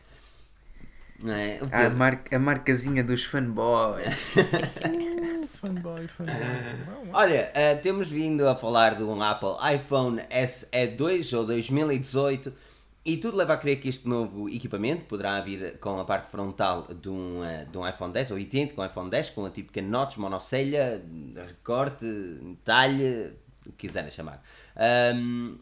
[1.20, 1.60] Não é?
[1.72, 4.34] A, mar a marcazinha dos fanboys.
[5.62, 6.36] Fanboy, fanboy.
[7.14, 12.54] Olha, ah, temos vindo a falar de um Apple iPhone SE2 ou 2018
[13.06, 16.88] e tudo leva a crer que este novo equipamento poderá vir com a parte frontal
[16.94, 19.82] de um, ah, de um iPhone 10 ou idêntico ao iPhone 10 com a típica
[19.82, 21.04] notch, monocelha,
[21.48, 22.06] recorte,
[22.64, 23.34] talhe,
[23.66, 24.42] o que quiserem chamar.
[24.76, 25.58] Ahm,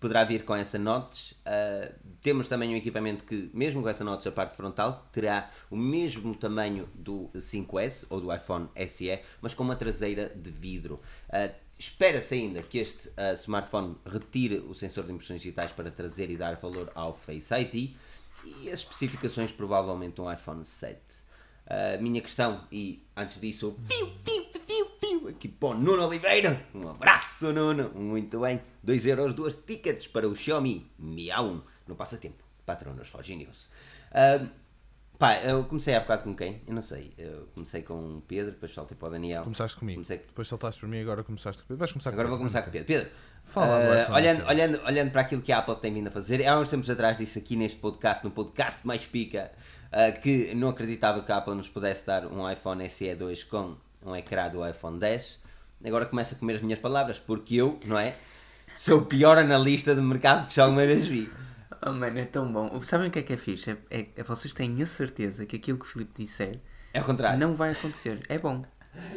[0.00, 1.32] poderá vir com essa notch.
[1.44, 5.76] Ah, temos também um equipamento que, mesmo com essa notch, a parte frontal terá o
[5.76, 11.00] mesmo tamanho do 5S ou do iPhone SE, mas com uma traseira de vidro.
[11.28, 11.50] Ah,
[11.82, 16.36] Espera-se ainda que este ah, smartphone retire o sensor de impressões digitais para trazer e
[16.36, 17.96] dar valor ao Face ID
[18.44, 20.96] e as especificações provavelmente um iPhone 7.
[21.66, 26.64] A minha questão, e antes disso, fiu, fiu, fiu, fiu, aqui para o Nuno Oliveira,
[26.72, 31.96] um abraço Nuno, muito bem, 2 euros, duas tickets para o Xiaomi Mi A1 no
[31.96, 33.68] passatempo, patrão nos Forge News.
[34.12, 34.46] Ah,
[35.18, 36.62] pá, eu comecei há bocado com quem?
[36.66, 39.44] Eu não sei, eu comecei com o Pedro, depois saltei para o Daniel.
[39.44, 39.96] Começaste comigo.
[39.98, 41.78] Comecei- Depois saltaste por mim agora começaste comigo.
[41.78, 42.50] Vais começar Agora vou comigo.
[42.52, 42.86] começar com o Pedro.
[42.86, 43.10] Pedro,
[43.44, 44.46] Fala iPhone olhando, SE.
[44.48, 47.18] olhando, olhando para aquilo que a Apple tem vindo a fazer, há uns tempos atrás
[47.18, 49.50] disse aqui neste podcast, no podcast mais pica,
[49.92, 54.16] ah, que não acreditava que a Apple nos pudesse dar um iPhone SE2 com um
[54.16, 55.40] ecrã do iPhone 10.
[55.84, 58.16] Agora começa a comer as minhas palavras, porque eu, não é?
[58.76, 61.30] Sou o pior analista de mercado que já alguma vez vi.
[61.84, 62.80] Oh, mano, é tão bom.
[62.82, 63.70] Sabem o que é que é fixe?
[63.70, 66.60] É, é- é vocês têm a certeza que aquilo que o Filipe disser
[66.94, 67.38] É o contrário.
[67.40, 68.20] não vai acontecer.
[68.28, 68.64] É bom.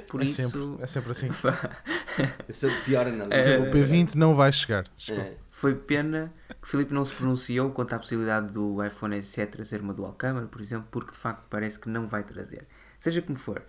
[0.08, 0.36] Por É isso.
[0.42, 1.28] sempre, é sempre assim.
[2.48, 3.36] Eu sou o pior analista.
[3.36, 3.60] É.
[3.60, 4.86] O P20 não vai chegar.
[4.98, 5.30] Desculpa.
[5.52, 9.82] Foi pena que o Filipe não se pronunciou quanto à possibilidade do iPhone SE trazer
[9.82, 12.66] uma dual câmera, por exemplo, porque de facto parece que não vai trazer.
[13.00, 13.62] Seja como for,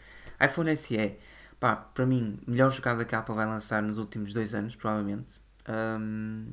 [0.43, 1.17] iPhone SE,
[1.61, 5.41] pá, para mim, melhor jogada que a Apple vai lançar nos últimos dois anos, provavelmente.
[5.67, 6.53] Ahm,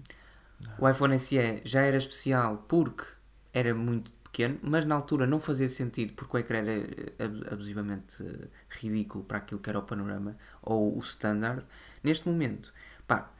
[0.78, 3.06] o iPhone SE já era especial porque
[3.54, 7.48] era muito pequeno, mas na altura não fazia sentido porque o ecrã era eh, ab-
[7.54, 11.64] abusivamente eh, ridículo para aquilo que era o panorama ou o standard.
[12.04, 12.74] Neste momento,
[13.08, 13.32] pá,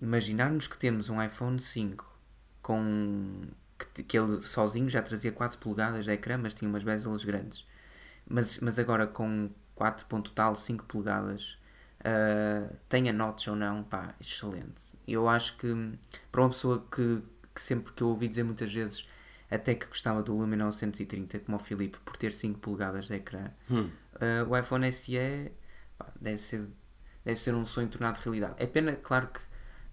[0.00, 2.18] imaginarmos que temos um iPhone 5
[2.62, 3.42] com
[3.94, 7.64] que, que ele sozinho já trazia 4 polegadas de ecrã, mas tinha umas bezelas grandes.
[8.28, 11.58] Mas, mas agora com 4 ponto tal, 5 polegadas,
[12.04, 14.96] ah, tenha notes ou não, pá, excelente.
[15.06, 15.68] Eu acho que
[16.30, 17.22] para uma pessoa que,
[17.54, 19.06] que sempre que eu ouvi dizer muitas vezes
[19.50, 23.50] até que gostava do Lumia 930, como o Filipe, por ter 5 polegadas de ecrã,
[23.70, 23.90] Hum.
[24.20, 25.50] ah, o iPhone SE
[25.96, 26.66] pá, deve ser,
[27.24, 28.54] deve ser um sonho tornado realidade.
[28.58, 29.40] É pena, claro que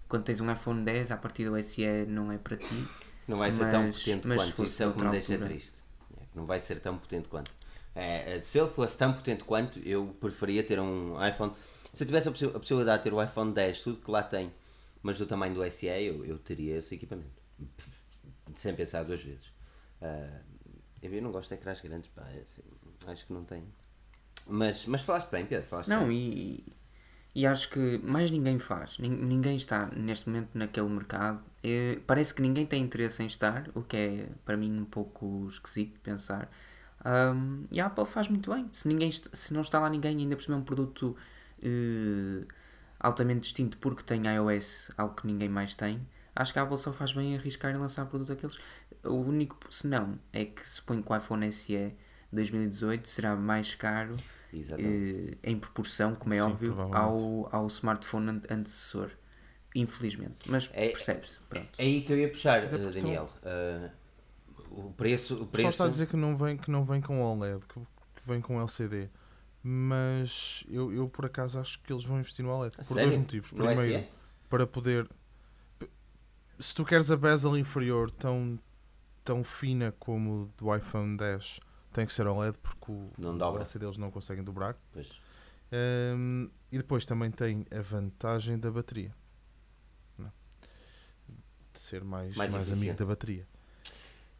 [0.08, 2.86] quando tens um iPhone 10, a partir do SE não é para ti.
[3.26, 5.48] Não vai ser tão Mas- potente mas quanto, isso é o que me deixa altura.
[5.50, 5.82] triste.
[6.16, 7.50] É, Não vai ser tão potente quanto.
[7.92, 11.52] É, se ele fosse tão potente quanto, eu preferia ter um iPhone.
[11.96, 14.22] Se eu tivesse a, possi- a possibilidade de ter o iPhone 10, tudo que lá
[14.22, 14.52] tem,
[15.02, 17.30] mas do tamanho do SE, eu, eu teria esse equipamento.
[18.54, 19.50] Sem pensar duas vezes.
[20.02, 20.40] Ah,
[21.02, 22.62] eu não gosto de ecrãs grandes, pá, é assim,
[23.06, 23.64] acho que não tem.
[24.46, 26.18] Mas, mas falaste bem, Pedro, falaste Não, bem.
[26.18, 26.64] e,
[27.34, 28.98] e acho que mais ninguém faz.
[28.98, 31.42] Nin- Ninguém está neste momento naquele mercado.
[31.64, 35.46] Eh, parece que ninguém tem interesse em estar, o que é para mim um pouco
[35.48, 36.50] esquisito de pensar.
[37.04, 38.68] Um, e a Apple faz muito bem.
[38.72, 41.16] Se, ninguém, se não está lá ninguém, ainda por cima é um produto
[41.62, 42.44] eh,
[42.98, 46.06] altamente distinto porque tem iOS, algo que ninguém mais tem.
[46.34, 48.58] Acho que a Apple só faz bem em arriscar em lançar produto daqueles.
[49.04, 51.94] O único senão é que suponho que o iPhone SE
[52.32, 54.16] 2018 será mais caro
[54.52, 59.10] eh, em proporção, como é Sim, óbvio, ao, ao smartphone ante- antecessor.
[59.74, 60.50] Infelizmente.
[60.50, 61.38] Mas É- percebe-se.
[61.48, 61.68] Pronto.
[61.78, 63.30] É aí que eu ia puxar, porque Daniel.
[63.42, 63.90] Eh,
[64.70, 65.42] o preço.
[65.42, 68.22] O preço está a dizer que não vem, que não vem com OLED, que, que
[68.26, 69.08] vem com LCD.
[69.68, 72.74] Mas eu, eu por acaso acho que eles vão investir no OLED.
[72.74, 73.02] A por sério?
[73.08, 73.50] dois motivos.
[73.50, 74.08] No Primeiro, SE?
[74.48, 75.10] para poder.
[76.60, 78.60] Se tu queres a bezel inferior tão,
[79.24, 81.58] tão fina como o do iPhone 10,
[81.92, 83.62] tem que ser OLED porque o, Não o dobra.
[83.62, 84.76] LCD eles não conseguem dobrar.
[86.14, 89.12] Hum, e depois também tem a vantagem da bateria.
[90.16, 90.32] Não.
[91.74, 93.48] De ser mais, Mais mais, amigo da bateria.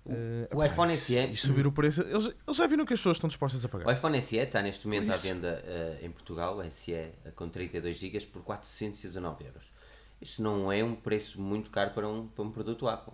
[0.09, 2.03] Eh, o epá, iPhone SE E subir o preço.
[2.03, 3.93] Eles, eles já viram que as pessoas estão dispostas a O pagar.
[3.93, 7.97] iPhone SE está neste momento à venda eh, em Portugal, o SE eh, com 32
[7.97, 9.73] GB por 419 euros.
[10.21, 13.13] Isto não é um preço muito caro para um, para um produto Apple.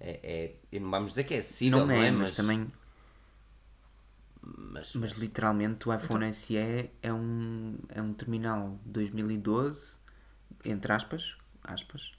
[0.00, 2.10] É, é, não vamos dizer que é acessível, não, não, é, é?
[2.12, 2.70] mas, também.
[4.42, 9.98] mas- Mas literalmente o iPhone SE é um, é um terminal 2012,
[10.64, 12.12] entre aspas, aspas,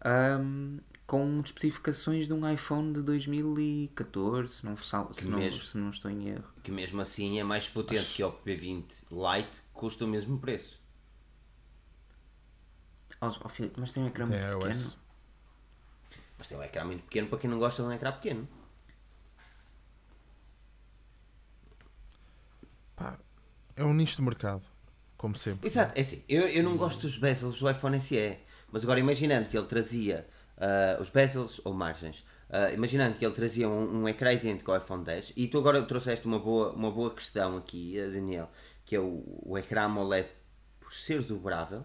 [0.00, 5.62] ahm, com especificações de um iPhone de 2014, se não, se não, mesmo.
[5.62, 6.44] se não estou em erro.
[6.62, 10.78] que mesmo assim é mais potente que o P20 Lite, custa o mesmo preço.
[13.20, 14.76] Ó, ó, Filipe, mas tem um ecrã Tem muito iOS.
[14.94, 15.02] pequeno.
[16.38, 18.46] Mas tem um ecrã muito pequeno para quem não gosta de um ecrã pequeno.
[22.96, 23.18] Pá,
[23.76, 24.62] é um nicho de mercado,
[25.16, 25.66] como sempre.
[25.66, 28.38] Exato, é assim, eu, eu não gosto dos bezels do iPhone SE,
[28.70, 33.34] mas agora imaginando que ele trazia ah, os bezels ou margens, ah, imaginando que ele
[33.34, 36.90] trazia um, um ecrã idêntico ao iPhone 10, e tu agora trouxeste uma boa, uma
[36.90, 38.50] boa questão aqui, ah, Daniel,
[38.84, 40.28] que é o, o ecrã AMOLED
[40.80, 41.84] por ser dobrável,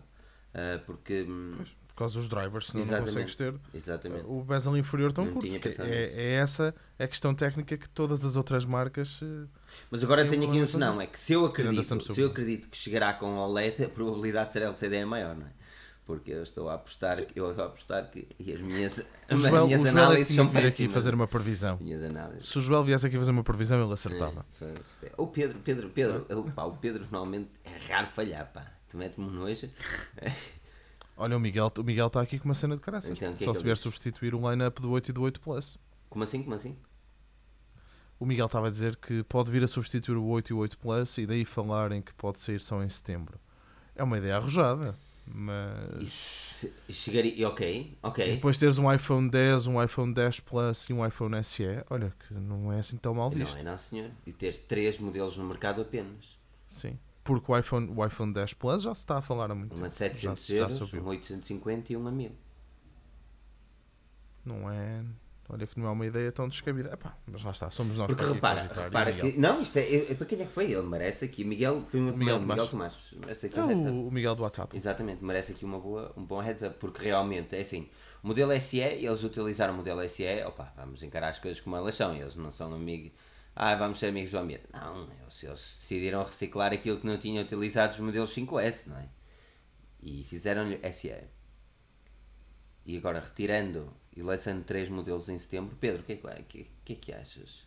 [0.54, 1.26] ah, porque...
[1.28, 4.26] hum, Pois, por causa dos drivers, senão não consegues ter Exatamente.
[4.26, 5.48] o bezel inferior tão Não curto.
[5.82, 9.20] É, é essa a questão técnica que todas as outras marcas.
[9.22, 9.48] eh,
[9.92, 12.76] Mas agora tenho aqui um senão, é que se eu acredito, se eu acredito que
[12.78, 15.52] chegará com OLED, a probabilidade de ser LCD é maior, não é?
[16.06, 19.34] Porque eu estou a apostar, que- eu estou a apostar que e as minhas, O
[19.36, 20.94] as Joel, o minhas é análises tinha são vir aqui péssimas.
[20.94, 21.78] fazer uma previsão.
[21.80, 22.46] Minhas análises.
[22.50, 24.46] Se o Joel viesse aqui fazer uma previsão, ele acertava.
[25.02, 28.70] É, O Pedro, Pedro, Pedro, o, pá, o Pedro normalmente é raro falhar, pá.
[28.90, 29.70] Tu metes-me um nojo.
[31.16, 33.12] Olha, o Miguel o Miguel está aqui com uma cena de caraças.
[33.12, 35.78] Então, é Só que se vier substituir o line-up do 8 e do 8 Plus.
[36.10, 36.76] Como assim, como assim?
[38.20, 40.78] O Miguel estava a dizer que pode vir a substituir o 8 e o 8
[40.78, 43.40] Plus e daí falarem que pode sair só em setembro.
[43.96, 44.96] É uma ideia arrojada,
[45.26, 46.64] mas.
[46.88, 48.28] E chegaria, ok, ok.
[48.28, 52.14] E depois teres um iPhone 10, um iPhone 10 Plus e um iPhone SE, olha
[52.28, 53.58] que não é assim tão mal não visto.
[53.58, 54.12] é não senhor.
[54.26, 56.40] E teres três modelos no mercado apenas.
[56.66, 56.98] Sim.
[57.24, 59.84] Porque o iPhone, o iPhone 10 Plus já se está a falar há muito Uma
[59.84, 59.96] tempo.
[59.96, 61.04] 700 já, já euros, ouviu.
[61.04, 62.32] um 850 e uma 1000.
[64.46, 65.04] Não é.
[65.54, 66.92] Olha que não é uma ideia tão descabida.
[66.92, 68.62] Epá, mas lá está, somos nós Porque repara.
[68.74, 69.32] E repara Miguel?
[69.34, 69.40] que.
[69.40, 70.66] Não, isto é, é para quem é que foi?
[70.72, 71.44] Ele merece aqui.
[71.44, 72.94] Miguel foi muito Miguel Miguel, Miguel Tomás.
[72.96, 73.14] Tomás.
[73.24, 73.94] Merece aqui É um heads up.
[73.94, 74.76] o, o Miguel do WhatsApp.
[74.76, 77.88] Exatamente, merece aqui uma boa, um bom heads up, porque realmente é assim,
[78.24, 81.94] o modelo SE, eles utilizaram o modelo SE, opa, vamos encarar as coisas como elas
[81.94, 83.12] são, eles não são amigos,
[83.56, 84.64] ah, vamos ser amigos do ambiente.
[84.74, 89.08] Não, eles, eles decidiram reciclar aquilo que não tinham utilizado os modelos 5S, não é?
[90.02, 91.14] E fizeram-lhe SE.
[92.86, 96.68] E agora, retirando e lançando três modelos em setembro, Pedro, o que é que, que,
[96.86, 97.66] que é que achas?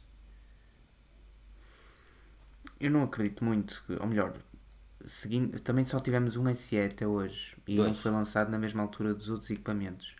[2.79, 4.37] Eu não acredito muito, ou melhor,
[5.05, 7.99] seguindo, também só tivemos um SE até hoje e não Dois.
[7.99, 10.15] foi lançado na mesma altura dos outros equipamentos.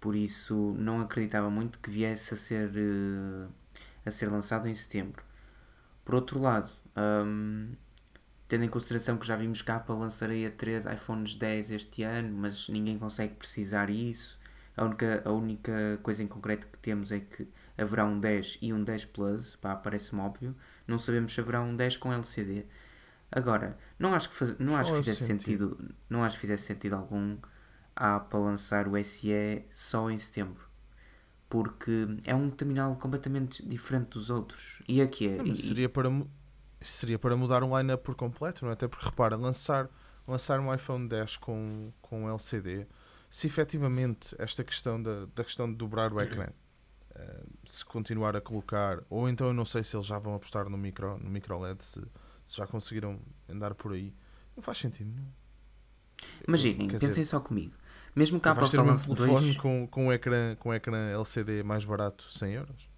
[0.00, 3.48] Por isso não acreditava muito que viesse a ser, eh,
[4.04, 5.22] a ser lançado em setembro.
[6.04, 7.72] Por outro lado, hum,
[8.48, 12.36] tendo em consideração que já vimos que a Apple lançaria 3 iPhones 10 este ano,
[12.36, 14.38] mas ninguém consegue precisar isso.
[14.76, 17.48] A única, a única coisa em concreto que temos é que
[17.78, 20.54] haverá um 10 e um 10 Plus, pá, parece-me óbvio.
[20.86, 22.66] Não sabemos se haverá um 10 com LCD.
[23.32, 25.94] Agora, não acho que, faz, não acho que fizesse sentido.
[26.08, 27.38] não acho que fizesse sentido algum
[27.94, 30.64] a Apple lançar o SE só em setembro.
[31.48, 34.82] Porque é um terminal completamente diferente dos outros.
[34.88, 35.36] E aqui é.
[35.36, 36.10] Não, mas e- seria para,
[36.80, 38.74] seria para mudar um line-up por completo, não é?
[38.74, 39.88] Até porque, repara, lançar,
[40.26, 42.86] lançar um iPhone 10 com, com LCD,
[43.36, 46.46] se efetivamente esta questão da, da questão de dobrar o ecrã
[47.14, 50.70] eh, se continuar a colocar, ou então eu não sei se eles já vão apostar
[50.70, 52.00] no micro, no micro LED, se,
[52.46, 54.14] se já conseguiram andar por aí,
[54.56, 55.28] não faz sentido nenhum.
[56.48, 57.74] Imaginem, pensem dizer, só comigo.
[58.14, 59.56] Mesmo que a ter só um lance telefone dois.
[59.58, 62.88] com, com, um ecrã, com um ecrã LCD mais barato, 100 euros?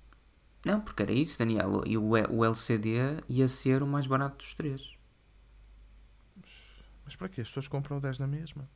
[0.65, 1.83] Não, porque era isso, Daniel.
[1.85, 2.97] E o, o LCD
[3.29, 4.97] ia ser o mais barato dos três.
[7.05, 7.41] Mas para quê?
[7.41, 8.71] As pessoas compram o 10 na mesma.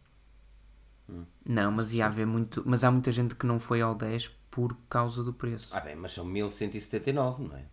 [1.48, 2.62] Não, mas ia haver muito.
[2.66, 5.68] Mas há muita gente que não foi ao 10 por causa do preço.
[5.76, 7.64] Ah bem, mas são 1179, não é?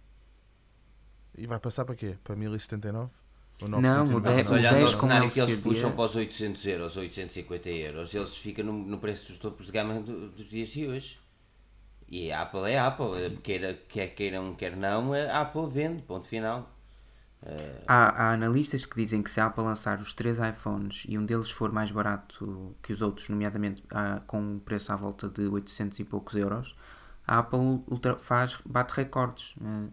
[1.38, 2.18] E vai passar para quê?
[2.24, 3.12] Para 1079?
[3.62, 4.30] Ou Não, o 990?
[4.36, 7.70] 10 Mas olhando ao 10 com cenário que eles puxam para os 800 euros, 850
[7.70, 11.20] euros, eles ficam no, no preço dos topos de gama do- dos dias de hoje.
[12.08, 16.74] E a Apple é Apple, queira, quer queiram, quer não, a Apple vende, ponto final.
[17.88, 21.26] Há, há analistas que dizem que se a Apple lançar os três iPhones e um
[21.26, 25.48] deles for mais barato que os outros, nomeadamente ah, com um preço à volta de
[25.48, 26.76] 800 e poucos euros,
[27.28, 29.56] a Apple ultra- faz, bate recordes.
[29.62, 29.90] eh,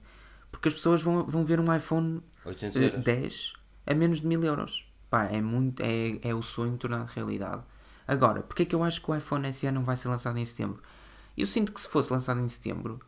[0.51, 2.91] porque as pessoas vão, vão ver um iPhone 800 eh.
[2.99, 3.53] 10
[3.87, 4.91] a menos de 1000 euros.
[5.11, 7.63] Pá, é, muito, é, é o sonho tornado realidade.
[8.09, 10.45] Agora, porque é que eu acho que o iPhone SE não vai ser lançado em
[10.45, 10.83] setembro?
[11.37, 13.01] Eu sinto que se fosse lançado em setembro,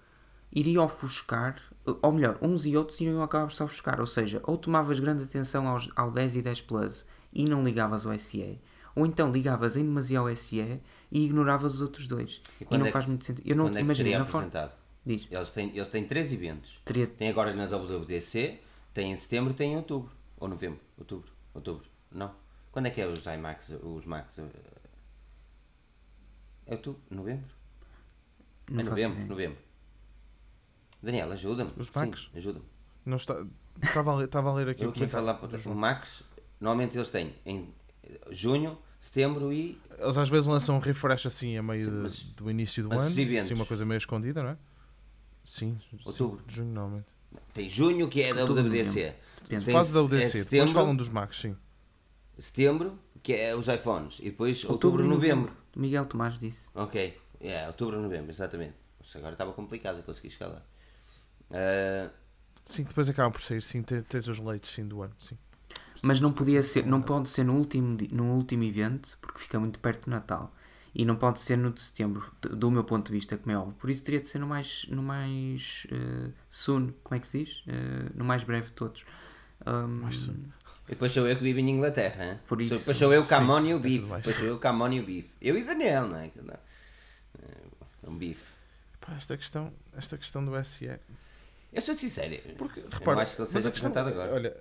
[0.52, 1.60] iria ofuscar,
[2.02, 4.00] ou melhor, uns e outros iriam acabar por se ofuscar.
[4.00, 8.06] Ou seja, ou tomavas grande atenção aos, ao 10 e 10 Plus e não ligavas
[8.06, 8.60] ao SE,
[8.94, 10.80] ou então ligavas em demasia ao SE
[11.10, 12.42] e ignoravas os outros dois.
[12.60, 13.46] E, quando não é que faz se- muito sentido.
[13.48, 14.72] Eu não é que imagino na forma.
[15.06, 15.26] Diz.
[15.30, 16.80] Eles têm, eles têm três eventos.
[16.84, 18.60] Teria, Tem agora na WWDC,
[18.92, 20.10] tem em setembro, tem em outubro.
[20.38, 20.80] Ou novembro.
[20.98, 21.30] Outubro.
[21.54, 21.86] Outubro.
[22.12, 22.30] Não.
[22.70, 24.38] Quando é que é os iMacs, os Macs?
[26.66, 27.00] É outubro?
[27.10, 27.46] Novembro?
[28.70, 29.28] não é novembro, ideia.
[29.28, 29.58] novembro.
[31.02, 31.70] Daniel, ajuda-me.
[31.76, 32.30] Os Sim, Macs?
[32.34, 32.64] ajuda-me.
[33.04, 33.44] Não está...
[33.82, 35.76] Estava a ler, estava a ler aqui Eu o queria falar para os João.
[35.76, 36.22] Macs.
[36.60, 37.72] Normalmente eles têm em
[38.32, 39.80] junho, setembro e.
[39.96, 42.92] Eles às vezes lançam um refresh assim a meio Sim, de- mas- do início do
[42.92, 43.02] ano.
[43.02, 44.56] Assim, uma coisa meio escondida, não é?
[45.44, 45.78] Sim.
[46.04, 46.42] Outubro.
[46.48, 47.06] Sim, junho normalmente.
[47.54, 49.14] Tem junho, que é a Outubro, WWDC.
[49.42, 49.64] Depende.
[49.64, 50.16] Tem Fase da é UDC.
[50.24, 51.56] Depois setembro, falam dos Macs, sim.
[52.38, 54.18] setembro, que é os iPhones.
[54.18, 55.52] E depois outubro, e novembro.
[55.76, 56.68] Miguel Tomás disse.
[56.74, 58.74] Ok, é, outubro, novembro, exatamente.
[58.98, 60.66] Mas agora estava complicado, consegui chegar
[61.50, 62.10] Ah,
[62.64, 63.82] Sim, depois acabam por sair, sim.
[63.82, 65.38] Tens, os leites, sim, do ano, sim.
[66.02, 69.78] Mas não podia ser, não pode ser no último, no último evento, porque fica muito
[69.80, 70.54] perto do Natal.
[70.94, 73.74] E não pode ser no de setembro, do meu ponto de vista, como é óbvio.
[73.76, 77.38] Por isso teria de ser no mais, no mais eh, soon, como é que se
[77.44, 77.62] diz?
[77.66, 79.04] Eh, no mais breve de todos.
[79.66, 80.34] Um, Mais soon.
[80.86, 82.24] e depois sou eu que vivo em Inglaterra.
[82.32, 82.40] hein?
[82.46, 84.06] Por isso- depois sou eu que Sim, amon e o bife.
[84.06, 84.24] mais.
[84.24, 85.30] Depois sou eu que amon e o bife.
[85.40, 86.30] Eu e Daniel, não é?
[88.02, 88.52] É um bife.
[89.16, 90.88] Esta questão, esta questão do SE.
[91.72, 92.34] Eu sou sincero.
[92.56, 94.34] Porque, repara, não acho que ele mas seja apresentado agora.
[94.34, 94.56] Olha,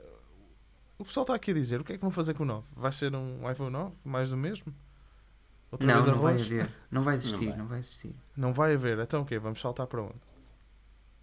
[0.97, 2.67] o pessoal está aqui a dizer o que é que vão fazer com o 9?
[2.75, 3.95] Vai ser um iPhone 9?
[4.03, 4.73] Mais do mesmo?
[5.71, 6.69] Outra não, vez não vai haver.
[6.91, 7.57] Não vai existir, Não vai.
[7.57, 8.15] não vai existir.
[8.35, 8.99] Não vai haver.
[8.99, 9.38] Então o quê?
[9.39, 10.15] Vamos saltar para onde?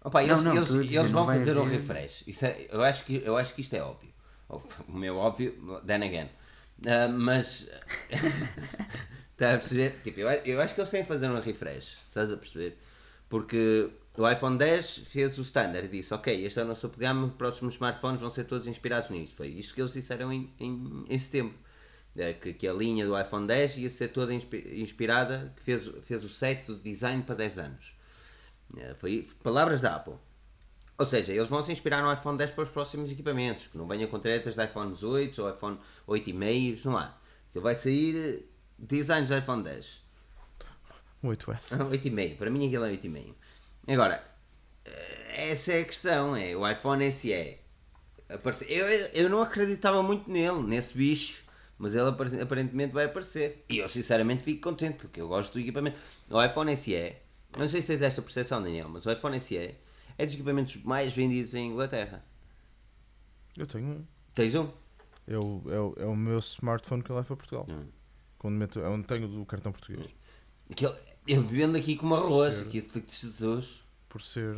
[0.03, 2.23] Opa, Não, eles, não, eles- dizer, eles vão fazer um haver- refresh.
[2.27, 4.13] Isso é- eu, acho que, eu acho que isto é óbvio.
[4.87, 6.29] O meu óbvio, then again.
[6.85, 7.67] Ah, mas.
[9.31, 9.99] Estás a perceber?
[10.03, 11.97] Tipo, eu, eu acho que eles têm que fazer um refresh.
[12.07, 12.77] Estás a perceber?
[13.27, 17.27] Porque o iPhone 10 fez o standard e disse: Ok, este é o nosso programa,
[17.27, 19.35] os próximos smartphones vão ser todos inspirados nisto.
[19.35, 21.55] Foi isto que eles disseram em, em, em setembro.
[22.17, 25.85] É, que, que a linha do iPhone 10 ia ser toda inspi- inspirada, que fez,
[26.03, 27.93] fez o set do design para 10 anos.
[28.77, 30.13] É, foi palavras da Apple.
[30.97, 33.85] Ou seja, eles vão se inspirar no iPhone 10 para os próximos equipamentos, que não
[33.85, 35.77] venha com tretas de iPhones 8 ou iPhone
[36.07, 37.13] 8,5, não há.
[37.51, 38.43] Que vai sair eh,
[38.79, 40.01] designs de iPhone 10.
[41.21, 41.77] Um 8S.
[41.77, 43.33] 8,5, para mim aquilo é 8,5.
[43.87, 44.23] Agora,
[44.85, 47.57] eh, essa é a questão, é o iPhone SE.
[48.29, 51.43] Aparece- Eu, eu, não acreditava muito nele, nesse bicho,
[51.77, 53.63] mas ele apare- aparentemente vai aparecer.
[53.69, 55.99] E eu sinceramente fico contente, porque eu gosto do equipamento.
[56.29, 57.15] O iPhone SE,
[57.57, 59.57] não sei se tens esta percepção, Daniel, mas o iPhone SE
[60.17, 62.23] é dos equipamentos mais vendidos em Inglaterra.
[63.57, 64.05] Eu tenho um.
[64.33, 64.69] Tens um?
[65.27, 67.67] É o, é, o, é o meu smartphone que eu levo para Portugal.
[67.69, 67.87] Hum.
[68.37, 70.07] Quando meto, é onde tenho do cartão português.
[70.69, 70.95] Aquele,
[71.27, 72.67] ele vende aqui como arroz, Certo.
[72.69, 73.79] aqui de Jesus.
[74.09, 74.55] Por ser,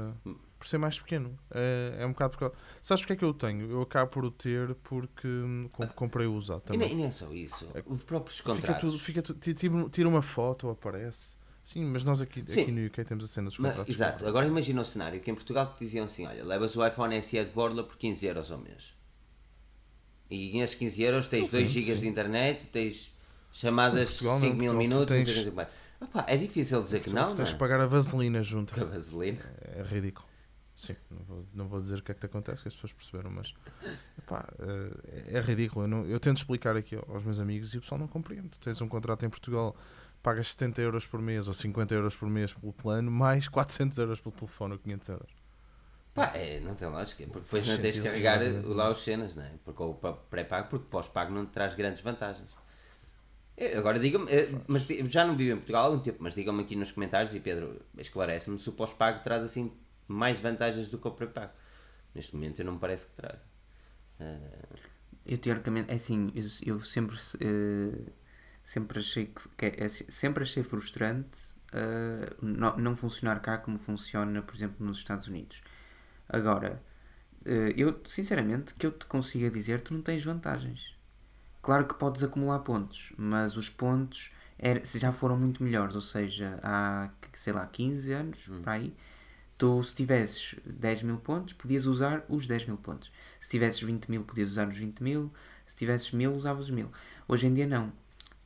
[0.60, 1.38] por ser mais pequeno.
[1.52, 2.56] É, é um bocado por causa.
[2.82, 3.70] Sabes porque é que eu tenho?
[3.72, 6.92] Eu acabo por o ter porque hum, com- comprei o usado também.
[6.92, 7.68] e nem é só isso.
[7.86, 8.82] Os próprios Fica contratos.
[8.82, 11.36] tudo, fica tudo, ti- tira- uma foto, aparece.
[11.64, 12.62] Sim, mas nós aqui, Sim.
[12.62, 13.94] aqui no UK temos a cena dos Mas, contratos.
[13.94, 17.22] exato, agora imagina o cenário que em Portugal te diziam assim: olha, levas o iPhone
[17.22, 18.94] SE de borla por 15 euros ao mês.
[20.30, 23.12] E nesses 15 euros tens 2 sim, GB de internet, tens
[23.52, 25.54] chamadas Portugal, 5 não, mil Portugal minutos, tens-
[26.00, 26.26] sei o que mais.
[26.26, 27.58] Opá, é difícil dizer que não, não Tens de é?
[27.58, 28.80] pagar a vaselina junto.
[28.80, 29.40] A vaselina.
[29.76, 30.28] É ridículo.
[30.76, 32.94] Sim, não vou, não vou dizer o que é que te acontece, que as pessoas
[32.94, 33.52] perceberam, mas
[34.16, 35.86] epá, eh, é, é ridículo.
[35.86, 38.50] Eu, não- eu tento explicar aqui aos meus amigos e o pessoal não compreende.
[38.50, 39.76] Tu tens um contrato em Portugal,
[40.22, 44.22] pagas 70 euros por mês ou 50 euros por mês pelo plano, mais 400 euros
[44.22, 45.32] pelo telefone ou 500 euros.
[46.14, 49.36] Pá, é, não tem lógica, porque depois não tens de carregar é- lá os cenas,
[49.36, 49.52] não é?
[49.66, 52.50] Porque o pa- pré-pago, porque pós-pago não te traz grandes vantagens.
[53.58, 54.84] Eh, Agora digam-me, eh, mas
[55.16, 57.82] já não vivo em Portugal há algum tempo, mas digam-me aqui nos comentários e Pedro
[57.98, 59.72] esclarece-me se o pós-pago traz assim
[60.08, 61.54] mais vantagens do que o pré-pago.
[62.16, 63.42] Neste momento eu não me parece que traga.
[65.26, 68.12] Eu teoricamente, é assim, eu, eu sempre, eh,
[68.64, 71.38] sempre achei que, que é assim, sempre achei frustrante
[71.74, 75.62] eh, não, não funcionar cá como funciona, por exemplo, nos Estados Unidos.
[76.30, 76.82] Agora,
[77.46, 80.97] eh, eu sinceramente que eu te consiga dizer, tu não tens vantagens.
[81.68, 86.58] Claro que podes acumular pontos, mas os pontos era- já foram muito melhores, ou seja,
[86.64, 88.94] há, sei lá, 15 anos, para aí,
[89.58, 93.12] tu se tivesses 10 mil pontos, podias usar os 10 mil pontos.
[93.42, 95.30] Se tivesses 20 mil, podias usar os 20 mil.
[95.66, 96.90] Se tivesses mil, usavas os mil.
[97.28, 97.92] Hoje em dia não.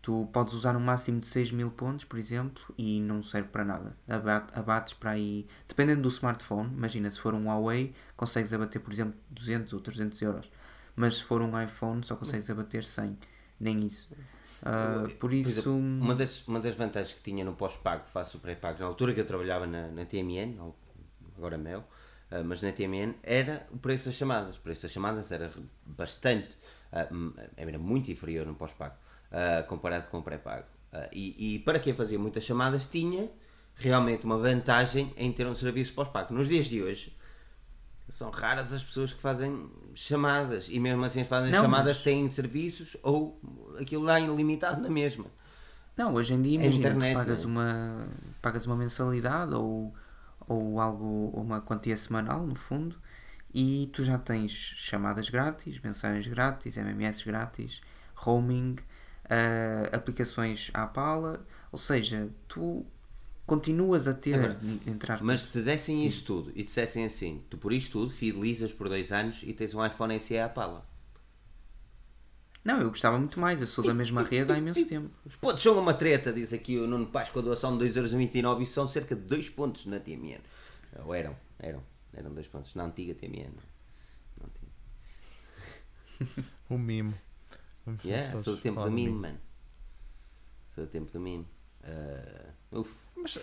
[0.02, 3.64] Tu podes usar um máximo de 6 mil pontos, por exemplo, e não serve para
[3.64, 3.96] nada.
[4.10, 8.92] Aba- Abates para aí, dependendo do smartphone, imagina, se for um Huawei, consegues abater, por
[8.92, 10.50] exemplo, 200 ou 300 euros.
[10.96, 13.18] Mas se for um iPhone, só consegues abater 100.
[13.60, 14.10] Nem isso.
[14.64, 15.50] Ah, por Por isso.
[15.50, 19.14] exemplo, uma, das, uma das vantagens que tinha no pós-pago face ao pré-pago, na altura
[19.14, 20.58] que eu trabalhava na, na TMN,
[21.38, 21.84] agora Mel,
[22.30, 24.58] ah, mas na TMN, era o preço das chamadas.
[24.58, 25.52] O preço das chamadas era
[25.86, 26.58] bastante,
[27.12, 28.96] hum, era muito inferior no pós-pago,
[29.68, 30.68] comparado com o pré-pago.
[31.12, 33.30] E, e para quem fazia muitas chamadas, tinha
[33.76, 36.34] realmente uma vantagem em ter um serviço pós-pago.
[36.34, 37.16] Nos dias de hoje,
[38.10, 42.30] são raras as pessoas que fazem chamadas e mesmo assim fazem Não, chamadas mas- têm
[42.30, 43.40] serviços ou
[43.80, 45.26] aquilo lá ilimitado na mesma.
[45.98, 47.74] Não, hoje em dia imagina, internet, tu pagas, não é?
[47.74, 48.08] uma,
[48.42, 49.94] pagas uma mensalidade ou,
[50.48, 52.96] ou algo, uma quantia semanal, no fundo,
[53.54, 57.82] e tu já tens chamadas grátis, mensagens grátis, MMS grátis,
[58.16, 58.78] roaming,
[59.30, 62.86] ah, aplicações à pala, ou seja, tu
[63.52, 67.44] continuas a ter, Agora, entre aspas, Mas se te dessem isto tudo e dissessem assim,
[67.50, 70.90] tu por isto tudo fidelizas por dois anos e tens um iPhone SE à pala.
[72.64, 75.10] Não, eu gostava muito mais, eu sou da mesma rede há imenso tempo.
[75.26, 78.62] Os pontos são uma treta, diz aqui o Nuno Paz com a doação de 2,29€
[78.62, 80.40] e são cerca de 2 pontos na TMN.
[81.04, 81.84] Ou eram, eram,
[82.14, 83.52] eram 2 pontos na antiga TMN.
[84.40, 86.46] Não tinha.
[86.70, 87.14] O mimo.
[87.86, 89.40] Vamos- Yeah, sou do tempo do mimo, mano.
[90.74, 91.46] Sou do tempo do mimo.
[91.84, 92.94] Uh, uf.
[93.16, 93.36] Mas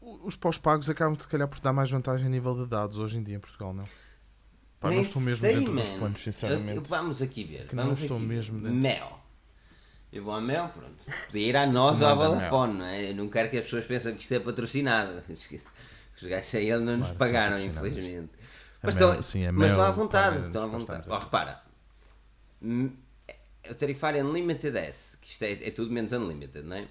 [0.00, 2.96] o- os pós-pagos acabam de se calhar por dar mais vantagem a nível de dados
[2.98, 3.84] hoje em dia em Portugal, não?
[4.78, 5.98] Pá, não estou mesmo sei, dentro dos man.
[5.98, 6.70] planos, sinceramente.
[6.70, 7.66] Eu- eu- vamos aqui ver.
[7.68, 8.34] Que não vamos estou aqui ver.
[8.34, 8.76] mesmo dentro.
[8.76, 9.20] Mel.
[10.12, 11.04] Eu vou a Mel, pronto.
[11.26, 13.10] Podia ir a nós ou à Manda Vodafone, não é?
[13.10, 15.22] Eu não quero que as pessoas pensem que isto é patrocinado.
[15.28, 18.30] Os gajos aí não nos Claro, pagaram, infelizmente.
[18.82, 20.40] A Mas, Mel, estão, sim, a mas estão à vontade.
[20.46, 21.08] Estão à vontade.
[21.10, 21.62] Oh, repara.
[23.70, 26.88] O tarifário Unlimited S, que isto é, é tudo menos Unlimited, não é?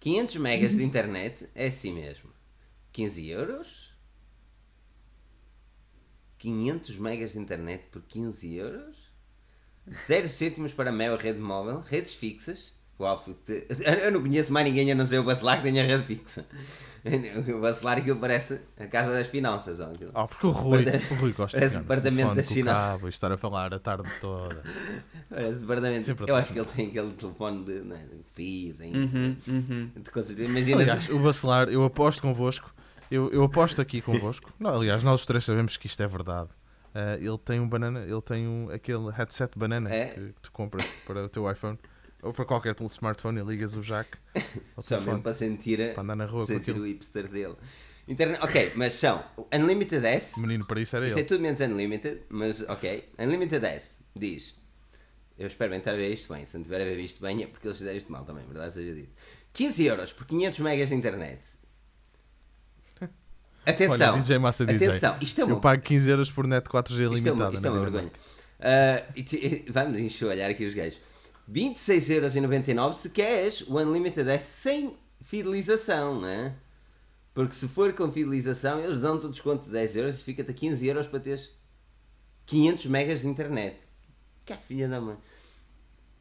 [0.00, 2.30] 500 megas de internet é assim mesmo.
[2.92, 3.94] 15 euros?
[6.38, 8.96] 500 megas de internet por 15 euros?
[9.88, 12.74] 0 cêntimos para Mel rede móvel, redes fixas.
[12.98, 13.22] Uau,
[14.02, 16.46] eu não conheço mais ninguém a não ser o Bacelar que tenha rede fixa.
[17.56, 19.80] O Bacelar aquilo parece a casa das finanças.
[19.80, 19.88] ó.
[20.14, 22.72] Ah, porque o Rui, o Rui gosta parece de departamento telefone da com o China.
[22.72, 24.62] cabo e estar a falar a tarde toda.
[25.28, 26.04] Parece departamento.
[26.04, 29.90] Sempre Eu acho que ele tem aquele telefone de, não é, de tem, Uhum, uhum.
[30.38, 30.82] Imagina.
[30.82, 32.74] Aliás, o Bacelar, eu aposto convosco,
[33.10, 34.52] eu, eu aposto aqui convosco.
[34.58, 36.48] Não, aliás, nós os três sabemos que isto é verdade.
[36.94, 40.06] Ah, ele tem um banana, ele tem um, aquele headset banana É?
[40.06, 41.78] que, que tu compras para o teu iPhone
[42.22, 44.16] ou para qualquer tele- smartphone e ligas o jack
[44.78, 47.54] Só mesmo para sentir, a- Para andar na rua sentir o hipster dele.
[48.08, 50.40] Internet, ok, mas são Unlimited S.
[50.40, 51.28] Menino, para isso era Isto é ele.
[51.28, 53.08] tudo menos Unlimited, mas ok.
[53.18, 54.54] Unlimited S diz.
[55.38, 56.46] Eu espero bem estar a ver isto bem.
[56.46, 58.72] Se não tiver a ver isto bem é porque eles fizeram isto mal também, verdade
[58.72, 59.10] seja dito.
[59.52, 61.40] 15 euros por 500 megas de internet.
[63.66, 64.12] Atenção.
[64.14, 64.88] Olha, DJ Massa DJ.
[64.88, 67.66] Atenção, isto é uma Eu pago 15 euros por net 4G Isto é uma, isto
[67.66, 67.90] é uma mesma.
[67.90, 68.12] vergonha.
[68.60, 71.00] Ah, e te- vamos enxoalhar aqui os gajos.
[71.50, 76.54] 26,99€ se queres o Unlimited S sem fidelização, né?
[77.32, 80.54] Porque se for com fidelização, eles dão-te o desconto de 10€ euros e fica-te a
[80.54, 81.52] 15€ euros para teres
[82.46, 83.76] 500 megas de internet.
[84.44, 85.16] Que filha da mãe.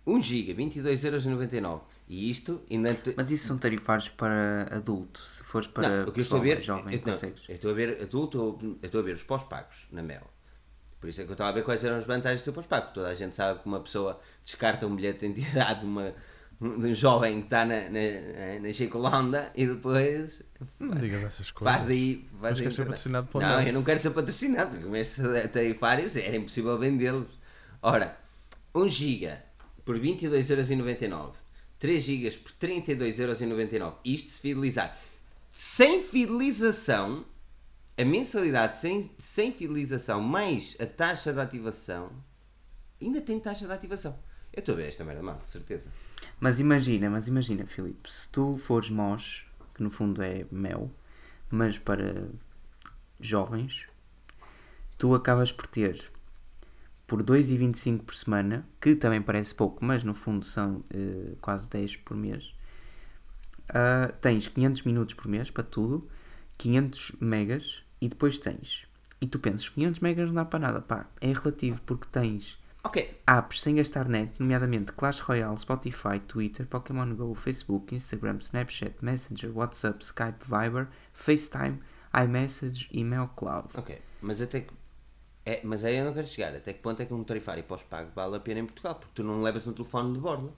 [0.05, 1.81] 1 GB, 22,99€.
[2.07, 3.13] E isto ainda te...
[3.15, 5.19] Mas isso são tarifários para adulto.
[5.19, 7.71] Se fores para Não, o que eu estou a ver, jovem, eu, não, eu estou
[7.71, 8.29] a ver, estou,
[8.61, 10.34] eu estou a ver os pós-pagos na Mel.
[10.99, 12.93] Por isso é que eu estava a ver quais eram as vantagens do pós-pago.
[12.93, 16.13] Toda a gente sabe que uma pessoa descarta um bilhete de identidade de, uma,
[16.59, 20.41] de um jovem que está na, na, na Chicolanda e depois
[20.79, 21.77] Não digas essas coisas.
[21.77, 22.25] faz aí.
[22.39, 24.95] Faz Mas aí queres ser patrocinado pela Não, eu não quero ser patrocinado, porque com
[24.95, 27.27] estes tarifários era impossível vendê-los.
[27.81, 28.17] Ora,
[28.73, 29.37] 1 GB
[29.85, 31.33] por 22,99€,
[31.77, 34.97] 3 GB por 32,99€, isto se fidelizar.
[35.51, 37.23] Sem fidelização,
[37.97, 42.11] a mensalidade sem, sem fidelização mais a taxa de ativação,
[43.01, 44.17] ainda tem taxa de ativação.
[44.51, 45.91] Eu estou a ver esta merda mal, de certeza.
[46.39, 50.91] Mas imagina, mas imagina, Filipe, se tu fores MOS, que no fundo é mel,
[51.49, 52.27] mas para
[53.19, 53.87] jovens,
[54.97, 56.11] tu acabas por ter
[57.07, 61.97] por 2,25 por semana, que também parece pouco, mas no fundo são eh, quase 10
[61.97, 62.55] por mês.
[63.69, 66.09] Ah, tens 500 minutos por mês para tudo,
[66.57, 68.87] 500 megas e depois tens.
[69.21, 70.81] E tu pensas, 500 megas não dá para nada.
[70.81, 72.97] Pá, é relativo porque tens Ok,
[73.27, 79.51] apps sem gastar net, nomeadamente Clash Royale, Spotify, Twitter, Pokémon Go, Facebook, Instagram, Snapchat, Messenger,
[79.57, 81.79] WhatsApp, Skype, Viber, FaceTime,
[82.13, 83.69] iMessage, Email Cloud.
[83.73, 84.01] ok.
[84.21, 84.73] Mas até que.
[85.45, 86.55] É, mas aí eu não quero chegar.
[86.55, 88.95] Até que ponto é que um tarifário pós-pago vale a pena em Portugal?
[88.95, 90.55] Porque tu não levas um telefone de bordo.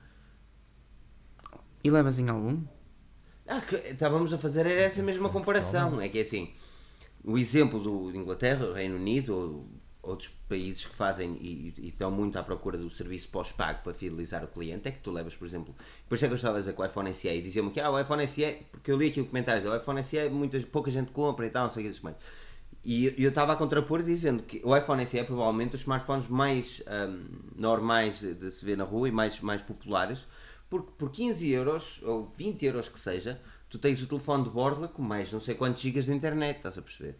[1.83, 2.63] E levas em algum?
[3.47, 6.01] Ah, que estávamos a fazer era essa mesma comparação.
[6.01, 6.53] É que é assim,
[7.27, 9.67] o exemplo do, Inglaterra, Reino Unido, ou
[10.01, 14.45] outros países que fazem e, e estão muito à procura do serviço pós-pago para fidelizar
[14.45, 15.75] o cliente, é que tu levas, por exemplo,
[16.07, 17.91] por é que eu estava a dizer com o iPhone SE e diziam-me que ah,
[17.91, 21.11] o iPhone SE, porque eu li aqui o comentário, o iPhone SE muita, pouca gente
[21.11, 22.15] compra e tal, não sei o que mais.
[22.85, 26.81] E eu estava a contrapor dizendo que o iPhone SE é provavelmente os smartphones mais
[26.87, 27.25] ahm,
[27.59, 30.25] normais de se ver na rua e mais, mais populares,
[30.69, 34.87] porque por 15 euros ou 20 euros que seja, tu tens o telefone de borla
[34.87, 37.15] com mais não sei quantos gigas de internet, estás a perceber?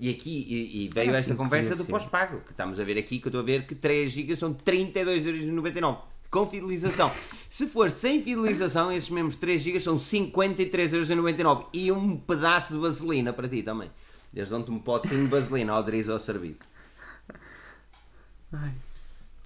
[0.00, 2.96] E aqui e, e veio Ah, esta sim, conversa do pós-pago, que estamos a ver
[2.98, 5.98] aqui, que eu estou a ver que 3 gigas são 32,99€
[6.30, 7.10] com fidelização.
[7.50, 13.32] Se for sem fidelização, esses mesmos 3 gigas são 53,99€ e um pedaço de vaselina
[13.32, 13.90] para ti também.
[14.32, 16.62] Eles dão-te um potezinho de vaselina aderir ao serviço.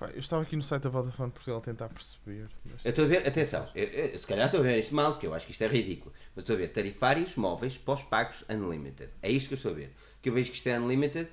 [0.07, 2.49] Pá, eu estava aqui no site da Vodafone Portugal a tentar perceber.
[2.65, 5.13] mas- Eu estou a ver, atenção, eu, eu- se calhar estou a ver isto mal,
[5.13, 6.13] porque eu acho que isto é ridículo.
[6.35, 9.11] Mas estou a ver tarifários móveis pós-pagos unlimited.
[9.23, 9.95] É isto que eu estou a ver.
[10.21, 11.29] Que eu vejo que isto é unlimited.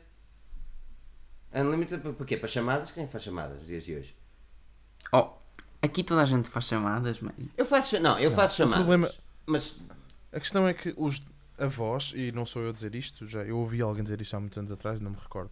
[1.54, 2.38] Unlimited para, para quê?
[2.38, 2.92] Para chamadas?
[2.92, 4.16] Quem faz chamadas nos dias de hoje?
[5.12, 5.30] Oh,
[5.82, 7.36] aqui toda a gente faz chamadas, mano.
[7.58, 8.86] Eu faço, não, eu faço chamadas.
[8.86, 9.12] problema-
[9.46, 9.76] Mas
[10.32, 11.24] A questão é que os
[11.58, 14.40] avós, e não sou eu a dizer isto, já eu ouvi alguém dizer isto há
[14.40, 15.50] muitos anos atrás, não me recordo.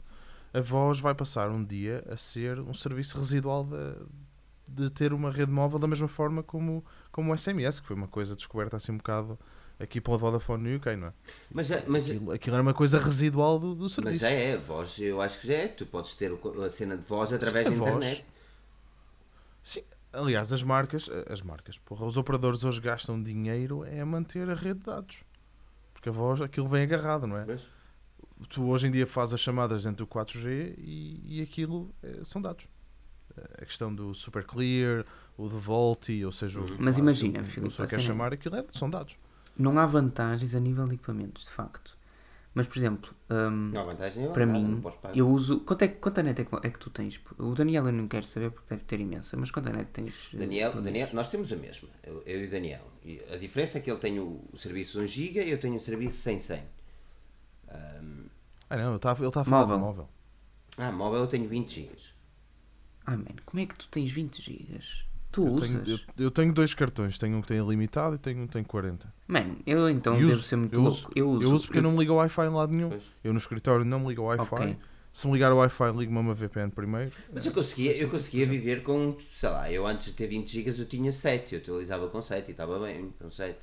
[0.54, 5.32] A voz vai passar um dia a ser um serviço residual de, de ter uma
[5.32, 8.92] rede móvel da mesma forma como, como o SMS, que foi uma coisa descoberta assim
[8.94, 9.38] um bocado
[9.80, 11.14] aqui pela Vodafone no UK, não é?
[11.52, 14.20] Mas, já- mas, Aquilo, aquilo era uma coisa residual do, do mas serviço.
[14.22, 15.68] já é, voz, eu acho que já é.
[15.68, 18.06] Tu podes ter a cena de voz através Sim, da a voz.
[18.06, 18.26] internet.
[19.64, 19.84] Sim,
[20.14, 24.80] aliás, as marcas, as marcas, porra, os operadores hoje gastam dinheiro é manter a rede
[24.80, 25.24] de dados.
[25.94, 27.46] Porque a voz, aquilo vem agarrado, não é?
[27.46, 27.70] Mas,
[28.50, 32.42] Tu hoje em dia fazes as chamadas dentro do 4G e, e aquilo eh, são
[32.42, 32.68] dados.
[33.62, 35.06] A questão do super clear,
[35.38, 38.34] o de VoLTE, ou seja, o, Mas ah, imagina, Filipe, a a quer cena- chamar,
[38.34, 39.16] aquilo é, são dados.
[39.58, 41.98] Não há vantagens a nível de equipamentos, de facto.
[42.54, 45.60] Mas, por exemplo, hum, não há vantagem para nada, mim, não eu uso.
[45.60, 47.22] Quanto, é, que- quanta net é que, é que tu tens?
[47.38, 50.32] O Daniel eu não quero saber porque deve ter imensa, mas quanta net tens?
[50.34, 50.84] eh, Daniel, mês?
[50.84, 52.92] Daniel, nós temos a mesma, eu, eu e o Daniel.
[53.06, 55.76] E a diferença é que ele tem o, o serviço 1 GB e eu tenho
[55.76, 56.64] o serviço 100 100.
[58.70, 59.78] Ah não, ele está ele tá a falar Móvel.
[59.78, 60.10] de móvel.
[60.78, 61.92] Ah, móvel eu tenho 20 GB.
[63.06, 65.06] Ah, mano, como é que tu tens 20 gigas?
[65.32, 65.70] Tu Eu usas?
[65.84, 68.54] tenho, eu, eu tenho dois cartões, tenho um que tem ilimitado e tenho um que
[68.54, 69.14] tem 40.
[69.28, 70.98] Mano, eu então E devo uso, ser muito eu louco.
[70.98, 71.44] uso, eu uso.
[71.44, 72.90] Eu uso porque eu não me ligo ao Wi-Fi em lado nenhum.
[72.90, 73.04] Pois.
[73.24, 74.56] Eu no escritório não me ligo ao Wi-Fi.
[74.56, 74.78] Ok.
[75.14, 77.12] Se me ligar ao Wi-Fi, ligo-me a uma VPN primeiro.
[77.34, 80.70] Mas eu conseguia, eu conseguia viver com, sei lá, eu antes de ter 20 GB
[80.82, 83.58] eu tinha 7, eu utilizava com 7 e estava bem com 7.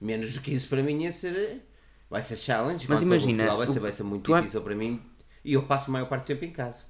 [0.00, 1.62] Menos do que isso para mim ia ser.
[2.10, 5.00] Vai ser challenge, Mas imagina, Portugal vai ser, vai ser muito tu difícil para mim
[5.44, 6.84] e eu passo a maior parte do tempo em casa.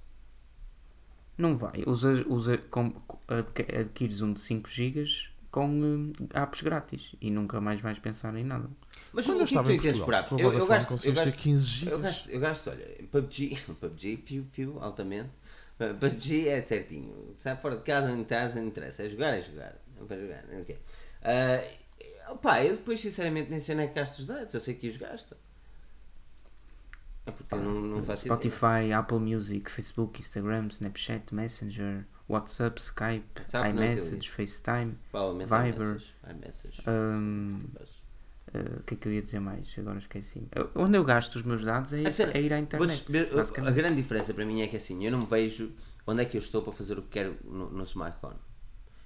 [1.37, 1.83] Não vai.
[1.87, 2.93] Usa, usa, com,
[3.29, 8.35] adqu- adquires um de 5 gigas com hum, apps grátis e nunca mais vais pensar
[8.37, 8.69] em nada.
[9.13, 10.33] Mas Quando o eu que é que estava tu em entendes por apps?
[10.39, 14.47] Eu, eu gasto, eu ter gasto, 15 eu gasto, eu gasto, olha, PUBG, PUBG, piu,
[14.53, 15.31] piu, altamente.
[15.81, 17.35] Uh, PUBG é certinho.
[17.39, 19.03] Sai fora de casa, em casa, não interessa.
[19.05, 19.77] É jogar, é jogar.
[20.01, 20.45] É para jogar.
[20.61, 20.75] ok.
[20.77, 21.80] Uh,
[22.33, 24.55] opá, eu depois sinceramente nem sei onde é que gasto os dados.
[24.55, 25.37] Eu sei que os gasto.
[27.27, 28.37] É porque eu não, não faço ideia.
[28.41, 34.31] Spotify, Apple Music, Facebook, Instagram, Snapchat, Messenger, WhatsApp, Skype, Sabe iMessage.
[34.31, 34.97] FaceTime.
[35.13, 35.69] Viber.
[35.69, 36.83] iMessage, iMessage.
[36.89, 37.89] hum, Mas-
[38.55, 39.75] uh, O que é que eu ia dizer mais?
[39.79, 40.39] Agora esqueci.
[40.39, 41.99] Uh, Onde eu gasto os meus dados é,
[42.33, 42.89] é ir à internet.
[43.07, 45.73] descrever- a grande diferença para mim é que assim, eu não vejo
[46.07, 48.37] onde é que eu estou para fazer o que quero no, no smartphone.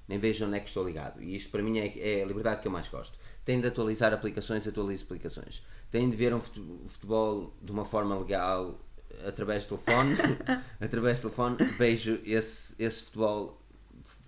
[0.09, 1.23] Nem vejo onde é que estou ligado.
[1.23, 3.19] E isto para mim é, é a liberdade que eu mais gosto.
[3.45, 5.63] Tenho de atualizar aplicações, atualizo aplicações.
[5.91, 8.79] Tenho de ver um fute- futebol de uma forma legal
[9.27, 10.15] através do telefone.
[10.81, 13.61] através do telefone vejo esse, esse futebol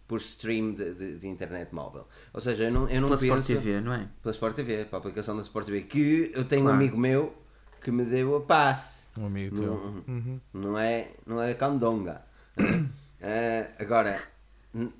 [0.08, 2.06] por stream de, de- de internet móvel.
[2.32, 3.24] Ou seja, eu não, eu não Pela penso...
[3.42, 4.08] Sport TV, não é?
[4.22, 5.82] Pela Sport TV, para a aplicação da Sport TV.
[5.82, 6.78] Que eu tenho um Claro.
[6.78, 7.34] amigo meu
[7.82, 9.06] que me deu a passe.
[9.18, 9.72] Um amigo teu.
[10.06, 10.40] Uhum.
[10.54, 12.22] Não é, não é candonga.
[13.18, 14.20] Eh, agora,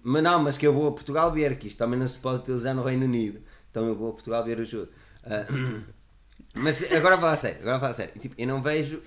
[0.02, 2.38] mas não, mas que eu vou a Portugal ver, que isto também não se pode
[2.40, 3.40] utilizar no Reino Unido.
[3.70, 4.90] Então eu vou a Portugal ver o jogo.
[5.24, 5.46] Eh,
[6.54, 8.18] Mas agora a falar a sério, agora a falar a sério.
[8.18, 9.02] Tipo, eu não vejo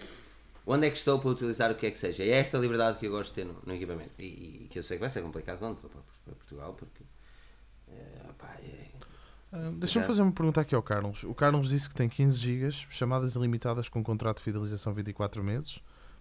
[0.68, 2.24] onde é que estou para utilizar o que é que seja.
[2.24, 4.12] É esta liberdade que eu gosto de ter no, no equipamento.
[4.20, 7.04] E, e que eu sei que vai ser complicado quando for para, para Portugal, porque.
[7.88, 8.90] eh, pá, é-
[9.52, 11.24] Ah, Deixa-me fazer uma pergunta aqui ao Carlos.
[11.24, 15.80] O Carlos disse que tem 15 GB, chamadas ilimitadas com contrato de fidelização 24 meses,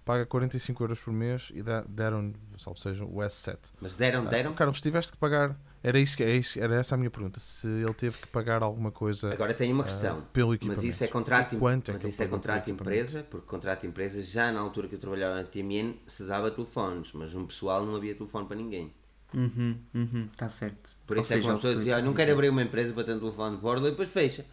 [0.09, 3.59] paga 45 euros por mês e deram, salvo seja, o S7.
[3.79, 4.55] mas deram, Ah, deram.
[4.55, 5.55] Carlos, tiveste que pagar.
[5.83, 7.39] Era, isso, que- é isso, era essa a minha pergunta.
[7.39, 10.23] Se ele teve que pagar alguma coisa Agora tenho uma ah, questão.
[10.33, 13.47] pelo Mas isso é contrato, E quanto é mas ele isso é contrato empresa, porque
[13.47, 17.35] contrato de empresa já na altura que eu trabalhava na TMN se dava telefones, mas
[17.35, 18.95] um pessoal não havia telefone para ninguém.
[19.35, 20.97] Uhum, uhum, está certo.
[21.07, 23.05] Por Ou isso é que uma pessoa dizia, "Ah, não quero abrir uma empresa para
[23.05, 24.47] ter um telefone de bordo e depois fecha.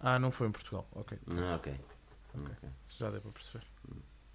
[0.00, 0.88] Ah, não foi em Portugal.
[0.92, 1.72] Ok, Ah, ok.
[2.34, 2.68] Ok.
[2.98, 3.64] já deu para perceber.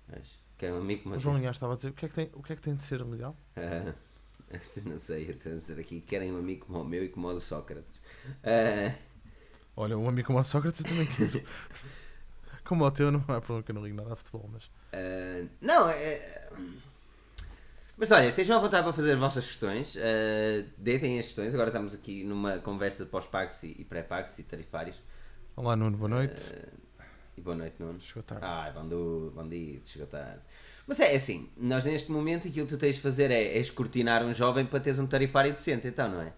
[0.07, 2.15] Mas, quero um amigo que O João Linhares estava a dizer o que é que
[2.15, 3.35] tem, o que é que tem de ser legal?
[3.55, 3.93] Ah,
[4.85, 7.27] não sei, eu estou a dizer aqui, querem um amigo como o meu e como
[7.27, 7.99] o do Sócrates.
[8.43, 8.95] Ah,
[9.75, 11.43] Olha, um amigo como o Sócrates eu também quero.
[12.63, 14.69] como o teu, não há problema que eu não ligo nada a futebol, mas.
[14.93, 16.49] ah, não, é...
[17.97, 21.69] Mas olha, estejam à vontade para fazer as vossas questões, ah, deitem as questões, agora
[21.69, 25.01] estamos aqui numa conversa de pós-pagos e, e pré-pagos e tarifários.
[25.55, 26.53] Olá, Nuno, boa noite.
[27.37, 27.99] E boa noite, Nuno.
[27.99, 28.45] Chegou tarde.
[28.45, 30.39] Ai, bom, do, bom dia, chegou tarde.
[30.87, 34.23] Mas é assim, nós neste momento aquilo que tu tens de fazer é, é escrutinar
[34.23, 36.33] um jovem para teres um tarifário decente, então, não é?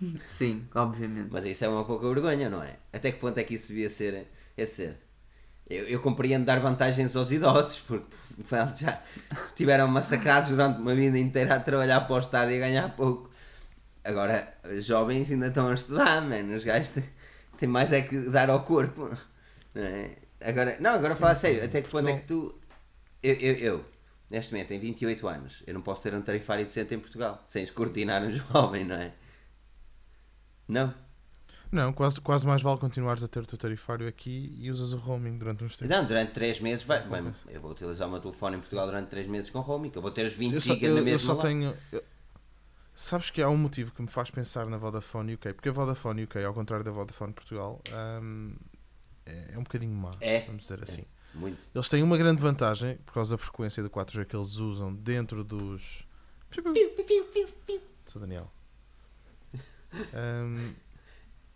[0.26, 1.28] Sim, obviamente.
[1.30, 2.76] Mas isso é uma pouca vergonha, não é?
[2.92, 4.28] Até que ponto é que isso devia ser?
[4.56, 4.96] É ser.
[5.68, 8.16] Eu, eu compreendo dar vantagens aos idosos, porque
[8.50, 9.02] eles já
[9.54, 13.30] tiveram massacrados durante uma vida inteira a trabalhar para o Estado e a ganhar pouco.
[14.02, 16.56] Agora, os jovens ainda estão a estudar, mano.
[16.56, 17.04] Os gajos têm,
[17.58, 19.10] têm mais é que dar ao corpo.
[19.74, 20.10] Não, é?
[20.42, 22.54] agora, não, agora falar sério, até que ponto é que tu.
[23.22, 23.84] Eu, eu, eu,
[24.30, 27.62] neste momento, tenho 28 anos, eu não posso ter um tarifário decente em Portugal, sem
[27.62, 29.12] escrutinar um jovem, não é?
[30.68, 30.94] Não.
[31.70, 34.98] Não, quase, quase mais vale continuares a ter o teu tarifário aqui e usas o
[34.98, 35.96] roaming durante uns tempos.
[35.96, 37.00] Não, durante 3 meses vai.
[37.02, 40.02] bem, eu vou utilizar o meu telefone em Portugal durante 3 meses com roaming, eu
[40.02, 41.40] vou ter os 20 eu só, GB eu- na eu mesma só lá.
[41.40, 41.74] tenho.
[41.90, 42.02] eu-
[42.94, 46.24] Sabes que há um motivo que me faz pensar na Vodafone UK, porque a Vodafone
[46.24, 47.80] UK, ao contrário da Vodafone Portugal,
[48.22, 48.54] hum,
[49.26, 50.40] é, é um bocadinho má, É.
[50.46, 51.04] vamos dizer assim.
[51.34, 51.58] Muito.
[51.74, 55.42] Eles têm uma grande vantagem por causa da frequência do 4G que eles usam dentro
[55.42, 56.06] dos.
[58.06, 58.50] Sou Daniel.
[60.14, 60.74] Hum,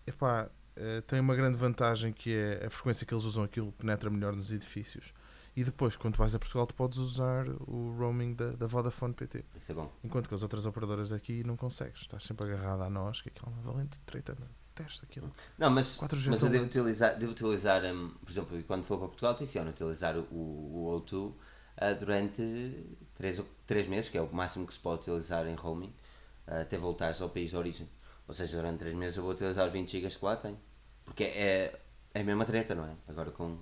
[0.06, 4.08] epá, eh, tem uma grande vantagem que é a frequência que eles usam, aquilo penetra
[4.10, 5.12] melhor nos edifícios.
[5.54, 9.42] E depois, quando vais a Portugal, tu podes usar o roaming da, da Vodafone PT.
[9.56, 9.90] Isso é bom.
[10.04, 12.02] Enquanto que as outras operadoras aqui não consegues.
[12.02, 14.52] Estás sempre agarrado a nós, que aquilo é uma valente treta, mano.
[14.76, 15.32] Testa aquilo.
[15.56, 19.08] Não, mas, 4G mas eu devo utilizar, devo utilizar hum, por exemplo, quando for para
[19.08, 21.32] Portugal, tenciono utilizar o, o O2
[21.78, 22.84] ah, durante
[23.14, 25.94] 3, três meses, que é o máximo que se pode utilizar em roaming,
[26.46, 27.88] ah, até voltares ao país de origem.
[28.28, 30.58] Ou seja, durante 3 meses eu vou utilizar os 20 GB que lá tenho.
[31.06, 31.80] Porque é,
[32.12, 32.92] é a mesma treta, não é?
[33.08, 33.56] Agora com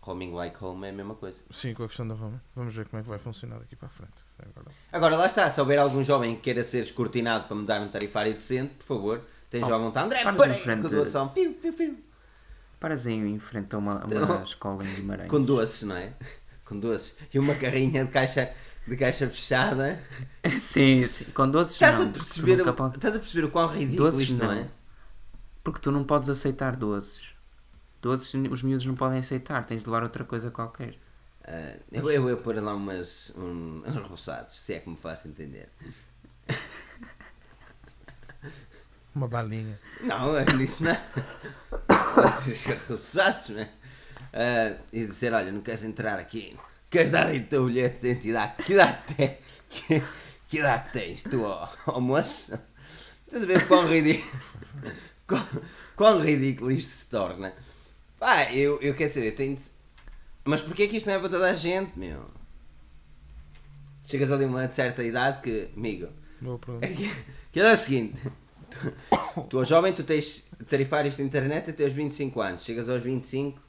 [0.00, 1.42] roaming like home é a mesma coisa.
[1.50, 2.40] Sim, com a questão da roaming.
[2.54, 4.14] Vamos ver como é que vai funcionar daqui para a frente.
[4.38, 4.66] Agora.
[4.92, 7.88] Agora, lá está, se houver algum jovem que queira ser escrutinado para me dar um
[7.88, 9.24] tarifário decente, por favor,
[9.58, 10.06] esteja Oh, à vontade.
[10.06, 10.82] André, paras parei em frente.
[10.82, 11.28] com doação.
[11.28, 11.98] Piu, piu, piu.
[12.80, 15.30] Paras aí em frente a uma, uma Então- escola em Guimarães.
[15.30, 16.12] Com doces, não é?
[16.64, 17.14] Com doces.
[17.32, 18.50] E uma carrinha de caixa,
[18.86, 20.02] de caixa fechada.
[20.60, 21.24] sim, sim.
[21.26, 22.08] Com doces Estás, não.
[22.08, 24.60] a perceber, o- podes- estás a perceber o quão ridículo Doces isto não, não.
[24.60, 24.68] é?
[25.62, 27.30] Porque tu não podes aceitar doces.
[28.02, 29.64] Doces os miúdos não podem aceitar.
[29.64, 30.94] Tens de levar outra coisa qualquer.
[31.46, 35.28] Ah, eu, eu ia pôr lá umas, um, uns roçados, se é que me faço
[35.28, 35.68] entender.
[39.14, 39.78] Uma balinha.
[40.00, 41.00] Não, eu não disse não é?
[44.36, 46.56] Ah, e dizer, olha, não queres entrar aqui?
[46.90, 48.64] Queres dar aí o teu bilhete de identidade?
[48.64, 49.38] Que idade, te,
[49.70, 50.02] que,
[50.48, 52.58] que idade tens tu, ó, ó moço?
[53.24, 54.40] Estás a ver quão ridículo,
[55.28, 55.48] quão,
[55.94, 57.54] quão ridículo isto se torna?
[58.18, 59.70] Pá, eu, eu quero saber, tenho de...
[60.44, 62.26] Mas porquê que isto não é para toda a gente, meu?
[64.04, 66.08] Chegas ali a uma certa idade que, amigo,
[66.40, 67.08] Boa é que,
[67.52, 68.20] que é o seguinte:
[68.74, 72.64] tu, tu jovem, tu tens tarifários de internet até aos 25 anos.
[72.64, 73.60] Chegas aos 25,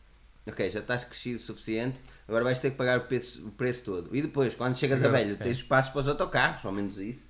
[0.48, 3.84] ok, já estás crescido o suficiente, agora vais ter que pagar o preço, o preço
[3.84, 4.16] todo.
[4.16, 5.44] E depois, quando chegas a Agora, velho, é.
[5.44, 7.30] tens espaço para os autocarros, ao menos isso.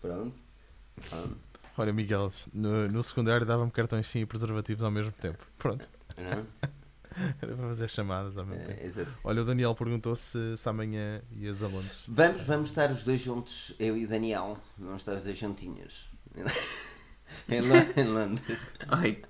[0.00, 0.34] Pronto.
[1.08, 1.36] Pronto.
[1.76, 5.44] Olha, Miguel, no, no secundário dava-me cartões sim e preservativos ao mesmo tempo.
[5.58, 5.88] Pronto.
[7.40, 8.80] Era para fazer chamadas ao mesmo tempo.
[8.80, 9.06] É.
[9.22, 12.04] Olha, o Daniel perguntou se, se amanhã ias a Londres.
[12.08, 14.58] Vamos, vamos estar os dois juntos, eu e o Daniel.
[14.78, 16.08] Vamos estar os dois juntinhos.
[17.54, 18.58] em, Lo- em Londres.
[18.88, 19.22] Ai,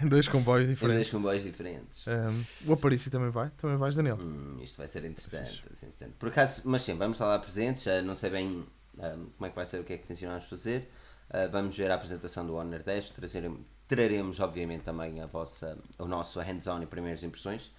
[0.00, 1.10] Em dois comboios Em dois diferentes.
[1.10, 2.04] comboios diferentes.
[2.06, 3.50] Um, o Aparício também vai?
[3.56, 4.18] Também vais, Daniel?
[4.22, 6.12] Hum, isto vai ser interessante, vai ser interessante.
[6.18, 8.64] Por acaso, mas sim, vamos estar lá presentes, já não sei bem
[8.98, 10.90] ah, como é que vai ser, o que é que tencionamos fazer.
[11.30, 13.50] Ah, vamos ver a apresentação do Honor 10, trazer,
[13.88, 17.70] traremos, obviamente, também a vossa, o nosso hands-on e primeiras impressões.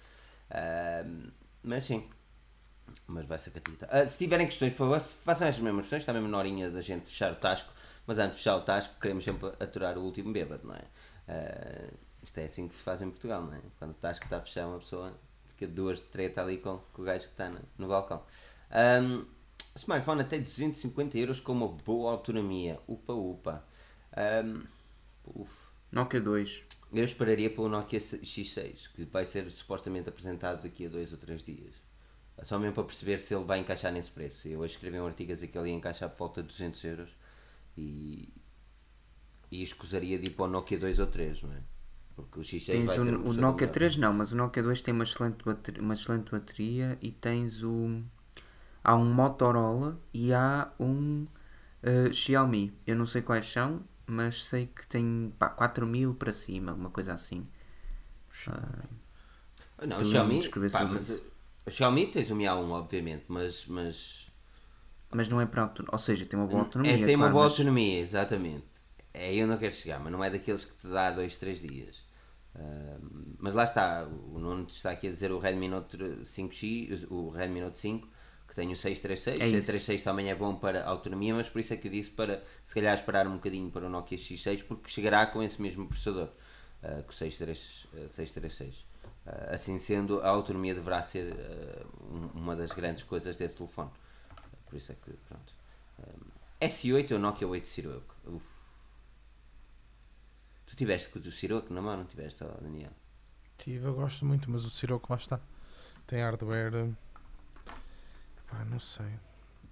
[0.50, 1.30] Ahm,
[1.62, 2.08] mas sim,
[3.06, 3.88] mas vai ser catita.
[3.90, 6.70] Ah, se tiverem questões, por favor, se façam as mesmas questões, está mesmo na horinha
[6.70, 7.72] da gente fechar o tasco,
[8.06, 10.84] mas antes de fechar o tasco, queremos sempre aturar o último bêbado, não é?
[11.28, 11.90] Ah,
[12.22, 13.60] isto é assim que se faz em Portugal, não é?
[13.78, 15.12] Quando o tasco está a fechar, uma pessoa
[15.48, 18.22] fica duas de treta ali com, com o gajo que está no, no balcão.
[19.02, 19.24] Um,
[19.76, 22.80] smartphone até 250 euros com uma boa autonomia.
[22.88, 23.64] Upa, upa.
[24.44, 24.62] Um,
[25.26, 25.68] uf.
[25.92, 26.62] Nokia 2.
[26.92, 31.44] Eu esperaria pelo Nokia X6, que vai ser supostamente apresentado daqui a dois ou três
[31.44, 31.74] dias.
[32.42, 34.48] Só mesmo para perceber se ele vai encaixar nesse preço.
[34.48, 36.84] Eu hoje escrevi um artigo a dizer que ele ia encaixar por volta de 200
[36.84, 37.16] euros
[37.76, 38.32] e,
[39.50, 41.62] e escusaria de ir para o Nokia 2 ou 3, não é?
[42.16, 43.72] Porque o X6 Tens vai o, ter um o Nokia melhor.
[43.72, 47.62] 3 não, mas o Nokia 2 tem uma excelente bateria, uma excelente bateria e tens
[47.62, 48.02] o.
[48.82, 51.26] Há um Motorola e há um
[51.82, 52.72] eh, Xiaomi.
[52.86, 57.14] Eu não sei quais são, mas sei que tem pá, 4000 para cima, alguma coisa
[57.14, 57.44] assim.
[59.86, 61.24] Não, o Tu Xiaomi, pá, mas, isso.
[61.66, 64.23] o Xiaomi tens o Mi A1, obviamente, mas, mas
[65.14, 65.90] Mas não é para autonomia.
[65.92, 66.92] Ou seja, tem uma boa autonomia.
[66.94, 68.64] é, tem uma claro, boa mas- autonomia, exatamente.
[69.12, 71.60] É aí eu não quero chegar, mas não é daqueles que te dá 2, 3
[71.62, 72.04] dias.
[72.56, 72.96] Ah,
[73.38, 77.60] mas lá está, o Nuno está aqui a dizer o Redmi Note 5X, o Redmi
[77.60, 78.08] Note 5,
[78.48, 79.40] que tem o 636.
[79.40, 79.50] É o isso.
[79.66, 82.74] 636 também é bom para autonomia, mas por isso é que eu disse para se
[82.74, 86.28] calhar esperar um bocadinho para o Nokia X6, porque chegará com esse mesmo processador,
[86.82, 88.84] ah, com o 63, ah, 636.
[89.26, 93.90] Ah, assim sendo, a autonomia deverá ser ah, um- uma das grandes coisas desse telefone.
[94.74, 95.54] Por isso é que, pronto.
[96.00, 98.16] Um, S8 ou Nokia 8 Siroco?
[98.26, 98.44] Uf.
[100.66, 102.90] Tu tiveste com o do na mão, não tiveste, ó, Daniel?
[103.56, 105.40] Tive, eu gosto muito, mas o Siroco lá está.
[106.08, 106.92] Tem hardware.
[108.48, 109.12] Pá, não sei.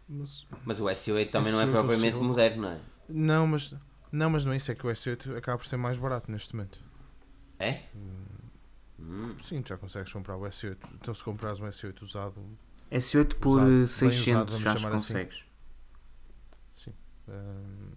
[0.09, 2.81] Mas, Mas o S8 também não é S8 ou propriamente moderno, não é?
[3.09, 3.75] não, mas.
[4.13, 6.55] Não, mas não é isso, é que o S8 acaba por ser mais barato neste
[6.55, 6.79] momento.
[7.59, 7.83] É?
[9.01, 9.35] Hum.
[9.43, 10.79] Sim, tu já consegues comprar o S8.
[10.95, 12.41] Então se comprares um S8 usado,
[12.93, 15.13] S8 por Usado, eh, bem 600 usado, já chamar assim.
[15.13, 15.45] consegues.
[16.73, 16.93] sim.
[17.29, 17.91] hum,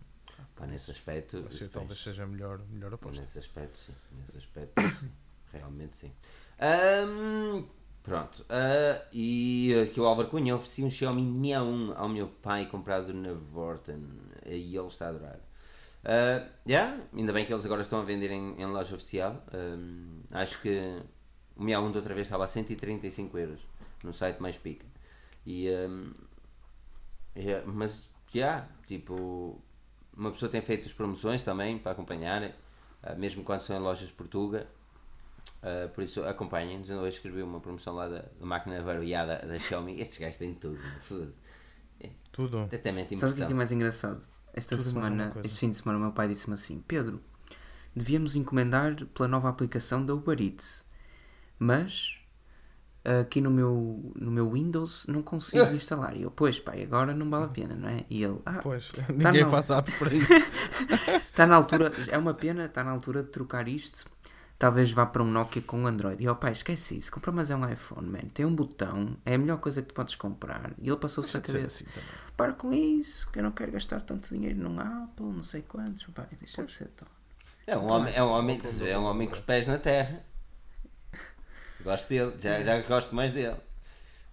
[0.56, 1.38] Pá, nesse aspecto.
[1.38, 3.22] o S8 tens- talvez seja melhor, melhor aposta.
[3.22, 3.94] Nesse aspecto, sim.
[4.20, 5.12] Nesse aspecto, sim.
[5.52, 6.12] Realmente, sim.
[6.60, 7.66] Ahm,
[8.04, 8.46] pronto.
[8.50, 13.14] ah, e aqui o Álvaro Cunha ofereci um Xiaomi Mi A1 ao meu pai comprado
[13.14, 14.02] na Vorten.
[14.46, 15.40] E ele está a adorar.
[16.04, 19.44] Ah, yeah, ainda bem que eles agora estão a vender em, em loja oficial.
[19.54, 21.02] Ahm, acho que
[21.58, 23.60] o Mi A1 da outra vez estava a 135 euros
[24.06, 24.86] no site mais pica.
[25.46, 25.66] E,
[27.36, 29.62] yeah, mas, já, tipo,
[30.16, 32.54] uma pessoa tem feito as promoções também para acompanhar,
[33.04, 34.68] ah, mesmo quando são em lojas Portuga.
[35.62, 36.90] Ah, por isso acompanhem-nos.
[36.90, 40.00] Eu hoje escrevi uma promoção lá da, da máquina variada da Xiaomi.
[40.00, 40.80] Estes gajos têm tudo,
[42.32, 42.60] Tudo.
[42.72, 43.58] Até mete Sabes o que é impressão.
[43.58, 44.22] mais engraçado?
[44.54, 47.22] Esta Tudo semana, este fim de semana, o meu pai disse-me assim: Pedro,
[47.96, 50.86] devíamos encomendar pela nova aplicação da Uber Eats,
[51.60, 52.20] mas
[53.22, 56.16] aqui no meu, no meu Windows não consigo instalar.
[56.16, 58.04] E eu, pois pai, agora não vale a pena, não é?
[58.10, 59.52] E ele, ah, Pois, ninguém não.
[59.52, 60.34] faz apps para isso.
[61.18, 64.06] está na altura, é uma pena, está na altura de trocar isto.
[64.58, 66.24] Talvez vá para um Nokia com Android.
[66.24, 68.20] E eu, pai, esquece isso, compra mais é um iPhone, man.
[68.34, 70.72] Tem um botão, é a melhor coisa que tu podes comprar.
[70.82, 71.66] E ele passou-se a cabeça.
[71.68, 72.10] assim também.
[72.38, 76.06] para com isso, que eu não quero gastar tanto dinheiro num Apple, não sei quantos,
[76.06, 77.08] pai, deixa de ser tão.
[77.68, 80.24] É um homem, é um homem, é um homem com os pés na terra.
[81.86, 83.56] Gosto dele, já, já gosto mais dele.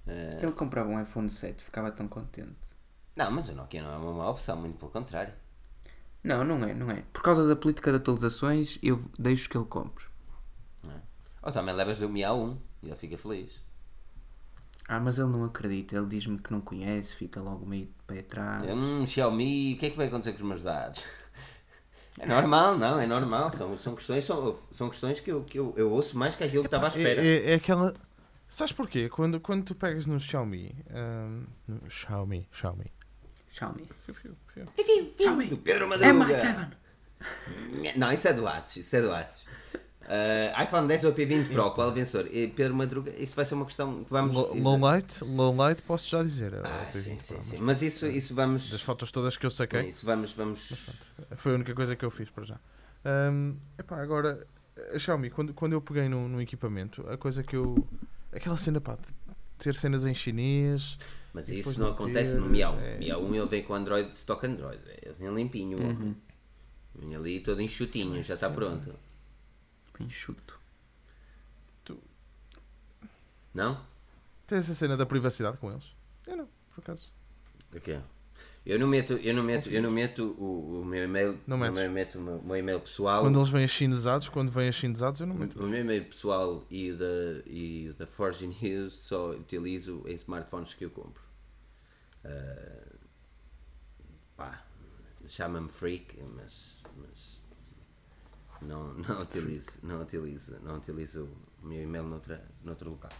[0.08, 2.56] Ah, Ele comprava um iPhone 7, ficava tão contente.
[3.14, 5.32] não, mas o Nokia não é uma má opção, muito pelo contrário.
[6.24, 7.04] Não, não é, não é.
[7.12, 10.06] Por causa da política de atualizações, eu deixo que ele compre.
[11.42, 13.60] Ou também levas do Mi A1 e ele fica feliz.
[14.88, 18.20] Ah, mas ele não acredita, ele diz-me que não conhece, fica logo meio de pé
[18.20, 18.78] atrás.
[18.78, 21.04] Hum, Xiaomi, o que é que vai acontecer com os meus dados?
[22.18, 23.50] É normal, não, é normal.
[23.50, 26.62] São, são questões, são, são questões que, eu, que eu, eu ouço mais que aquilo
[26.62, 27.22] que estava à espera.
[27.22, 27.94] É, é, é aquela.
[28.48, 29.08] Sabes porquê?
[29.08, 30.76] Quando, quando tu pegas no Xiaomi.
[30.90, 32.46] hum, no Xiaomi.
[32.52, 32.92] Xiaomi.
[33.50, 33.88] Xiaomi.
[35.18, 35.46] Xiaomi.
[35.46, 36.38] Do Pedro É Madruga.
[36.38, 37.96] M7.
[37.96, 39.44] Não, isso é do Asus, isso é do Asus.
[40.08, 42.28] Ah, iPhone 10 ou P20 Pro, qual é o vencedor?
[42.34, 44.34] E Pedro Madruga, isto vai ser uma questão que vamos...
[44.34, 46.52] Low, low light, low light, posso já dizer.
[46.54, 47.58] é Ah, P20 sim, Pro, sim, mas sim.
[47.60, 48.70] Mas isso, isso vamos...
[48.70, 50.90] Das fotos todas que eu saquei, Isso vamos, vamos...
[51.36, 52.60] foi a única coisa que eu fiz para já.
[53.04, 54.46] Hum, epá, agora,
[54.94, 57.86] a Xiaomi, quando, quando eu peguei no, no equipamento, a coisa que eu.
[58.32, 59.08] Aquela cena, pá, de
[59.58, 60.98] ter cenas em chinês.
[61.32, 62.78] Mas isso não meter, acontece no Mi A1.
[62.80, 64.80] é- Mi A1 ele vem com Android, stock Android.
[65.02, 65.78] Ele vem limpinho.
[65.78, 66.16] o homem.
[66.94, 68.54] Vem ali todo enxutinho, já está sim.
[70.02, 70.62] Bem chuto.
[73.54, 73.84] Não?
[74.46, 75.84] Tem essa cena da privacidade com eles.
[76.26, 77.12] Eu não, por acaso.
[77.72, 78.02] O?
[78.64, 81.90] Eu não meto, eu não meto, eu não meto o, o meu e-mail, Não eu
[81.90, 83.22] meto o meu, o meu e-mail pessoal.
[83.22, 85.58] Quando eles vêm chinesados, quando vêm chinesados, eu não meto.
[85.58, 90.14] O meu e-mail pessoal e o da, e o da Forge News só utilizo em
[90.14, 91.22] smartphones que eu compro.
[92.24, 92.86] Ah,
[94.36, 94.64] pá,
[95.26, 97.41] chama-me freak, mas, mas
[98.66, 101.28] não, não utilizo, não utilizo, não utilizo
[101.62, 103.12] o meu e-mail noutra, noutro local.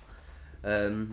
[0.62, 1.10] Ahm,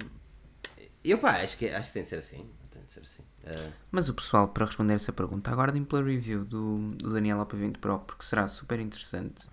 [1.03, 2.49] eu pá, acho que, acho que tem de ser assim.
[2.69, 3.23] Tem de ser assim.
[3.45, 7.77] Ah, Mas o pessoal, para responder essa pergunta, aguardem pela review do, do Daniel AP20
[7.77, 9.47] Pro, porque será super interessante.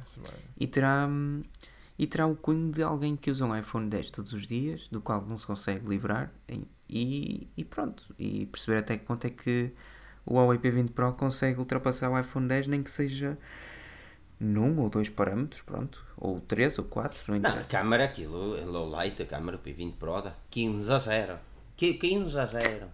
[0.58, 1.08] E terá,
[1.98, 5.00] e terá o cunho de alguém que usa um iPhone 10 todos os dias, do
[5.00, 6.32] qual não se consegue livrar,
[6.88, 8.14] e, e pronto.
[8.18, 9.72] E perceber até que ponto é que
[10.24, 13.38] o Huawei P20 Pro consegue ultrapassar o iPhone 10, nem que seja
[14.38, 16.04] num ou dois parâmetros, pronto.
[16.16, 17.70] Ou três ou quatro, não Não, a interessa.
[17.70, 21.38] câmara, aquilo, low light, a câmara P20 Pro dá 15 a 0.
[21.76, 22.86] Qui- 15 a 0.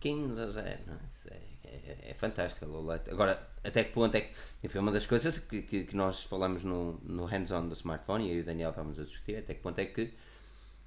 [0.00, 0.78] 15 a 0.
[0.86, 3.08] Não, isso é, é, é fantástico a low light.
[3.10, 4.68] Agora, até que ponto é que.
[4.68, 8.32] Foi uma das coisas que, que, que nós falamos no, no hands-on do smartphone e
[8.32, 9.36] eu e o Daniel estávamos a discutir.
[9.36, 10.12] Até que ponto é que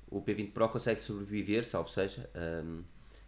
[0.10, 2.30] o P20 Pro consegue sobreviver, salvo seja,
[2.65, 2.84] hum,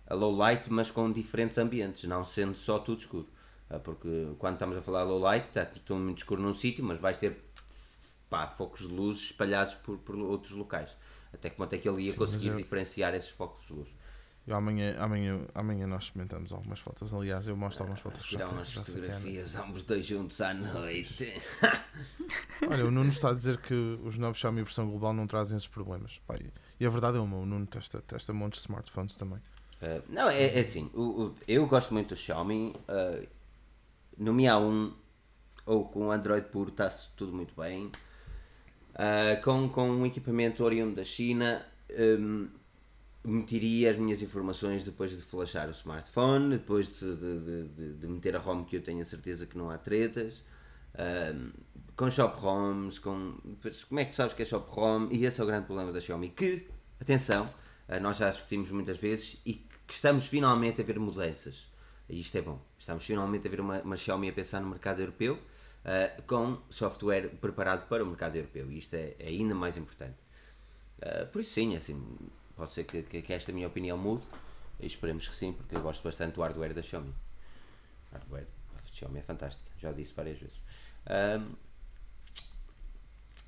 [0.08, 3.28] a low light, mas com diferentes ambientes, não sendo só tudo escuro.
[3.74, 7.00] Ah, Porque quando estamos a falar low light, está tudo muito escuro num sítio, mas
[7.00, 7.42] vais ter
[8.30, 10.90] pá, focos de luz espalhados por, por outros locais.
[11.34, 13.90] Até que ponto é que ele ia Sim, conseguir eu- diferenciar esses focos de luz?
[14.48, 17.14] Eu amanhã, amanhã, amanhã nós experimentamos algumas fotos.
[17.14, 21.32] Aliás, eu mostro algumas fotos que já umas já fotografias, ambos dois juntos à noite.
[22.68, 23.74] Olha, o Nuno está a dizer que
[24.04, 26.20] os novos Xiaomi versão global não trazem esses problemas.
[26.40, 29.38] E- e a verdade é uma, o Nuno testa, testa montes de smartphones também.
[29.82, 32.76] Uh, não, é, é assim, o, o- eu gosto muito do Xiaomi.
[32.90, 33.28] uh,
[34.18, 34.94] no Mi A1
[35.66, 37.92] ou com Android puro está tudo muito bem.
[38.94, 41.66] Uh, com, com um equipamento oriundo da China,
[42.20, 42.50] um,
[43.24, 47.40] meteria as minhas informações depois de flashar o smartphone, depois de, de,
[47.70, 50.44] de- de- meter a ROM que eu tenho a certeza que não há tretas.
[51.34, 51.52] um,
[51.96, 53.38] com shop ROMs, com.
[53.88, 55.08] como é que tu sabes que é shop ROM?
[55.12, 56.30] E esse é o grande problema da Xiaomi.
[56.30, 56.68] Que,
[57.00, 57.46] atenção,
[57.88, 59.54] uh, nós já discutimos muitas vezes e
[59.88, 61.71] que estamos finalmente a ver mudanças.
[62.12, 62.60] E isto é bom.
[62.78, 67.30] Estamos finalmente a ver uma, uma Xiaomi a pensar no mercado europeu uh, com software
[67.40, 68.70] preparado para o mercado europeu.
[68.70, 70.18] E isto é, é ainda mais importante.
[71.00, 72.18] Uh, por isso, sim, assim,
[72.56, 74.24] pode ser que, que, que esta minha opinião mude.
[74.80, 77.14] E esperemos que sim, porque eu gosto bastante do hardware da Xiaomi.
[78.12, 80.58] O hardware da Xiaomi é fantástico, já o disse várias vezes.
[81.40, 81.56] Um,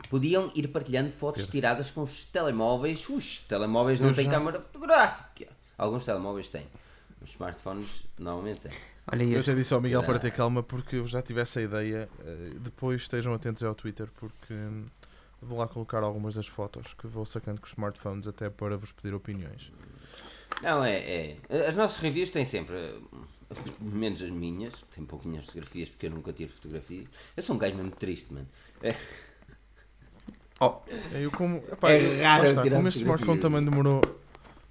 [0.10, 3.10] podiam ir partilhando fotos tiradas com os telemóveis.
[3.10, 5.48] Os telemóveis não Eu têm já- câmara fotográfica.
[5.77, 6.65] Alguns telemóveis têm.
[7.23, 8.71] Os smartphones normalmente têm.
[9.11, 10.19] Olha Eu já disse ao Miguel para Ah.
[10.19, 12.09] ter calma porque eu já tive essa ideia.
[12.25, 14.85] eh, Depois estejam atentos ao Twitter porque hum,
[15.41, 18.91] vou lá colocar algumas das fotos que vou sacando com os smartphones até para vos
[18.91, 19.71] pedir opiniões.
[20.61, 21.67] Não, é, é.
[21.67, 22.77] As nossas reviews têm sempre,
[23.81, 27.07] menos as minhas, tem pouquinhas fotografias porque eu nunca tiro fotografias.
[27.35, 28.47] Eu sou um gajo mesmo triste, mano.
[28.81, 28.89] É,
[30.61, 30.75] Oh,
[31.13, 33.99] Eu como, epá, É eu- raro está, tirar como este smartphone também demorou.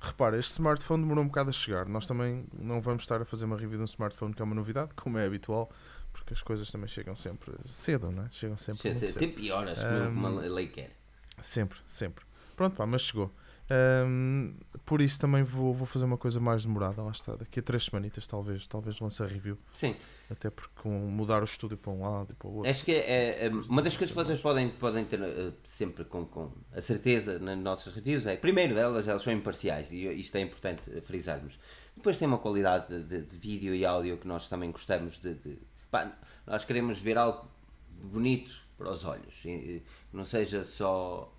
[0.05, 1.87] Repara, este smartphone demorou um bocado a chegar.
[1.89, 4.55] Nós também não vamos estar a fazer uma review de um smartphone que é uma
[4.55, 5.71] novidade, como é habitual,
[6.13, 8.29] porque as coisas também chegam sempre cedo, não é?
[8.33, 9.19] Chegam sempre muito cedo.
[9.19, 10.91] tem pioras que não- como a lei quer.
[11.41, 12.25] Sempre, sempre.
[12.57, 13.33] Pronto, pá, mas chegou.
[13.75, 14.55] Ahm,
[14.85, 17.37] por isso também vou, vou fazer uma coisa mais demorada, lá está.
[17.37, 19.57] Daqui a três semanitas talvez, talvez lance a review.
[19.73, 19.97] Sim,
[20.31, 22.71] Até porque com mudar o estúdio para um lado e para o outro.
[22.71, 26.27] acho que é, é, uma das coisas que vocês podem, podem ter eh, sempre com,
[26.27, 30.41] com a certeza nas nossas reviews é, primeiro delas, elas são imparciais e isto é
[30.41, 31.59] importante eh, frisarmos.
[31.97, 35.35] Depois tem uma qualidade de, de vídeo e áudio que nós também gostamos de.
[35.35, 35.59] de-
[35.91, 36.13] pá,
[36.47, 37.49] nós queremos ver algo
[38.03, 39.83] bonito para os olhos, e
[40.13, 41.33] não seja só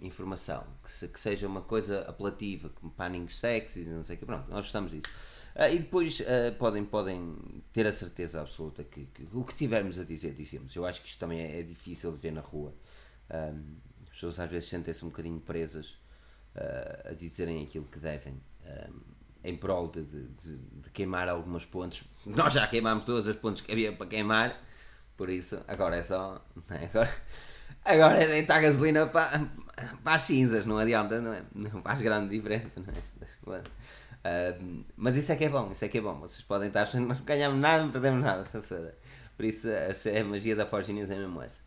[0.00, 4.18] informação, que, se- que seja uma coisa apelativa, como paninhos sexys e não sei o
[4.18, 5.06] que, pronto, nós gostamos disso.
[5.54, 7.36] Ah, e depois ah, podem, podem
[7.72, 10.74] ter a certeza absoluta que, que o que tivermos a dizer, dizemos.
[10.74, 12.72] Eu acho que isto também é, é difícil de ver na rua.
[13.28, 15.98] As pessoas às vezes sentem-se um bocadinho presas
[16.54, 18.40] ah, a dizerem aquilo que devem.
[19.42, 22.04] em prol de, de- de- de queimar algumas pontes.
[22.26, 24.56] Nós já queimámos todas as pontes que havia para queimar,
[25.16, 26.44] por isso agora é só.
[26.70, 26.84] é?
[26.86, 27.12] Agora,
[27.84, 29.46] agora é deitar gasolina para,
[30.02, 31.42] para as cinzas, não adianta, não é?
[31.54, 32.70] Não faz grande diferença,
[33.46, 33.62] não é?
[34.22, 36.18] Ahm, mas isso é que é bom, isso é que é bom.
[36.20, 38.94] Vocês podem estar achando, não ganhamos nada, não perdemos nada, só foda.
[39.36, 41.62] Por isso a, a magia da Forge News é mesmo essa.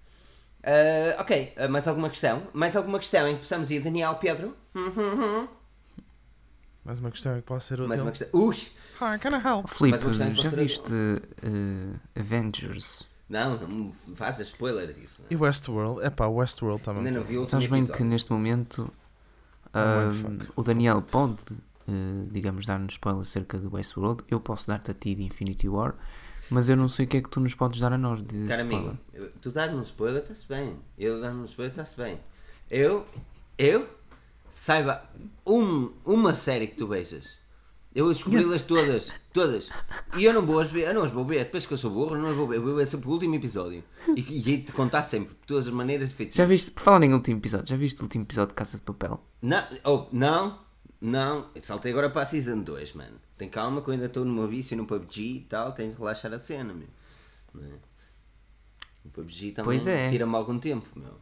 [0.64, 2.44] Ah, ok, ah, mais alguma questão?
[2.54, 3.82] Mais alguma questão em que possamos ir?
[3.82, 4.56] Daniel, Pedro?
[6.86, 7.88] Mais uma questão que pode ser útil.
[7.88, 8.28] Mais uma questão?
[8.34, 8.56] Ui!
[8.56, 9.70] Hi, can I help?
[9.70, 10.92] Filipe, já viste
[11.42, 13.08] eh, Avengers?
[13.30, 15.22] Não, não me faças spoiler disso.
[15.22, 15.34] não é?
[15.34, 16.02] E Westworld?
[16.06, 17.06] É pá, Westworld também.
[17.06, 17.98] Ainda não vi o último Sabes bem episódio.
[17.98, 18.94] que neste momento
[19.74, 20.52] mindfuck.
[20.56, 21.38] o Daniel pode
[21.88, 24.24] eh, digamos, dar-nos spoilers acerca do Westworld.
[24.30, 25.94] Eu posso dar-te a ti de Infinity War,
[26.50, 28.48] mas eu não sei o que é que tu nos podes dar a nós de
[28.48, 28.90] Cara spoiler.
[28.90, 30.78] amigo, tu dar-me um spoiler está-se bem.
[30.98, 32.20] Eu dar-me um spoiler está-se bem.
[32.70, 33.06] Eu,
[33.58, 33.88] eu,
[34.50, 35.04] saiba
[35.46, 37.38] um, uma série que tu vejas.
[37.96, 39.70] Eu descobri-las todas, todas.
[40.18, 41.46] E eu não vou as ver, eu não as vou ver.
[41.46, 42.58] Depois que eu sou burro, não as vou ver.
[42.58, 43.84] Eu vou ver sempre o último episódio.
[44.16, 46.36] E, e te contar sempre, de todas as maneiras feitas.
[46.36, 48.84] Já viste, por falar em último episódio, já viste o último episódio de Casa de
[48.84, 49.24] Papel?
[49.42, 50.60] Não, oh, não,
[51.00, 51.50] não.
[51.62, 53.18] Saltei agora para a Season 2, mano.
[53.38, 55.72] Tem calma que eu ainda estou no meu vício no PUBG e tal.
[55.72, 56.88] Tenho de relaxar a cena, meu.
[57.62, 57.76] É?
[59.06, 60.10] O PUBG também é.
[60.10, 61.14] tira-me algum tempo, meu.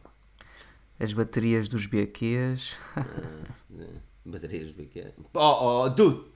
[0.98, 2.76] As baterias dos BQs.
[2.96, 5.14] Eh, Baterias BQ.
[5.34, 6.31] Oh, oh, dude!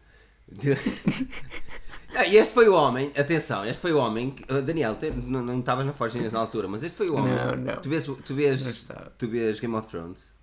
[2.14, 4.30] Ah, e este foi o homem, atenção, este foi o homem.
[4.30, 7.16] que- uh, Daniel, te- não não estavas na Forginhas na altura, mas este foi o
[7.16, 7.34] homem.
[7.34, 7.76] Não, não.
[7.82, 8.86] Tu vês, tu vês,
[9.18, 10.34] tu vês Game of Thrones?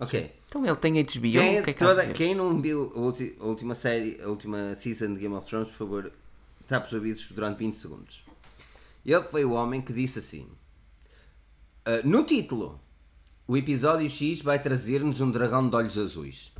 [0.00, 0.34] Ok.
[0.46, 2.92] Então ele tem HBO, Quem, o que é que há a toda- quem não viu
[3.40, 6.12] a, última série, a última season de Game of Thrones, por favor,
[6.66, 8.24] tapos os ouvidos durante 20 segundos.
[9.06, 10.48] Ele foi o homem que disse assim:
[11.84, 12.80] ah, No título,
[13.46, 16.50] o episódio X vai trazer-nos um dragão de olhos azuis.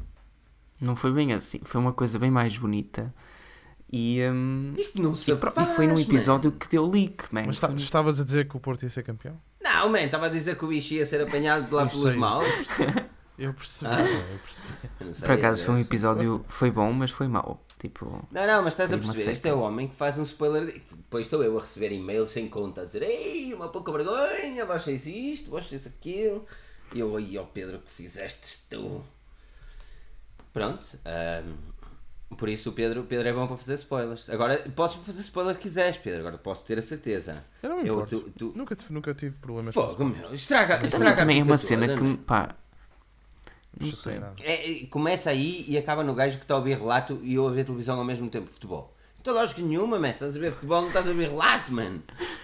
[0.81, 3.13] Não foi bem assim, foi uma coisa bem mais bonita.
[3.93, 6.01] E, hum, Isto não se e, pro- e faz, foi num man.
[6.01, 7.43] episódio que deu leak, man.
[7.47, 9.37] Mas estavas a dizer que o Porto ia ser campeão?
[9.63, 12.17] Não, man, estava a dizer que o bicho ia ser apanhado lá pelos sei.
[12.17, 12.47] maus.
[13.39, 14.03] Eu percebi, Ah.
[14.03, 15.15] eu percebi.
[15.15, 17.65] Sei, Por acaso foi um episódio, foi bom, mas foi mau.
[17.79, 20.67] Tipo, Não, não, mas estás a perceber, este é o homem que faz um spoiler.
[20.67, 24.67] de- Depois estou eu a receber e-mails sem conta a dizer Ei, uma pouca vergonha,
[24.67, 26.45] vós fez isto, vós fez aquilo.
[26.95, 29.03] E eu, ai, ó Pedro, que fizeste tu.
[30.53, 31.55] Pronto, ahm,
[32.37, 34.29] por isso o Pedro, o Pedro é bom para fazer spoilers.
[34.31, 37.45] Agora, podes fazer spoiler que quiseres, Pedro, agora posso ter a certeza.
[37.63, 38.21] Eu não me Eu, importo.
[38.21, 41.41] tu, tu, Nunca, tive- nunca tive problemas com Fogo, meu, estraga, também, estraga a também
[41.41, 42.55] é uma cena toda, que, não me- pá,
[43.81, 44.19] não sei.
[44.19, 44.35] nada.
[44.43, 47.47] É, é, começa aí e acaba no gajo que está a ouvir relato e eu
[47.47, 48.97] a ver televisão ao mesmo tempo futebol.
[49.21, 50.09] Então lógico nenhuma, man.
[50.09, 51.99] Estás a ver futebol, não estás a ouvir relato, man.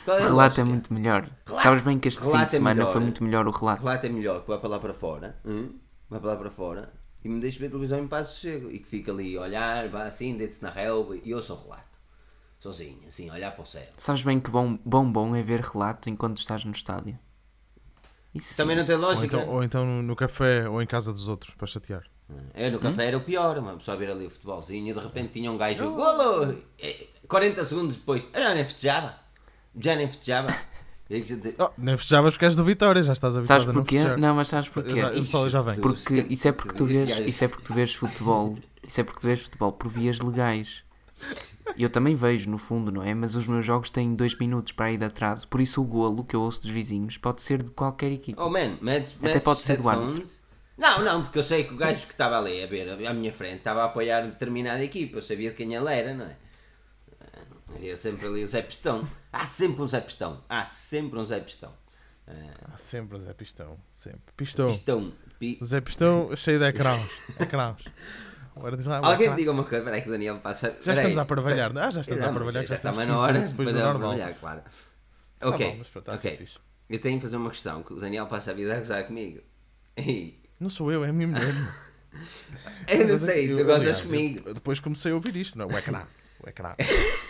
[0.04, 0.60] Qual é Relato lógica?
[0.60, 1.30] é muito melhor.
[1.46, 3.04] Relato- Sabes bem que este fim relato de é semana melhor, foi é?
[3.04, 3.82] muito melhor o relato.
[3.82, 5.36] Relato é melhor que vai para lá para fora.
[5.44, 5.70] hum?
[6.10, 6.92] Vai para lá para fora
[7.26, 8.70] e me deixa ver televisão em paz sossego.
[8.70, 11.84] E que fica ali a olhar, vai assim, deita-se na relva e eu sou relato.
[12.58, 13.86] Sozinho, assim, a olhar para o céu.
[13.98, 17.18] Sabes bem que bom, bom, bom é ver relato enquanto estás no estádio.
[18.34, 18.56] Isso sim.
[18.56, 19.26] Também não tem Ou lógica.
[19.38, 22.04] então, ou então no café ou em casa dos outros para chatear.
[22.54, 22.72] Eu Hum?
[22.72, 25.32] no café era o pior, uma pessoa a ver ali o futebolzinho e de repente
[25.34, 26.60] tinha um gajo, golo!
[26.78, 29.14] Eh, 40 segundos depois, eu já nem festejava.
[29.78, 30.48] Já nem festejava.
[31.08, 33.82] Que- de- Oh, nem festejavas porque és do Vitória, já estás habituado Sabes a não
[33.82, 33.96] porquê?
[33.96, 34.18] festejar.
[34.18, 34.90] Não, mas sabes porquê?
[34.98, 35.80] Eu- pessoal já vem.
[35.80, 39.04] Porque que- isso é porque tu vês, isso é porque tu vês futebol, isso é
[39.04, 40.82] porque tu vês futebol por vias legais.
[41.78, 43.14] Eu também vejo, no fundo, não é?
[43.14, 45.46] Mas os meus jogos têm dois minutos para ir de atraso.
[45.48, 48.42] Por isso o golo que eu ouço dos vizinhos pode ser de qualquer equipa.
[48.42, 50.42] Oh man, metes, Até pode ser do headphones.
[50.76, 53.32] Não, não, porque eu sei que o gajo que estava ali a ver à minha
[53.32, 56.36] frente estava a apoiar determinada equipa, eu sabia de quem ele era, não é?
[57.76, 59.08] Havia sempre ali o Zé Pistão.
[59.32, 60.42] Há sempre um Zé Pistão.
[60.48, 61.72] Há sempre um Zé Pistão.
[62.26, 62.32] Ah,
[62.72, 63.78] Há sempre o Zé Pistão.
[63.92, 64.20] Sempre.
[64.36, 64.68] Pistão.
[64.68, 65.12] Pistão.
[65.38, 67.08] Pi- O Zé Pistão cheio de ecrãos.
[67.38, 67.82] ecrãos.
[68.56, 68.98] Agora diz lá.
[68.98, 70.76] Alguém me diga uma coisa, peraí que o Daniel passa.
[70.80, 71.70] Já estamos a parvalhar.
[71.76, 72.66] Ah, já estamos a Não, mas parvalhar.
[72.66, 74.14] Já, está estamos mais 15 na hora, depois é normal.
[74.16, 74.60] trabalhar, claro.
[75.38, 76.38] Tá Ok, bom, mas pronto, está a ser ok.
[76.38, 76.58] fixe.
[76.88, 79.40] Eu tenho que fazer uma questão, que o Daniel passa a vida a gozar comigo.
[79.98, 81.52] E Não sou eu, é a minha mulher.
[82.88, 84.42] eu não sei, tu gozas comigo.
[84.48, 85.66] eu depois comecei a ouvir isto, não?
[85.66, 86.04] O ecrã.
[86.42, 86.74] O ecrã.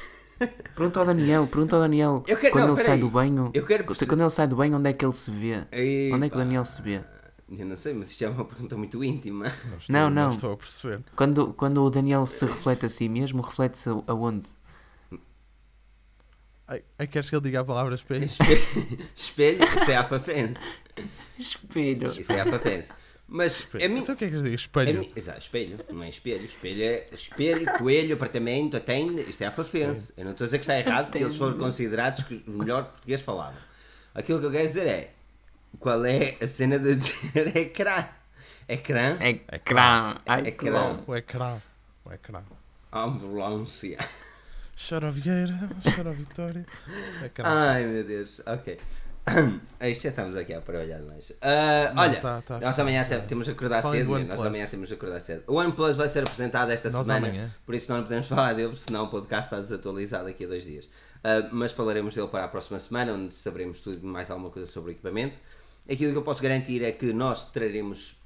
[0.75, 2.23] Pergunta ao Daniel, pergunta ao Daniel.
[2.27, 3.01] Eu quero- quando não, ele sai peraí.
[3.01, 5.67] do banho, Eu quero quando ele sai do banho, onde é que ele se vê?
[5.73, 6.39] Ei, Onde é que o.
[6.39, 7.01] Daniel se vê?
[7.49, 9.47] Eu não sei, mas isto é uma pergunta muito íntima.
[9.47, 10.33] estou- Não, não.
[10.35, 11.01] estou a perceber.
[11.15, 14.51] Quando, quando o Daniel se reflete a si mesmo, reflete-se a- aonde?
[16.69, 18.29] Ai, ai, queres que ele diga a palavra espelho?
[19.15, 20.75] Espelho, isso é afafense.
[21.39, 22.09] Espelho.
[22.21, 22.93] Isso é afafense.
[23.29, 23.85] Mas Espelho.
[23.85, 24.01] a mim.
[24.01, 24.53] Então o que é que eu digo?
[24.53, 25.01] a Espelho.
[25.01, 26.45] mim- Exato, espelho, não é espelho.
[26.45, 29.23] Espelho é espelho, coelho, apartamento, atende.
[29.29, 30.13] Isto é afafense.
[30.17, 32.85] Eu não estou a dizer que está errado, porque eles foram considerados que o melhor
[32.85, 33.57] português falavam.
[34.15, 35.11] Aquilo que eu quero dizer é.
[35.81, 38.09] Qual é a cena de dizer ecrã?
[38.69, 39.17] Ecrã?
[39.21, 40.15] É Ecrã.
[40.73, 41.05] bom.
[41.13, 41.61] O ecrã.
[42.05, 42.43] O ecrã.
[42.93, 43.99] Ambulância.
[44.89, 46.65] Chora Vieira, chora Vitória.
[47.25, 47.45] Ecrã.
[47.47, 48.79] Ai meu Deus, ok.
[49.81, 51.33] Isto já estamos aqui a trabalhar demais.
[51.41, 54.07] Ah, Não, olha, tá- tá nós amanhã te- temos que acordar cedo.
[54.09, 54.25] do né?
[54.25, 55.43] Nós amanhã temos que acordar cedo.
[55.47, 57.55] O OnePlus vai ser apresentado esta Nós semana, amanhã.
[57.65, 60.89] por isso não podemos falar dele, senão o podcast está desatualizado daqui a dois dias.
[61.25, 64.71] Ah, mas falaremos dele para a próxima semana, onde saberemos tudo e mais alguma coisa
[64.71, 65.37] sobre o equipamento.
[65.91, 68.17] Aquilo que eu posso garantir é que nós traremos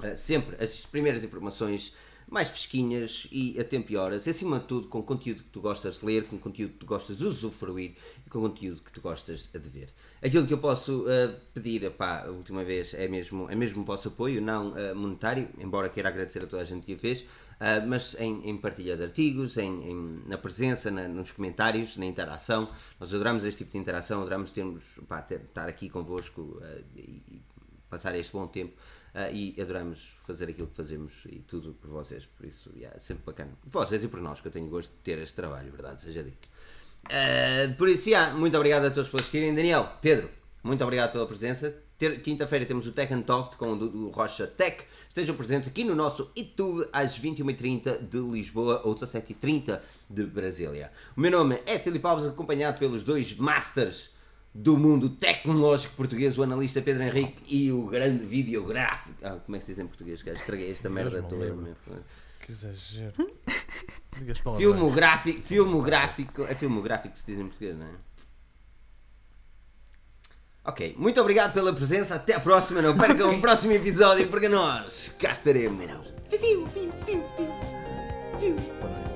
[0.00, 1.92] Uh, sempre as primeiras informações
[2.30, 5.60] mais fresquinhas e a tempo e horas, e acima de tudo com conteúdo que tu
[5.60, 9.00] gostas de ler, com conteúdo que tu gostas de usufruir e com conteúdo que tu
[9.00, 9.88] gostas de ver.
[10.20, 13.84] Aquilo que eu posso uh, pedir, epá, a última vez, é mesmo, é mesmo o
[13.84, 17.20] vosso apoio, não uh, monetário, embora queira agradecer a toda a gente que o fez,
[17.20, 22.04] uh, mas em, em partilha de artigos, em, em- na presença, na- nos comentários, na
[22.04, 22.68] interação.
[22.98, 26.60] Nós adoramos este tipo de interação, adoramos termos, epá, ter- estar aqui convosco
[26.96, 27.40] e,
[27.88, 28.74] passar este bom tempo
[29.14, 33.00] uh, e adoramos fazer aquilo que fazemos e tudo por vocês, por isso yeah, é
[33.00, 33.52] sempre bacana.
[33.64, 36.46] Vocês e por nós, que eu tenho gosto de ter este trabalho, verdade seja dito.
[37.08, 39.54] Uh, por isso, yeah, muito obrigado a todos por assistirem.
[39.54, 40.28] Daniel, Pedro,
[40.62, 41.74] muito obrigado pela presença.
[41.96, 44.84] Ter- Quinta-feira temos o Tech and Talk com o do, Rocha Tech.
[45.08, 50.92] Estejam presentes aqui no nosso YouTube às 21h30 de Lisboa ou 17h30 de Brasília.
[51.16, 54.10] O meu nome é Filipe Alves, acompanhado pelos dois masters
[54.54, 59.14] do mundo tecnológico português, o analista Pedro Henrique e o grande videográfico.
[59.22, 60.22] Ah, como é que se diz em português?
[60.22, 60.36] cara?
[60.36, 61.76] Estraguei esta merda toda.
[62.48, 63.12] Que exagero.
[64.42, 64.56] Palavras.
[64.56, 67.90] Filmográfico, filmográfico, é filmográfico que se diz em português, não é?
[70.64, 75.10] Ok, muito obrigado pela presença, até a próxima, não percam o próximo episódio, porque nós
[75.18, 75.78] cá estaremos.
[76.30, 77.54] Fiu, fiu, fiu, fiu,
[78.40, 79.07] fiu.